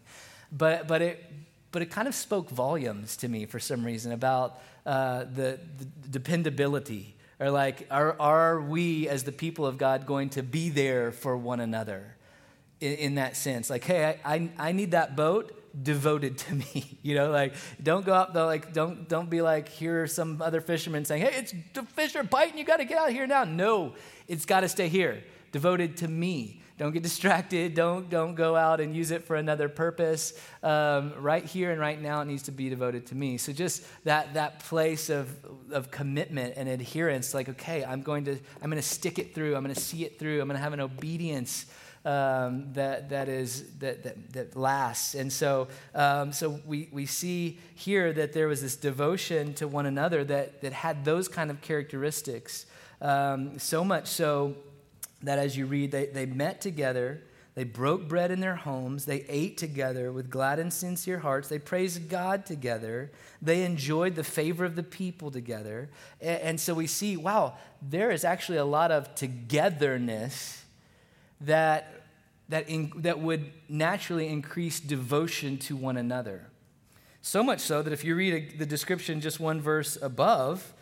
But, 0.50 0.88
but, 0.88 1.00
it, 1.00 1.24
but 1.70 1.82
it 1.82 1.90
kind 1.90 2.08
of 2.08 2.14
spoke 2.14 2.50
volumes 2.50 3.16
to 3.18 3.28
me 3.28 3.46
for 3.46 3.60
some 3.60 3.84
reason 3.84 4.10
about 4.10 4.60
uh, 4.84 5.20
the, 5.20 5.60
the 5.78 5.84
dependability 6.10 7.14
or 7.40 7.50
like 7.50 7.86
are, 7.90 8.14
are 8.20 8.60
we 8.60 9.08
as 9.08 9.24
the 9.24 9.32
people 9.32 9.66
of 9.66 9.78
god 9.78 10.06
going 10.06 10.28
to 10.28 10.42
be 10.42 10.68
there 10.68 11.10
for 11.10 11.36
one 11.36 11.58
another 11.58 12.14
in, 12.80 12.92
in 12.94 13.14
that 13.16 13.36
sense 13.36 13.70
like 13.70 13.82
hey 13.84 14.18
I, 14.24 14.34
I, 14.34 14.50
I, 14.58 14.72
need 14.72 14.92
that 14.92 15.16
boat 15.16 15.59
devoted 15.82 16.38
to 16.38 16.54
me. 16.54 16.98
You 17.02 17.14
know, 17.14 17.30
like 17.30 17.54
don't 17.82 18.04
go 18.04 18.12
out 18.12 18.34
though, 18.34 18.44
like 18.44 18.74
don't 18.74 19.08
don't 19.08 19.30
be 19.30 19.40
like 19.40 19.68
here 19.68 20.06
some 20.06 20.42
other 20.42 20.60
fishermen 20.60 21.06
saying, 21.06 21.22
Hey, 21.22 21.32
it's 21.38 21.54
the 21.72 21.82
fish 21.82 22.14
are 22.14 22.22
biting, 22.22 22.58
you 22.58 22.64
gotta 22.64 22.84
get 22.84 22.98
out 22.98 23.10
here 23.10 23.26
now. 23.26 23.44
No, 23.44 23.94
it's 24.28 24.44
gotta 24.44 24.68
stay 24.68 24.88
here. 24.88 25.24
Devoted 25.50 25.96
to 25.98 26.08
me. 26.08 26.60
Don't 26.76 26.92
get 26.92 27.02
distracted. 27.10 27.74
Don't 27.74 28.10
don't 28.10 28.34
go 28.34 28.54
out 28.54 28.80
and 28.80 28.94
use 28.94 29.10
it 29.10 29.24
for 29.24 29.36
another 29.36 29.68
purpose. 29.68 30.34
Um, 30.62 31.14
right 31.18 31.44
here 31.44 31.70
and 31.70 31.80
right 31.80 32.00
now, 32.00 32.20
it 32.20 32.26
needs 32.26 32.44
to 32.44 32.52
be 32.52 32.68
devoted 32.68 33.06
to 33.06 33.14
me. 33.14 33.38
So 33.38 33.52
just 33.52 33.82
that 34.04 34.34
that 34.34 34.60
place 34.60 35.08
of 35.08 35.34
of 35.70 35.90
commitment 35.90 36.54
and 36.56 36.68
adherence. 36.68 37.32
Like, 37.32 37.48
okay, 37.48 37.82
I'm 37.82 38.02
going 38.02 38.24
to 38.26 38.32
I'm 38.62 38.70
going 38.70 38.82
to 38.82 38.82
stick 38.82 39.18
it 39.18 39.34
through. 39.34 39.56
I'm 39.56 39.62
going 39.62 39.74
to 39.74 39.80
see 39.80 40.04
it 40.04 40.18
through. 40.18 40.40
I'm 40.40 40.48
going 40.48 40.58
to 40.58 40.62
have 40.62 40.74
an 40.74 40.80
obedience 40.80 41.66
um, 42.04 42.72
that, 42.72 43.10
that, 43.10 43.28
is, 43.28 43.64
that, 43.78 44.02
that, 44.04 44.32
that 44.32 44.56
lasts. 44.56 45.14
And 45.14 45.32
so, 45.32 45.68
um, 45.94 46.32
so 46.32 46.60
we, 46.66 46.88
we 46.92 47.06
see 47.06 47.58
here 47.74 48.12
that 48.12 48.32
there 48.32 48.48
was 48.48 48.62
this 48.62 48.76
devotion 48.76 49.54
to 49.54 49.68
one 49.68 49.86
another 49.86 50.24
that, 50.24 50.62
that 50.62 50.72
had 50.72 51.04
those 51.04 51.28
kind 51.28 51.50
of 51.50 51.60
characteristics. 51.60 52.66
Um, 53.02 53.58
so 53.58 53.84
much 53.84 54.06
so 54.06 54.56
that 55.22 55.38
as 55.38 55.56
you 55.56 55.66
read, 55.66 55.90
they, 55.90 56.06
they 56.06 56.26
met 56.26 56.60
together. 56.60 57.22
They 57.54 57.64
broke 57.64 58.08
bread 58.08 58.30
in 58.30 58.40
their 58.40 58.56
homes. 58.56 59.04
They 59.04 59.24
ate 59.28 59.58
together 59.58 60.12
with 60.12 60.30
glad 60.30 60.58
and 60.58 60.72
sincere 60.72 61.18
hearts. 61.18 61.48
They 61.48 61.58
praised 61.58 62.08
God 62.08 62.46
together. 62.46 63.10
They 63.42 63.64
enjoyed 63.64 64.14
the 64.14 64.24
favor 64.24 64.64
of 64.64 64.76
the 64.76 64.82
people 64.82 65.30
together. 65.30 65.90
And, 66.20 66.40
and 66.40 66.60
so 66.60 66.72
we 66.72 66.86
see, 66.86 67.18
wow, 67.18 67.56
there 67.82 68.10
is 68.10 68.24
actually 68.24 68.58
a 68.58 68.64
lot 68.64 68.90
of 68.90 69.14
togetherness 69.14 70.59
that, 71.42 72.02
that, 72.48 72.68
in, 72.68 72.92
that 72.96 73.20
would 73.20 73.52
naturally 73.68 74.28
increase 74.28 74.80
devotion 74.80 75.58
to 75.58 75.76
one 75.76 75.96
another. 75.96 76.46
So 77.22 77.42
much 77.42 77.60
so 77.60 77.82
that 77.82 77.92
if 77.92 78.04
you 78.04 78.14
read 78.14 78.58
the 78.58 78.66
description 78.66 79.20
just 79.20 79.40
one 79.40 79.60
verse 79.60 79.98
above, 80.00 80.72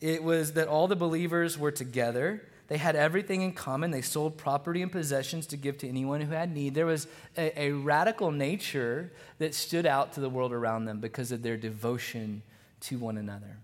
it 0.00 0.22
was 0.22 0.52
that 0.52 0.68
all 0.68 0.86
the 0.86 0.96
believers 0.96 1.58
were 1.58 1.72
together. 1.72 2.42
They 2.68 2.76
had 2.76 2.94
everything 2.94 3.42
in 3.42 3.52
common. 3.52 3.90
They 3.90 4.02
sold 4.02 4.36
property 4.36 4.82
and 4.82 4.92
possessions 4.92 5.46
to 5.48 5.56
give 5.56 5.78
to 5.78 5.88
anyone 5.88 6.20
who 6.20 6.32
had 6.32 6.54
need. 6.54 6.74
There 6.74 6.86
was 6.86 7.08
a, 7.36 7.60
a 7.60 7.72
radical 7.72 8.30
nature 8.30 9.12
that 9.38 9.54
stood 9.54 9.86
out 9.86 10.12
to 10.12 10.20
the 10.20 10.28
world 10.28 10.52
around 10.52 10.84
them 10.84 11.00
because 11.00 11.32
of 11.32 11.42
their 11.42 11.56
devotion 11.56 12.42
to 12.82 12.98
one 12.98 13.16
another. 13.16 13.58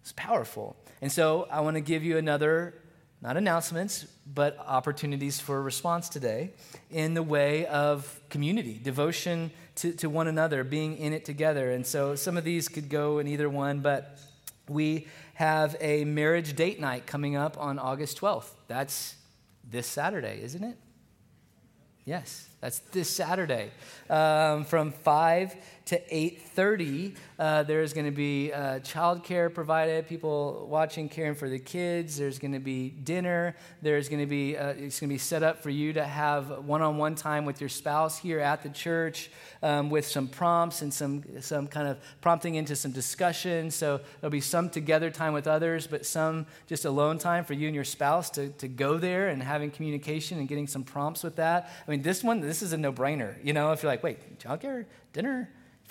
It's 0.00 0.12
powerful. 0.12 0.76
And 1.02 1.10
so 1.10 1.46
I 1.50 1.60
want 1.60 1.76
to 1.76 1.80
give 1.80 2.04
you 2.04 2.16
another, 2.16 2.74
not 3.22 3.36
announcements, 3.36 4.06
but 4.26 4.58
opportunities 4.66 5.40
for 5.40 5.60
response 5.62 6.08
today 6.08 6.50
in 6.90 7.14
the 7.14 7.22
way 7.22 7.66
of 7.66 8.20
community, 8.30 8.80
devotion 8.82 9.50
to, 9.76 9.92
to 9.92 10.08
one 10.08 10.26
another, 10.26 10.64
being 10.64 10.96
in 10.96 11.12
it 11.12 11.24
together. 11.24 11.70
And 11.70 11.86
so 11.86 12.14
some 12.14 12.36
of 12.36 12.44
these 12.44 12.68
could 12.68 12.88
go 12.88 13.18
in 13.18 13.26
either 13.28 13.48
one, 13.48 13.80
but 13.80 14.18
we 14.68 15.06
have 15.34 15.76
a 15.80 16.04
marriage 16.04 16.54
date 16.54 16.80
night 16.80 17.06
coming 17.06 17.36
up 17.36 17.58
on 17.58 17.78
August 17.78 18.20
12th. 18.20 18.50
That's 18.68 19.16
this 19.68 19.86
Saturday, 19.86 20.40
isn't 20.42 20.62
it? 20.62 20.76
Yes, 22.04 22.49
that's 22.60 22.80
this 22.90 23.08
Saturday 23.08 23.70
um, 24.08 24.64
from 24.64 24.92
5 24.92 25.56
to 25.86 26.00
8.30 26.12 27.16
uh, 27.40 27.62
there's 27.62 27.94
going 27.94 28.04
to 28.04 28.12
be 28.12 28.52
uh, 28.52 28.80
childcare 28.80 29.52
provided 29.52 30.06
people 30.06 30.66
watching 30.70 31.08
caring 31.08 31.34
for 31.34 31.48
the 31.48 31.58
kids. 31.58 32.18
There's 32.18 32.38
going 32.38 32.52
to 32.52 32.58
be 32.58 32.90
dinner. 32.90 33.56
There's 33.80 34.10
going 34.10 34.20
to 34.20 34.26
be 34.26 34.58
uh, 34.58 34.74
it's 34.76 35.00
going 35.00 35.08
to 35.08 35.14
be 35.14 35.18
set 35.18 35.42
up 35.42 35.62
for 35.62 35.70
you 35.70 35.94
to 35.94 36.04
have 36.04 36.66
one-on-one 36.66 37.14
time 37.14 37.46
with 37.46 37.58
your 37.58 37.70
spouse 37.70 38.18
here 38.18 38.40
at 38.40 38.62
the 38.62 38.68
church 38.68 39.30
um, 39.62 39.88
with 39.88 40.06
some 40.06 40.28
prompts 40.28 40.82
and 40.82 40.92
some, 40.92 41.24
some 41.40 41.66
kind 41.66 41.88
of 41.88 41.98
prompting 42.20 42.56
into 42.56 42.76
some 42.76 42.92
discussion. 42.92 43.70
So 43.70 44.02
there'll 44.20 44.30
be 44.30 44.42
some 44.42 44.68
together 44.68 45.10
time 45.10 45.32
with 45.32 45.46
others 45.46 45.86
but 45.86 46.04
some 46.04 46.44
just 46.66 46.84
alone 46.84 47.16
time 47.16 47.46
for 47.46 47.54
you 47.54 47.68
and 47.68 47.74
your 47.74 47.84
spouse 47.84 48.28
to, 48.30 48.50
to 48.50 48.68
go 48.68 48.98
there 48.98 49.28
and 49.30 49.42
having 49.42 49.70
communication 49.70 50.38
and 50.38 50.46
getting 50.46 50.66
some 50.66 50.84
prompts 50.84 51.22
with 51.22 51.36
that. 51.36 51.70
I 51.88 51.90
mean 51.90 52.02
this 52.02 52.22
one 52.22 52.42
this 52.50 52.62
is 52.62 52.72
a 52.72 52.76
no-brainer. 52.76 53.36
You 53.44 53.52
know 53.52 53.72
if 53.72 53.82
you're 53.82 53.92
like 53.92 54.02
wait 54.02 54.38
childcare? 54.38 54.86
Dinner 55.12 55.48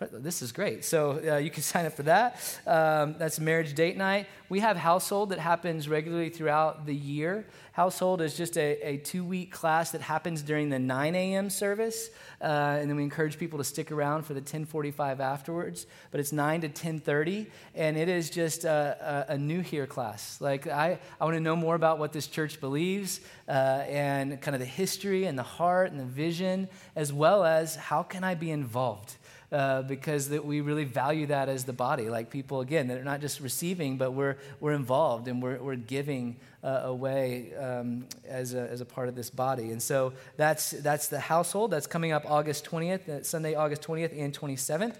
this 0.07 0.41
is 0.41 0.51
great. 0.51 0.85
So 0.85 1.21
uh, 1.27 1.37
you 1.37 1.49
can 1.49 1.63
sign 1.71 1.85
up 1.85 1.93
for 1.93 2.03
that. 2.03 2.39
Um, 2.65 3.15
that's 3.17 3.39
marriage 3.39 3.73
date 3.73 3.97
night. 3.97 4.27
We 4.49 4.61
have 4.61 4.77
household 4.77 5.29
that 5.29 5.39
happens 5.39 5.87
regularly 5.87 6.29
throughout 6.29 6.85
the 6.85 6.95
year. 6.95 7.45
Household 7.73 8.19
is 8.19 8.35
just 8.35 8.57
a, 8.57 8.79
a 8.81 8.97
two 8.97 9.23
week 9.23 9.51
class 9.51 9.91
that 9.91 10.01
happens 10.01 10.41
during 10.41 10.69
the 10.69 10.79
9 10.79 11.15
a.m. 11.15 11.49
service, 11.49 12.09
uh, 12.41 12.77
and 12.79 12.89
then 12.89 12.97
we 12.97 13.03
encourage 13.03 13.37
people 13.37 13.59
to 13.59 13.63
stick 13.63 13.91
around 13.91 14.23
for 14.23 14.33
the 14.33 14.41
10:45 14.41 15.19
afterwards. 15.19 15.85
But 16.11 16.19
it's 16.19 16.31
9 16.33 16.61
to 16.61 16.69
10:30, 16.69 17.47
and 17.75 17.95
it 17.95 18.09
is 18.09 18.29
just 18.29 18.65
a, 18.65 19.25
a, 19.29 19.33
a 19.33 19.37
new 19.37 19.61
here 19.61 19.85
class. 19.85 20.41
Like 20.41 20.67
I, 20.67 20.99
I 21.21 21.23
want 21.23 21.35
to 21.35 21.41
know 21.41 21.55
more 21.55 21.75
about 21.75 21.99
what 21.99 22.11
this 22.11 22.27
church 22.27 22.59
believes, 22.59 23.21
uh, 23.47 23.51
and 23.87 24.41
kind 24.41 24.55
of 24.55 24.59
the 24.59 24.65
history 24.65 25.25
and 25.25 25.37
the 25.37 25.43
heart 25.43 25.91
and 25.91 25.99
the 25.99 26.05
vision, 26.05 26.67
as 26.95 27.13
well 27.13 27.45
as 27.45 27.75
how 27.75 28.03
can 28.03 28.23
I 28.23 28.33
be 28.35 28.49
involved 28.49 29.15
uh, 29.51 29.81
because 29.83 30.29
that 30.29 30.45
we 30.45 30.61
really 30.61 30.83
value 30.83 31.25
that 31.27 31.49
as 31.49 31.63
the 31.63 31.73
body. 31.73 32.09
Like 32.09 32.29
people, 32.29 32.61
again, 32.61 32.87
they're 32.87 33.03
not 33.03 33.21
just 33.21 33.39
receiving, 33.39 33.97
but 33.97 34.11
we're, 34.11 34.37
we're 34.59 34.73
involved 34.73 35.27
and 35.27 35.41
we're, 35.41 35.57
we're 35.57 35.75
giving 35.75 36.37
uh, 36.63 36.81
away 36.83 37.55
um, 37.55 38.05
as, 38.27 38.53
a, 38.53 38.69
as 38.69 38.81
a 38.81 38.85
part 38.85 39.09
of 39.09 39.15
this 39.15 39.29
body. 39.29 39.71
And 39.71 39.81
so 39.81 40.13
that's, 40.37 40.71
that's 40.71 41.07
the 41.07 41.19
household. 41.19 41.71
That's 41.71 41.87
coming 41.87 42.11
up 42.11 42.29
August 42.29 42.65
20th, 42.65 43.09
uh, 43.09 43.23
Sunday, 43.23 43.55
August 43.55 43.81
20th 43.81 44.17
and 44.17 44.37
27th. 44.37 44.95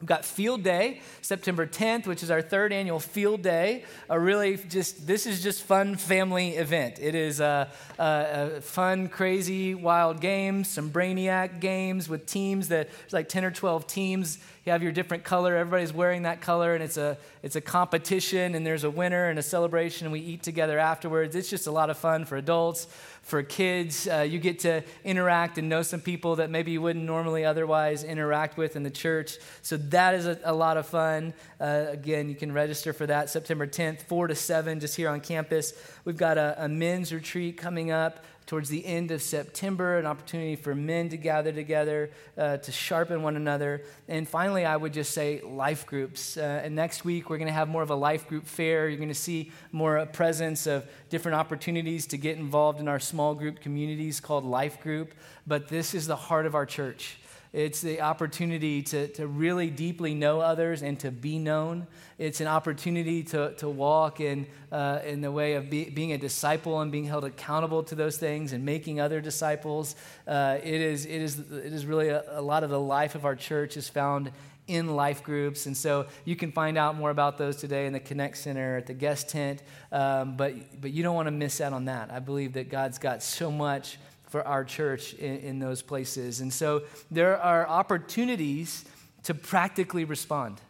We've 0.00 0.08
got 0.08 0.26
Field 0.26 0.62
Day, 0.62 1.00
September 1.22 1.66
10th, 1.66 2.06
which 2.06 2.22
is 2.22 2.30
our 2.30 2.42
third 2.42 2.70
annual 2.70 3.00
Field 3.00 3.40
Day. 3.40 3.84
A 4.10 4.20
really 4.20 4.58
just, 4.58 5.06
this 5.06 5.24
is 5.24 5.42
just 5.42 5.62
fun 5.62 5.96
family 5.96 6.50
event. 6.56 6.98
It 7.00 7.14
is 7.14 7.40
a, 7.40 7.70
a, 7.98 8.50
a, 8.56 8.60
fun, 8.60 9.08
crazy, 9.08 9.74
wild 9.74 10.20
games, 10.20 10.68
some 10.68 10.90
brainiac 10.90 11.60
games 11.60 12.10
with 12.10 12.26
teams 12.26 12.68
that, 12.68 12.90
there's 12.90 13.14
like 13.14 13.30
10 13.30 13.46
or 13.46 13.50
12 13.50 13.86
teams. 13.86 14.38
You 14.66 14.72
have 14.72 14.82
your 14.82 14.92
different 14.92 15.24
color, 15.24 15.56
everybody's 15.56 15.94
wearing 15.94 16.24
that 16.24 16.42
color, 16.42 16.74
and 16.74 16.84
it's 16.84 16.98
a, 16.98 17.16
it's 17.42 17.56
a 17.56 17.60
competition, 17.62 18.54
and 18.54 18.66
there's 18.66 18.84
a 18.84 18.90
winner 18.90 19.30
and 19.30 19.38
a 19.38 19.42
celebration, 19.42 20.06
and 20.06 20.12
we 20.12 20.20
eat 20.20 20.42
together 20.42 20.78
afterwards. 20.78 21.34
It's 21.34 21.48
just 21.48 21.68
a 21.68 21.70
lot 21.70 21.88
of 21.88 21.96
fun 21.96 22.26
for 22.26 22.36
adults 22.36 22.86
for 23.26 23.42
kids. 23.42 24.06
Uh, 24.06 24.20
you 24.20 24.38
get 24.38 24.60
to 24.60 24.84
interact 25.02 25.58
and 25.58 25.68
know 25.68 25.82
some 25.82 26.00
people 26.00 26.36
that 26.36 26.48
maybe 26.48 26.70
you 26.70 26.80
wouldn't 26.80 27.04
normally 27.04 27.44
otherwise 27.44 28.04
interact 28.04 28.56
with 28.56 28.76
in 28.76 28.84
the 28.84 28.90
church. 28.90 29.38
So 29.62 29.76
that 29.76 30.14
is 30.14 30.26
a, 30.26 30.38
a 30.44 30.54
lot 30.54 30.76
of 30.76 30.86
fun. 30.86 31.34
Uh, 31.60 31.86
again, 31.88 32.28
you 32.28 32.36
can 32.36 32.52
register 32.52 32.92
for 32.92 33.04
that 33.06 33.28
September 33.28 33.66
10th, 33.66 34.02
4 34.02 34.28
to 34.28 34.34
7, 34.36 34.78
just 34.78 34.94
here 34.94 35.08
on 35.08 35.20
campus. 35.20 35.72
We've 36.04 36.16
got 36.16 36.38
a, 36.38 36.54
a 36.64 36.68
men's 36.68 37.12
retreat 37.12 37.56
coming 37.56 37.90
up 37.90 38.24
towards 38.46 38.68
the 38.68 38.86
end 38.86 39.10
of 39.10 39.20
September, 39.20 39.98
an 39.98 40.06
opportunity 40.06 40.54
for 40.54 40.74
men 40.74 41.08
to 41.08 41.16
gather 41.16 41.50
together, 41.52 42.10
uh, 42.38 42.56
to 42.58 42.70
sharpen 42.70 43.22
one 43.22 43.36
another. 43.36 43.82
And 44.08 44.28
finally, 44.28 44.64
I 44.64 44.76
would 44.76 44.92
just 44.92 45.12
say 45.12 45.40
life 45.42 45.84
groups. 45.84 46.36
Uh, 46.36 46.62
and 46.62 46.74
next 46.76 47.04
week, 47.04 47.28
we're 47.28 47.38
going 47.38 47.48
to 47.48 47.52
have 47.52 47.68
more 47.68 47.82
of 47.82 47.90
a 47.90 47.96
life 47.96 48.28
group 48.28 48.46
fair. 48.46 48.88
You're 48.88 48.98
going 48.98 49.08
to 49.08 49.14
see 49.14 49.50
more 49.72 50.06
presence 50.06 50.66
of 50.66 50.86
different 51.10 51.36
opportunities 51.36 52.06
to 52.08 52.16
get 52.16 52.38
involved 52.38 52.78
in 52.78 52.86
our 52.86 53.00
small 53.00 53.34
group 53.34 53.60
communities 53.60 54.20
called 54.20 54.44
Life 54.44 54.80
Group. 54.80 55.14
But 55.46 55.68
this 55.68 55.94
is 55.94 56.06
the 56.06 56.16
heart 56.16 56.46
of 56.46 56.54
our 56.54 56.66
church. 56.66 57.18
It's 57.56 57.80
the 57.80 58.02
opportunity 58.02 58.82
to, 58.82 59.08
to 59.14 59.26
really 59.26 59.70
deeply 59.70 60.12
know 60.12 60.42
others 60.42 60.82
and 60.82 61.00
to 61.00 61.10
be 61.10 61.38
known. 61.38 61.86
It's 62.18 62.42
an 62.42 62.48
opportunity 62.48 63.22
to, 63.22 63.54
to 63.54 63.66
walk 63.66 64.20
in, 64.20 64.46
uh, 64.70 64.98
in 65.06 65.22
the 65.22 65.32
way 65.32 65.54
of 65.54 65.70
be, 65.70 65.88
being 65.88 66.12
a 66.12 66.18
disciple 66.18 66.78
and 66.82 66.92
being 66.92 67.06
held 67.06 67.24
accountable 67.24 67.82
to 67.84 67.94
those 67.94 68.18
things 68.18 68.52
and 68.52 68.62
making 68.62 69.00
other 69.00 69.22
disciples. 69.22 69.96
Uh, 70.28 70.58
it, 70.62 70.82
is, 70.82 71.06
it, 71.06 71.22
is, 71.22 71.38
it 71.38 71.72
is 71.72 71.86
really 71.86 72.10
a, 72.10 72.24
a 72.38 72.42
lot 72.42 72.62
of 72.62 72.68
the 72.68 72.78
life 72.78 73.14
of 73.14 73.24
our 73.24 73.34
church 73.34 73.78
is 73.78 73.88
found 73.88 74.32
in 74.66 74.94
life 74.94 75.22
groups. 75.22 75.64
And 75.64 75.74
so 75.74 76.08
you 76.26 76.36
can 76.36 76.52
find 76.52 76.76
out 76.76 76.94
more 76.94 77.08
about 77.08 77.38
those 77.38 77.56
today 77.56 77.86
in 77.86 77.94
the 77.94 78.00
Connect 78.00 78.36
Center 78.36 78.76
at 78.76 78.86
the 78.86 78.92
guest 78.92 79.30
tent. 79.30 79.62
Um, 79.90 80.36
but, 80.36 80.52
but 80.82 80.90
you 80.90 81.02
don't 81.02 81.14
want 81.14 81.28
to 81.28 81.32
miss 81.32 81.62
out 81.62 81.72
on 81.72 81.86
that. 81.86 82.10
I 82.10 82.18
believe 82.18 82.52
that 82.52 82.68
God's 82.68 82.98
got 82.98 83.22
so 83.22 83.50
much 83.50 83.96
for 84.36 84.46
our 84.46 84.64
church 84.64 85.14
in, 85.14 85.38
in 85.38 85.58
those 85.60 85.80
places. 85.80 86.42
And 86.42 86.52
so 86.52 86.82
there 87.10 87.40
are 87.40 87.66
opportunities 87.66 88.84
to 89.22 89.32
practically 89.32 90.04
respond 90.04 90.60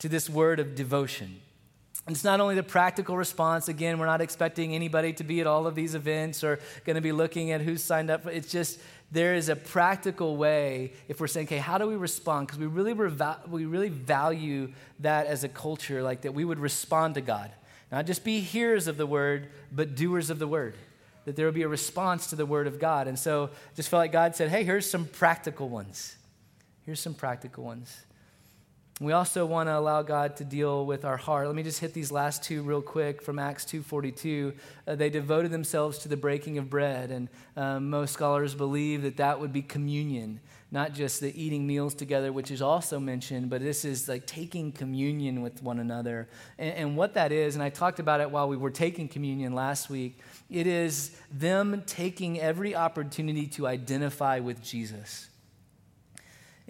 to 0.00 0.08
this 0.08 0.28
word 0.28 0.58
of 0.58 0.74
devotion. 0.74 1.40
It's 2.08 2.24
not 2.24 2.40
only 2.40 2.56
the 2.56 2.64
practical 2.64 3.16
response. 3.16 3.68
Again, 3.68 4.00
we're 4.00 4.06
not 4.06 4.20
expecting 4.20 4.74
anybody 4.74 5.12
to 5.12 5.22
be 5.22 5.40
at 5.40 5.46
all 5.46 5.68
of 5.68 5.76
these 5.76 5.94
events 5.94 6.42
or 6.42 6.58
going 6.84 6.96
to 6.96 7.00
be 7.00 7.12
looking 7.12 7.52
at 7.52 7.60
who's 7.60 7.84
signed 7.84 8.10
up. 8.10 8.26
It's 8.26 8.50
just 8.50 8.80
there 9.12 9.36
is 9.36 9.48
a 9.48 9.54
practical 9.54 10.36
way 10.36 10.92
if 11.06 11.20
we're 11.20 11.28
saying, 11.28 11.46
okay, 11.46 11.58
how 11.58 11.78
do 11.78 11.86
we 11.86 11.94
respond? 11.94 12.48
Because 12.48 12.58
we 12.58 12.66
really 12.66 12.92
we 12.92 13.66
really 13.66 13.90
value 13.90 14.72
that 14.98 15.28
as 15.28 15.44
a 15.44 15.48
culture, 15.48 16.02
like 16.02 16.22
that 16.22 16.34
we 16.34 16.44
would 16.44 16.58
respond 16.58 17.14
to 17.14 17.20
God, 17.20 17.52
not 17.92 18.06
just 18.06 18.24
be 18.24 18.40
hearers 18.40 18.88
of 18.88 18.96
the 18.96 19.06
word, 19.06 19.46
but 19.70 19.94
doers 19.94 20.28
of 20.28 20.40
the 20.40 20.48
word 20.48 20.74
that 21.24 21.36
there 21.36 21.46
would 21.46 21.54
be 21.54 21.62
a 21.62 21.68
response 21.68 22.28
to 22.28 22.36
the 22.36 22.46
word 22.46 22.66
of 22.66 22.78
God. 22.78 23.08
And 23.08 23.18
so 23.18 23.50
just 23.74 23.88
felt 23.88 24.00
like 24.00 24.12
God 24.12 24.34
said, 24.36 24.50
hey, 24.50 24.64
here's 24.64 24.90
some 24.90 25.06
practical 25.06 25.68
ones. 25.68 26.16
Here's 26.84 27.00
some 27.00 27.14
practical 27.14 27.64
ones. 27.64 28.04
We 29.00 29.12
also 29.12 29.46
want 29.46 29.70
to 29.70 29.78
allow 29.78 30.02
God 30.02 30.36
to 30.36 30.44
deal 30.44 30.84
with 30.84 31.06
our 31.06 31.16
heart. 31.16 31.46
Let 31.46 31.56
me 31.56 31.62
just 31.62 31.80
hit 31.80 31.94
these 31.94 32.12
last 32.12 32.42
two 32.42 32.62
real 32.62 32.82
quick 32.82 33.22
from 33.22 33.38
Acts 33.38 33.64
2.42. 33.64 34.54
Uh, 34.86 34.94
they 34.94 35.08
devoted 35.08 35.50
themselves 35.50 35.96
to 36.00 36.08
the 36.08 36.18
breaking 36.18 36.58
of 36.58 36.68
bread, 36.68 37.10
and 37.10 37.30
um, 37.56 37.88
most 37.88 38.12
scholars 38.12 38.54
believe 38.54 39.00
that 39.00 39.16
that 39.16 39.40
would 39.40 39.54
be 39.54 39.62
communion, 39.62 40.38
not 40.70 40.92
just 40.92 41.22
the 41.22 41.42
eating 41.42 41.66
meals 41.66 41.94
together, 41.94 42.30
which 42.30 42.50
is 42.50 42.60
also 42.60 43.00
mentioned, 43.00 43.48
but 43.48 43.62
this 43.62 43.86
is 43.86 44.06
like 44.06 44.26
taking 44.26 44.70
communion 44.70 45.40
with 45.40 45.62
one 45.62 45.78
another. 45.78 46.28
And, 46.58 46.74
and 46.74 46.96
what 46.98 47.14
that 47.14 47.32
is, 47.32 47.54
and 47.54 47.64
I 47.64 47.70
talked 47.70 48.00
about 48.00 48.20
it 48.20 48.30
while 48.30 48.50
we 48.50 48.58
were 48.58 48.70
taking 48.70 49.08
communion 49.08 49.54
last 49.54 49.88
week, 49.88 50.18
it 50.50 50.66
is 50.66 51.16
them 51.32 51.84
taking 51.86 52.38
every 52.38 52.76
opportunity 52.76 53.46
to 53.46 53.66
identify 53.66 54.40
with 54.40 54.62
Jesus 54.62 55.30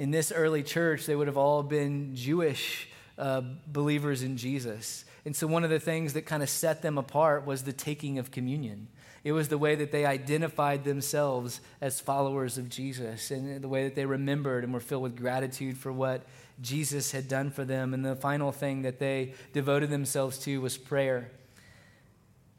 in 0.00 0.10
this 0.10 0.32
early 0.32 0.62
church, 0.62 1.04
they 1.04 1.14
would 1.14 1.26
have 1.26 1.36
all 1.36 1.62
been 1.62 2.16
Jewish 2.16 2.88
uh, 3.18 3.42
believers 3.66 4.22
in 4.22 4.38
Jesus. 4.38 5.04
And 5.26 5.36
so, 5.36 5.46
one 5.46 5.62
of 5.62 5.68
the 5.68 5.78
things 5.78 6.14
that 6.14 6.22
kind 6.22 6.42
of 6.42 6.48
set 6.48 6.80
them 6.80 6.96
apart 6.96 7.44
was 7.44 7.64
the 7.64 7.74
taking 7.74 8.18
of 8.18 8.30
communion. 8.30 8.88
It 9.24 9.32
was 9.32 9.48
the 9.48 9.58
way 9.58 9.74
that 9.74 9.92
they 9.92 10.06
identified 10.06 10.84
themselves 10.84 11.60
as 11.82 12.00
followers 12.00 12.56
of 12.56 12.70
Jesus 12.70 13.30
and 13.30 13.60
the 13.60 13.68
way 13.68 13.84
that 13.84 13.94
they 13.94 14.06
remembered 14.06 14.64
and 14.64 14.72
were 14.72 14.80
filled 14.80 15.02
with 15.02 15.18
gratitude 15.18 15.76
for 15.76 15.92
what 15.92 16.24
Jesus 16.62 17.12
had 17.12 17.28
done 17.28 17.50
for 17.50 17.66
them. 17.66 17.92
And 17.92 18.02
the 18.02 18.16
final 18.16 18.52
thing 18.52 18.80
that 18.82 19.00
they 19.00 19.34
devoted 19.52 19.90
themselves 19.90 20.38
to 20.44 20.62
was 20.62 20.78
prayer. 20.78 21.30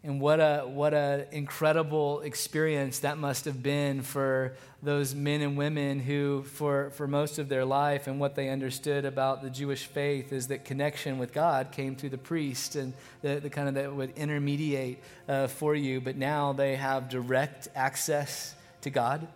And 0.03 0.19
what 0.19 0.39
a 0.39 0.63
what 0.65 0.95
a 0.95 1.27
incredible 1.31 2.21
experience 2.21 2.99
that 2.99 3.19
must 3.19 3.45
have 3.45 3.61
been 3.61 4.01
for 4.01 4.55
those 4.81 5.13
men 5.13 5.41
and 5.41 5.55
women 5.55 5.99
who, 5.99 6.41
for, 6.43 6.89
for 6.91 7.07
most 7.07 7.37
of 7.37 7.49
their 7.49 7.63
life, 7.63 8.07
and 8.07 8.19
what 8.19 8.33
they 8.33 8.49
understood 8.49 9.05
about 9.05 9.43
the 9.43 9.49
Jewish 9.49 9.85
faith 9.85 10.33
is 10.33 10.47
that 10.47 10.65
connection 10.65 11.19
with 11.19 11.33
God 11.33 11.71
came 11.71 11.95
through 11.95 12.09
the 12.09 12.17
priest 12.17 12.75
and 12.75 12.93
the, 13.21 13.39
the 13.39 13.49
kind 13.49 13.67
of 13.67 13.75
that 13.75 13.93
would 13.93 14.17
intermediate 14.17 15.03
uh, 15.29 15.45
for 15.45 15.75
you. 15.75 16.01
But 16.01 16.17
now 16.17 16.51
they 16.53 16.75
have 16.77 17.09
direct 17.09 17.67
access 17.75 18.55
to 18.81 18.89
God, 18.89 19.27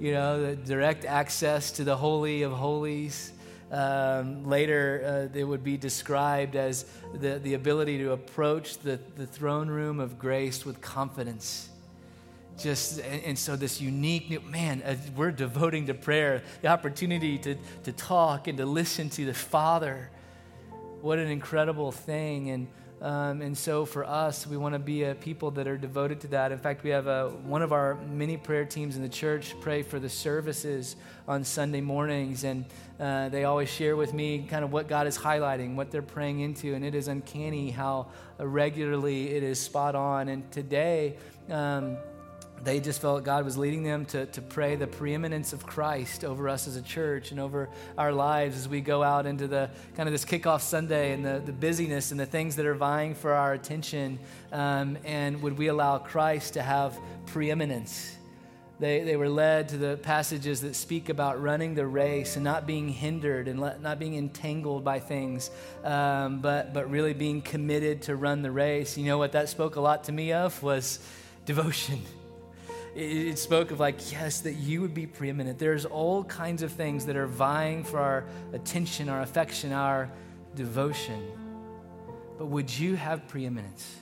you 0.00 0.10
know, 0.10 0.56
direct 0.56 1.04
access 1.04 1.70
to 1.72 1.84
the 1.84 1.96
Holy 1.96 2.42
of 2.42 2.50
Holies. 2.50 3.32
Um, 3.70 4.48
later, 4.48 5.28
uh, 5.34 5.38
it 5.38 5.44
would 5.44 5.62
be 5.62 5.76
described 5.76 6.56
as 6.56 6.86
the, 7.14 7.38
the 7.38 7.54
ability 7.54 7.98
to 7.98 8.12
approach 8.12 8.78
the, 8.78 8.98
the 9.16 9.26
throne 9.26 9.68
room 9.68 10.00
of 10.00 10.18
grace 10.18 10.64
with 10.64 10.80
confidence. 10.80 11.68
Just, 12.58 13.00
and, 13.00 13.22
and 13.24 13.38
so 13.38 13.56
this 13.56 13.80
unique, 13.80 14.44
man, 14.46 14.82
uh, 14.82 14.96
we're 15.14 15.30
devoting 15.30 15.86
to 15.86 15.94
prayer, 15.94 16.42
the 16.62 16.68
opportunity 16.68 17.36
to, 17.38 17.56
to 17.84 17.92
talk 17.92 18.48
and 18.48 18.56
to 18.58 18.64
listen 18.64 19.10
to 19.10 19.26
the 19.26 19.34
Father. 19.34 20.10
What 21.02 21.18
an 21.18 21.28
incredible 21.28 21.92
thing. 21.92 22.50
And 22.50 22.68
um, 23.00 23.42
and 23.42 23.56
so 23.56 23.84
for 23.84 24.04
us, 24.04 24.46
we 24.46 24.56
want 24.56 24.74
to 24.74 24.78
be 24.80 25.04
a 25.04 25.14
people 25.14 25.52
that 25.52 25.68
are 25.68 25.78
devoted 25.78 26.20
to 26.22 26.28
that. 26.28 26.50
In 26.50 26.58
fact, 26.58 26.82
we 26.82 26.90
have 26.90 27.06
a, 27.06 27.28
one 27.44 27.62
of 27.62 27.72
our 27.72 27.94
many 28.10 28.36
prayer 28.36 28.64
teams 28.64 28.96
in 28.96 29.02
the 29.02 29.08
church 29.08 29.54
pray 29.60 29.82
for 29.82 30.00
the 30.00 30.08
services 30.08 30.96
on 31.28 31.44
Sunday 31.44 31.80
mornings. 31.80 32.42
And 32.42 32.64
uh, 32.98 33.28
they 33.28 33.44
always 33.44 33.68
share 33.68 33.94
with 33.94 34.12
me 34.12 34.46
kind 34.50 34.64
of 34.64 34.72
what 34.72 34.88
God 34.88 35.06
is 35.06 35.16
highlighting, 35.16 35.76
what 35.76 35.92
they're 35.92 36.02
praying 36.02 36.40
into. 36.40 36.74
And 36.74 36.84
it 36.84 36.96
is 36.96 37.06
uncanny 37.06 37.70
how 37.70 38.08
regularly 38.38 39.30
it 39.30 39.44
is 39.44 39.60
spot 39.60 39.94
on. 39.94 40.28
And 40.28 40.50
today, 40.50 41.16
um, 41.50 41.98
they 42.64 42.80
just 42.80 43.00
felt 43.00 43.24
God 43.24 43.44
was 43.44 43.56
leading 43.56 43.82
them 43.82 44.04
to, 44.06 44.26
to 44.26 44.42
pray 44.42 44.76
the 44.76 44.86
preeminence 44.86 45.52
of 45.52 45.64
Christ 45.66 46.24
over 46.24 46.48
us 46.48 46.66
as 46.66 46.76
a 46.76 46.82
church 46.82 47.30
and 47.30 47.40
over 47.40 47.68
our 47.96 48.12
lives 48.12 48.56
as 48.56 48.68
we 48.68 48.80
go 48.80 49.02
out 49.02 49.26
into 49.26 49.46
the 49.46 49.70
kind 49.96 50.08
of 50.08 50.12
this 50.12 50.24
kickoff 50.24 50.60
Sunday 50.60 51.12
and 51.12 51.24
the, 51.24 51.40
the 51.44 51.52
busyness 51.52 52.10
and 52.10 52.18
the 52.18 52.26
things 52.26 52.56
that 52.56 52.66
are 52.66 52.74
vying 52.74 53.14
for 53.14 53.32
our 53.32 53.52
attention. 53.52 54.18
Um, 54.52 54.98
and 55.04 55.40
would 55.42 55.56
we 55.56 55.68
allow 55.68 55.98
Christ 55.98 56.54
to 56.54 56.62
have 56.62 56.98
preeminence? 57.26 58.16
They, 58.80 59.02
they 59.02 59.16
were 59.16 59.28
led 59.28 59.70
to 59.70 59.76
the 59.76 59.96
passages 59.96 60.60
that 60.60 60.76
speak 60.76 61.08
about 61.08 61.42
running 61.42 61.74
the 61.74 61.86
race 61.86 62.36
and 62.36 62.44
not 62.44 62.64
being 62.64 62.88
hindered 62.88 63.48
and 63.48 63.60
let, 63.60 63.82
not 63.82 63.98
being 63.98 64.14
entangled 64.14 64.84
by 64.84 65.00
things, 65.00 65.50
um, 65.82 66.40
but, 66.40 66.72
but 66.72 66.88
really 66.88 67.12
being 67.12 67.42
committed 67.42 68.02
to 68.02 68.14
run 68.14 68.42
the 68.42 68.52
race. 68.52 68.96
You 68.96 69.04
know 69.06 69.18
what 69.18 69.32
that 69.32 69.48
spoke 69.48 69.74
a 69.74 69.80
lot 69.80 70.04
to 70.04 70.12
me 70.12 70.32
of 70.32 70.62
was 70.62 71.00
devotion 71.44 72.02
it, 72.98 73.38
spoke 73.38 73.70
of 73.70 73.78
like, 73.78 74.10
yes, 74.10 74.40
that 74.40 74.54
you 74.54 74.80
would 74.80 74.94
be 74.94 75.06
preeminent. 75.06 75.58
There's 75.58 75.84
all 75.84 76.24
kinds 76.24 76.62
of 76.62 76.72
things 76.72 77.06
that 77.06 77.16
are 77.16 77.26
vying 77.26 77.84
for 77.84 77.98
our 77.98 78.24
attention, 78.52 79.08
our 79.08 79.20
affection, 79.22 79.72
our 79.72 80.10
devotion. 80.54 81.22
But 82.38 82.46
would 82.46 82.76
you 82.76 82.96
have 82.96 83.26
preeminence? 83.28 83.96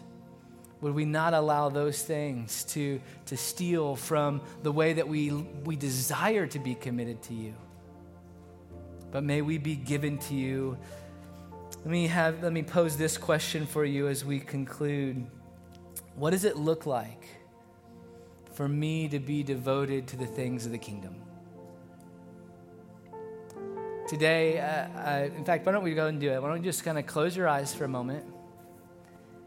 Would 0.81 0.95
we 0.95 1.05
not 1.05 1.35
allow 1.35 1.69
those 1.69 2.03
things 2.03 2.65
to, 2.65 3.01
to 3.27 3.37
steal 3.37 3.97
from 3.97 4.41
the 4.63 4.73
way 4.73 4.95
that 4.95 5.09
we, 5.09 5.31
we 5.31 5.77
desire 5.77 6.47
to 6.47 6.59
be 6.59 6.75
committed 6.75 7.23
to 7.25 7.35
you? 7.35 7.55
But 9.11 9.25
may 9.25 9.43
we 9.43 9.59
be 9.59 9.77
given 9.77 10.19
to 10.19 10.35
you. 10.35 10.77
Let 11.79 11.87
me, 11.87 12.07
have, 12.09 12.43
let 12.43 12.53
me 12.53 12.63
pose 12.63 12.97
this 12.97 13.17
question 13.17 13.67
for 13.67 13.85
you 13.85 14.09
as 14.09 14.25
we 14.25 14.41
conclude. 14.41 15.27
What 16.15 16.31
does 16.31 16.45
it 16.45 16.57
look 16.57 16.87
like 16.87 17.27
for 18.57 18.67
me 18.67 19.07
to 19.07 19.19
be 19.19 19.43
devoted 19.43 20.07
to 20.07 20.17
the 20.17 20.25
things 20.25 20.65
of 20.65 20.73
the 20.73 20.79
kingdom. 20.79 21.15
Today, 24.09 24.59
uh, 24.59 24.89
I, 24.99 25.25
in 25.25 25.45
fact, 25.45 25.67
why 25.67 25.73
don't 25.73 25.85
we 25.85 25.93
go 25.93 26.07
and 26.07 26.19
do 26.19 26.31
it? 26.33 26.41
Why 26.41 26.49
don't 26.49 26.57
you 26.57 26.65
just 26.65 26.83
kind 26.83 26.99
of 26.99 27.05
close 27.07 27.37
your 27.37 27.49
eyes 27.49 27.75
for 27.75 27.85
a 27.85 27.89
moment? 27.89 28.25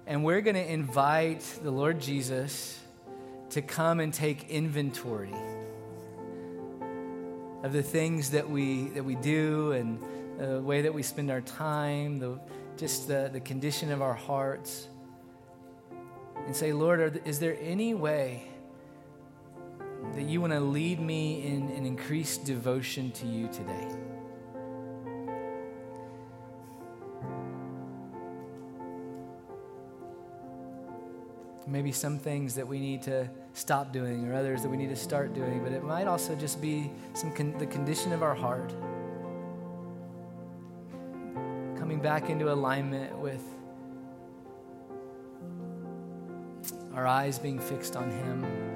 And 0.05 0.24
we're 0.24 0.41
going 0.41 0.57
to 0.57 0.72
invite 0.72 1.41
the 1.64 1.72
Lord 1.72 1.99
Jesus 1.99 2.80
to 3.49 3.64
come 3.64 3.99
and 3.99 4.14
take 4.14 4.47
inventory 4.47 5.34
of 7.64 7.74
the 7.74 7.82
things 7.82 8.30
that 8.30 8.47
we, 8.47 8.89
that 8.89 9.03
we 9.03 9.16
do 9.16 9.72
and 9.72 9.99
the 10.38 10.62
way 10.62 10.84
that 10.84 10.93
we 10.93 11.01
spend 11.01 11.32
our 11.32 11.41
time, 11.41 12.20
the, 12.20 12.39
just 12.78 13.07
the, 13.07 13.32
the 13.34 13.39
condition 13.39 13.91
of 13.91 14.03
our 14.03 14.14
hearts. 14.14 14.88
And 16.45 16.55
say, 16.55 16.74
Lord, 16.74 17.24
is 17.26 17.39
there 17.39 17.57
any 17.60 17.95
way 17.95 18.43
that 20.16 20.24
you 20.24 20.41
want 20.41 20.54
to 20.54 20.60
lead 20.60 21.00
me 21.00 21.45
in 21.45 21.70
an 21.72 21.86
increased 21.86 22.45
devotion 22.45 23.12
to 23.12 23.26
you 23.26 23.47
today. 23.47 23.88
Maybe 31.68 31.91
some 31.91 32.18
things 32.18 32.56
that 32.56 32.68
we 32.68 32.80
need 32.80 33.04
to 33.04 33.30
stop 33.54 33.93
doing, 33.93 34.28
or 34.28 34.34
others 34.34 34.64
that 34.64 34.70
we 34.70 34.78
need 34.78 34.89
to 34.89 34.95
start 34.95 35.34
doing, 35.34 35.64
but 35.64 35.72
it 35.72 35.84
might 35.84 36.08
also 36.08 36.36
just 36.36 36.62
be 36.62 36.89
some 37.14 37.32
con- 37.32 37.56
the 37.60 37.68
condition 37.68 38.12
of 38.12 38.24
our 38.24 38.34
heart. 38.34 38.74
Coming 41.78 42.00
back 42.02 42.30
into 42.30 42.52
alignment 42.52 43.18
with 43.20 43.43
our 46.95 47.06
eyes 47.06 47.38
being 47.38 47.60
fixed 47.60 47.95
on 47.95 48.10
Him. 48.10 48.68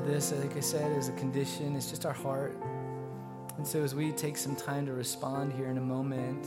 This, 0.00 0.32
like 0.32 0.56
I 0.56 0.60
said, 0.60 0.96
is 0.96 1.08
a 1.08 1.12
condition. 1.12 1.76
It's 1.76 1.90
just 1.90 2.06
our 2.06 2.12
heart. 2.12 2.56
And 3.56 3.66
so 3.66 3.82
as 3.82 3.94
we 3.94 4.12
take 4.12 4.36
some 4.36 4.56
time 4.56 4.86
to 4.86 4.92
respond 4.92 5.52
here 5.52 5.66
in 5.66 5.78
a 5.78 5.82
moment, 5.82 6.46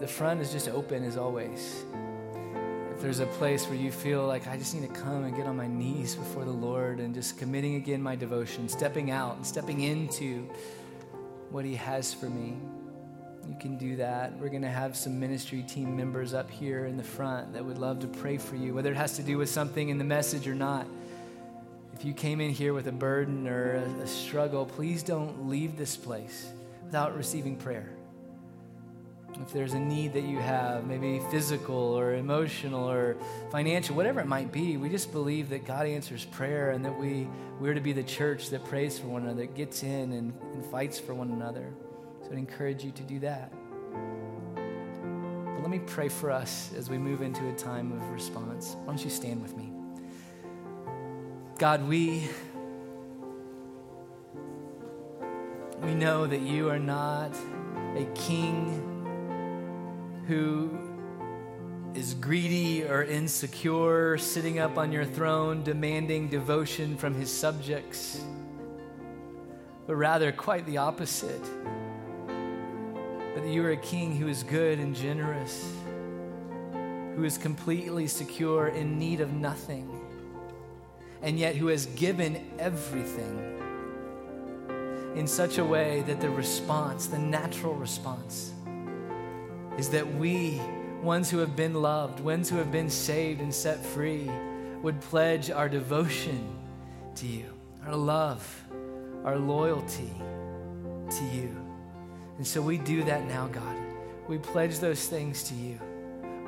the 0.00 0.06
front 0.06 0.40
is 0.40 0.52
just 0.52 0.68
open 0.68 1.04
as 1.04 1.16
always. 1.16 1.84
If 2.94 3.00
there's 3.00 3.20
a 3.20 3.26
place 3.26 3.66
where 3.66 3.78
you 3.78 3.92
feel 3.92 4.26
like 4.26 4.48
I 4.48 4.56
just 4.56 4.74
need 4.74 4.86
to 4.92 5.00
come 5.00 5.24
and 5.24 5.36
get 5.36 5.46
on 5.46 5.56
my 5.56 5.68
knees 5.68 6.14
before 6.14 6.44
the 6.44 6.50
Lord 6.50 6.98
and 6.98 7.14
just 7.14 7.38
committing 7.38 7.76
again 7.76 8.02
my 8.02 8.16
devotion, 8.16 8.68
stepping 8.68 9.10
out 9.10 9.36
and 9.36 9.46
stepping 9.46 9.82
into 9.82 10.48
what 11.50 11.64
He 11.64 11.76
has 11.76 12.12
for 12.12 12.28
me, 12.28 12.56
you 13.48 13.56
can 13.58 13.78
do 13.78 13.96
that. 13.96 14.36
We're 14.38 14.50
going 14.50 14.62
to 14.62 14.68
have 14.68 14.96
some 14.96 15.18
ministry 15.18 15.62
team 15.62 15.96
members 15.96 16.34
up 16.34 16.50
here 16.50 16.86
in 16.86 16.96
the 16.96 17.04
front 17.04 17.54
that 17.54 17.64
would 17.64 17.78
love 17.78 18.00
to 18.00 18.06
pray 18.06 18.36
for 18.36 18.56
you, 18.56 18.74
whether 18.74 18.90
it 18.90 18.96
has 18.96 19.16
to 19.16 19.22
do 19.22 19.38
with 19.38 19.48
something 19.48 19.88
in 19.88 19.96
the 19.96 20.04
message 20.04 20.46
or 20.46 20.54
not. 20.54 20.86
If 21.98 22.04
you 22.04 22.14
came 22.14 22.40
in 22.40 22.50
here 22.50 22.74
with 22.74 22.86
a 22.86 22.92
burden 22.92 23.48
or 23.48 23.74
a, 23.74 24.02
a 24.02 24.06
struggle, 24.06 24.64
please 24.64 25.02
don't 25.02 25.48
leave 25.48 25.76
this 25.76 25.96
place 25.96 26.52
without 26.84 27.16
receiving 27.16 27.56
prayer. 27.56 27.90
If 29.42 29.52
there's 29.52 29.72
a 29.72 29.80
need 29.80 30.12
that 30.12 30.22
you 30.22 30.38
have, 30.38 30.86
maybe 30.86 31.20
physical 31.28 31.74
or 31.74 32.14
emotional 32.14 32.88
or 32.88 33.16
financial, 33.50 33.96
whatever 33.96 34.20
it 34.20 34.28
might 34.28 34.52
be, 34.52 34.76
we 34.76 34.88
just 34.88 35.10
believe 35.10 35.48
that 35.48 35.66
God 35.66 35.86
answers 35.86 36.24
prayer 36.24 36.70
and 36.70 36.84
that 36.84 36.96
we, 36.96 37.26
we're 37.58 37.74
to 37.74 37.80
be 37.80 37.92
the 37.92 38.04
church 38.04 38.50
that 38.50 38.64
prays 38.66 38.96
for 38.96 39.08
one 39.08 39.22
another, 39.22 39.40
that 39.40 39.56
gets 39.56 39.82
in 39.82 40.12
and, 40.12 40.32
and 40.54 40.64
fights 40.66 41.00
for 41.00 41.14
one 41.14 41.32
another. 41.32 41.66
So 42.22 42.30
I'd 42.30 42.38
encourage 42.38 42.84
you 42.84 42.92
to 42.92 43.02
do 43.02 43.18
that. 43.20 43.52
But 44.54 45.62
let 45.62 45.70
me 45.70 45.80
pray 45.80 46.08
for 46.08 46.30
us 46.30 46.70
as 46.76 46.88
we 46.88 46.96
move 46.96 47.22
into 47.22 47.48
a 47.48 47.54
time 47.54 47.90
of 47.90 48.08
response. 48.10 48.76
Why 48.84 48.94
don't 48.94 49.02
you 49.02 49.10
stand 49.10 49.42
with 49.42 49.56
me? 49.56 49.72
God, 51.58 51.88
we, 51.88 52.28
we 55.82 55.92
know 55.92 56.24
that 56.24 56.40
you 56.40 56.70
are 56.70 56.78
not 56.78 57.36
a 57.96 58.04
king 58.14 60.22
who 60.28 60.78
is 61.94 62.14
greedy 62.14 62.84
or 62.84 63.02
insecure, 63.02 64.16
sitting 64.18 64.60
up 64.60 64.78
on 64.78 64.92
your 64.92 65.04
throne, 65.04 65.64
demanding 65.64 66.28
devotion 66.28 66.96
from 66.96 67.12
his 67.12 67.28
subjects, 67.28 68.20
but 69.88 69.96
rather 69.96 70.30
quite 70.30 70.64
the 70.64 70.76
opposite. 70.76 71.42
But 73.34 73.42
that 73.42 73.48
you 73.48 73.64
are 73.64 73.72
a 73.72 73.76
king 73.76 74.14
who 74.14 74.28
is 74.28 74.44
good 74.44 74.78
and 74.78 74.94
generous, 74.94 75.72
who 77.16 77.24
is 77.24 77.36
completely 77.36 78.06
secure, 78.06 78.68
in 78.68 78.96
need 78.96 79.20
of 79.20 79.32
nothing 79.32 79.98
and 81.22 81.38
yet 81.38 81.56
who 81.56 81.68
has 81.68 81.86
given 81.86 82.44
everything 82.58 83.44
in 85.16 85.26
such 85.26 85.58
a 85.58 85.64
way 85.64 86.02
that 86.06 86.20
the 86.20 86.30
response, 86.30 87.06
the 87.06 87.18
natural 87.18 87.74
response, 87.74 88.52
is 89.76 89.88
that 89.90 90.06
we 90.14 90.60
ones 91.02 91.30
who 91.30 91.38
have 91.38 91.54
been 91.56 91.74
loved, 91.74 92.20
ones 92.20 92.48
who 92.50 92.56
have 92.56 92.72
been 92.72 92.90
saved 92.90 93.40
and 93.40 93.54
set 93.54 93.84
free, 93.84 94.30
would 94.82 95.00
pledge 95.00 95.50
our 95.50 95.68
devotion 95.68 96.56
to 97.14 97.26
you, 97.26 97.46
our 97.86 97.96
love, 97.96 98.64
our 99.24 99.36
loyalty 99.36 100.12
to 101.10 101.24
you. 101.32 101.54
And 102.36 102.46
so 102.46 102.62
we 102.62 102.78
do 102.78 103.02
that 103.04 103.26
now, 103.26 103.48
God. 103.48 103.76
We 104.28 104.38
pledge 104.38 104.78
those 104.78 105.06
things 105.06 105.42
to 105.44 105.54
you. 105.54 105.80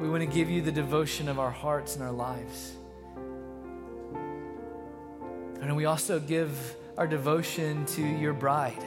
We 0.01 0.09
want 0.09 0.23
to 0.23 0.27
give 0.27 0.49
you 0.49 0.63
the 0.63 0.73
devotion 0.73 1.29
of 1.29 1.39
our 1.39 1.51
hearts 1.51 1.95
and 1.97 2.05
our 2.05 2.13
lives. 2.13 2.77
And 5.61 5.77
we 5.77 5.85
also 5.85 6.19
give 6.19 6.77
our 6.97 7.07
devotion 7.07 7.87
to 7.87 8.03
your 8.03 8.33
bride 8.33 8.83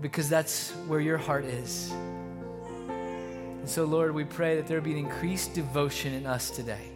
because 0.00 0.28
that's 0.28 0.70
where 0.86 1.00
your 1.00 1.18
heart 1.18 1.44
is. 1.44 1.90
And 2.90 3.68
so, 3.68 3.84
Lord, 3.84 4.14
we 4.14 4.24
pray 4.24 4.56
that 4.56 4.66
there 4.66 4.80
be 4.80 4.92
an 4.92 4.98
increased 4.98 5.54
devotion 5.54 6.14
in 6.14 6.26
us 6.26 6.50
today, 6.50 6.88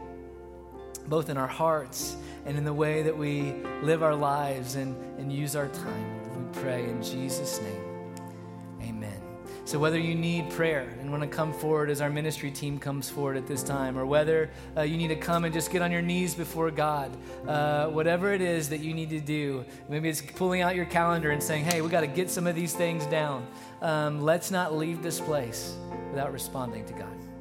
both 1.09 1.28
in 1.28 1.36
our 1.36 1.47
hearts 1.47 2.16
and 2.47 2.57
in 2.57 2.64
the 2.64 2.72
way 2.72 3.03
that 3.03 3.16
we 3.16 3.53
live 3.82 4.03
our 4.03 4.14
lives 4.14 4.76
and, 4.76 4.97
and 5.18 5.32
use 5.32 5.57
our 5.57 5.68
time. 5.68 6.36
We 6.36 6.61
pray 6.61 6.84
in 6.84 7.03
Jesus' 7.03 7.61
name. 7.61 7.91
So, 9.72 9.78
whether 9.78 9.98
you 9.98 10.14
need 10.14 10.50
prayer 10.50 10.86
and 11.00 11.10
want 11.10 11.22
to 11.22 11.28
come 11.30 11.50
forward 11.50 11.88
as 11.88 12.02
our 12.02 12.10
ministry 12.10 12.50
team 12.50 12.78
comes 12.78 13.08
forward 13.08 13.38
at 13.38 13.46
this 13.46 13.62
time, 13.62 13.96
or 13.96 14.04
whether 14.04 14.50
uh, 14.76 14.82
you 14.82 14.98
need 14.98 15.08
to 15.08 15.16
come 15.16 15.46
and 15.46 15.54
just 15.54 15.72
get 15.72 15.80
on 15.80 15.90
your 15.90 16.02
knees 16.02 16.34
before 16.34 16.70
God, 16.70 17.10
uh, 17.48 17.86
whatever 17.86 18.34
it 18.34 18.42
is 18.42 18.68
that 18.68 18.80
you 18.80 18.92
need 18.92 19.08
to 19.08 19.18
do, 19.18 19.64
maybe 19.88 20.10
it's 20.10 20.20
pulling 20.20 20.60
out 20.60 20.76
your 20.76 20.84
calendar 20.84 21.30
and 21.30 21.42
saying, 21.42 21.64
hey, 21.64 21.80
we 21.80 21.88
got 21.88 22.02
to 22.02 22.06
get 22.06 22.28
some 22.28 22.46
of 22.46 22.54
these 22.54 22.74
things 22.74 23.06
down. 23.06 23.46
Um, 23.80 24.20
let's 24.20 24.50
not 24.50 24.76
leave 24.76 25.02
this 25.02 25.18
place 25.20 25.74
without 26.10 26.34
responding 26.34 26.84
to 26.84 26.92
God. 26.92 27.32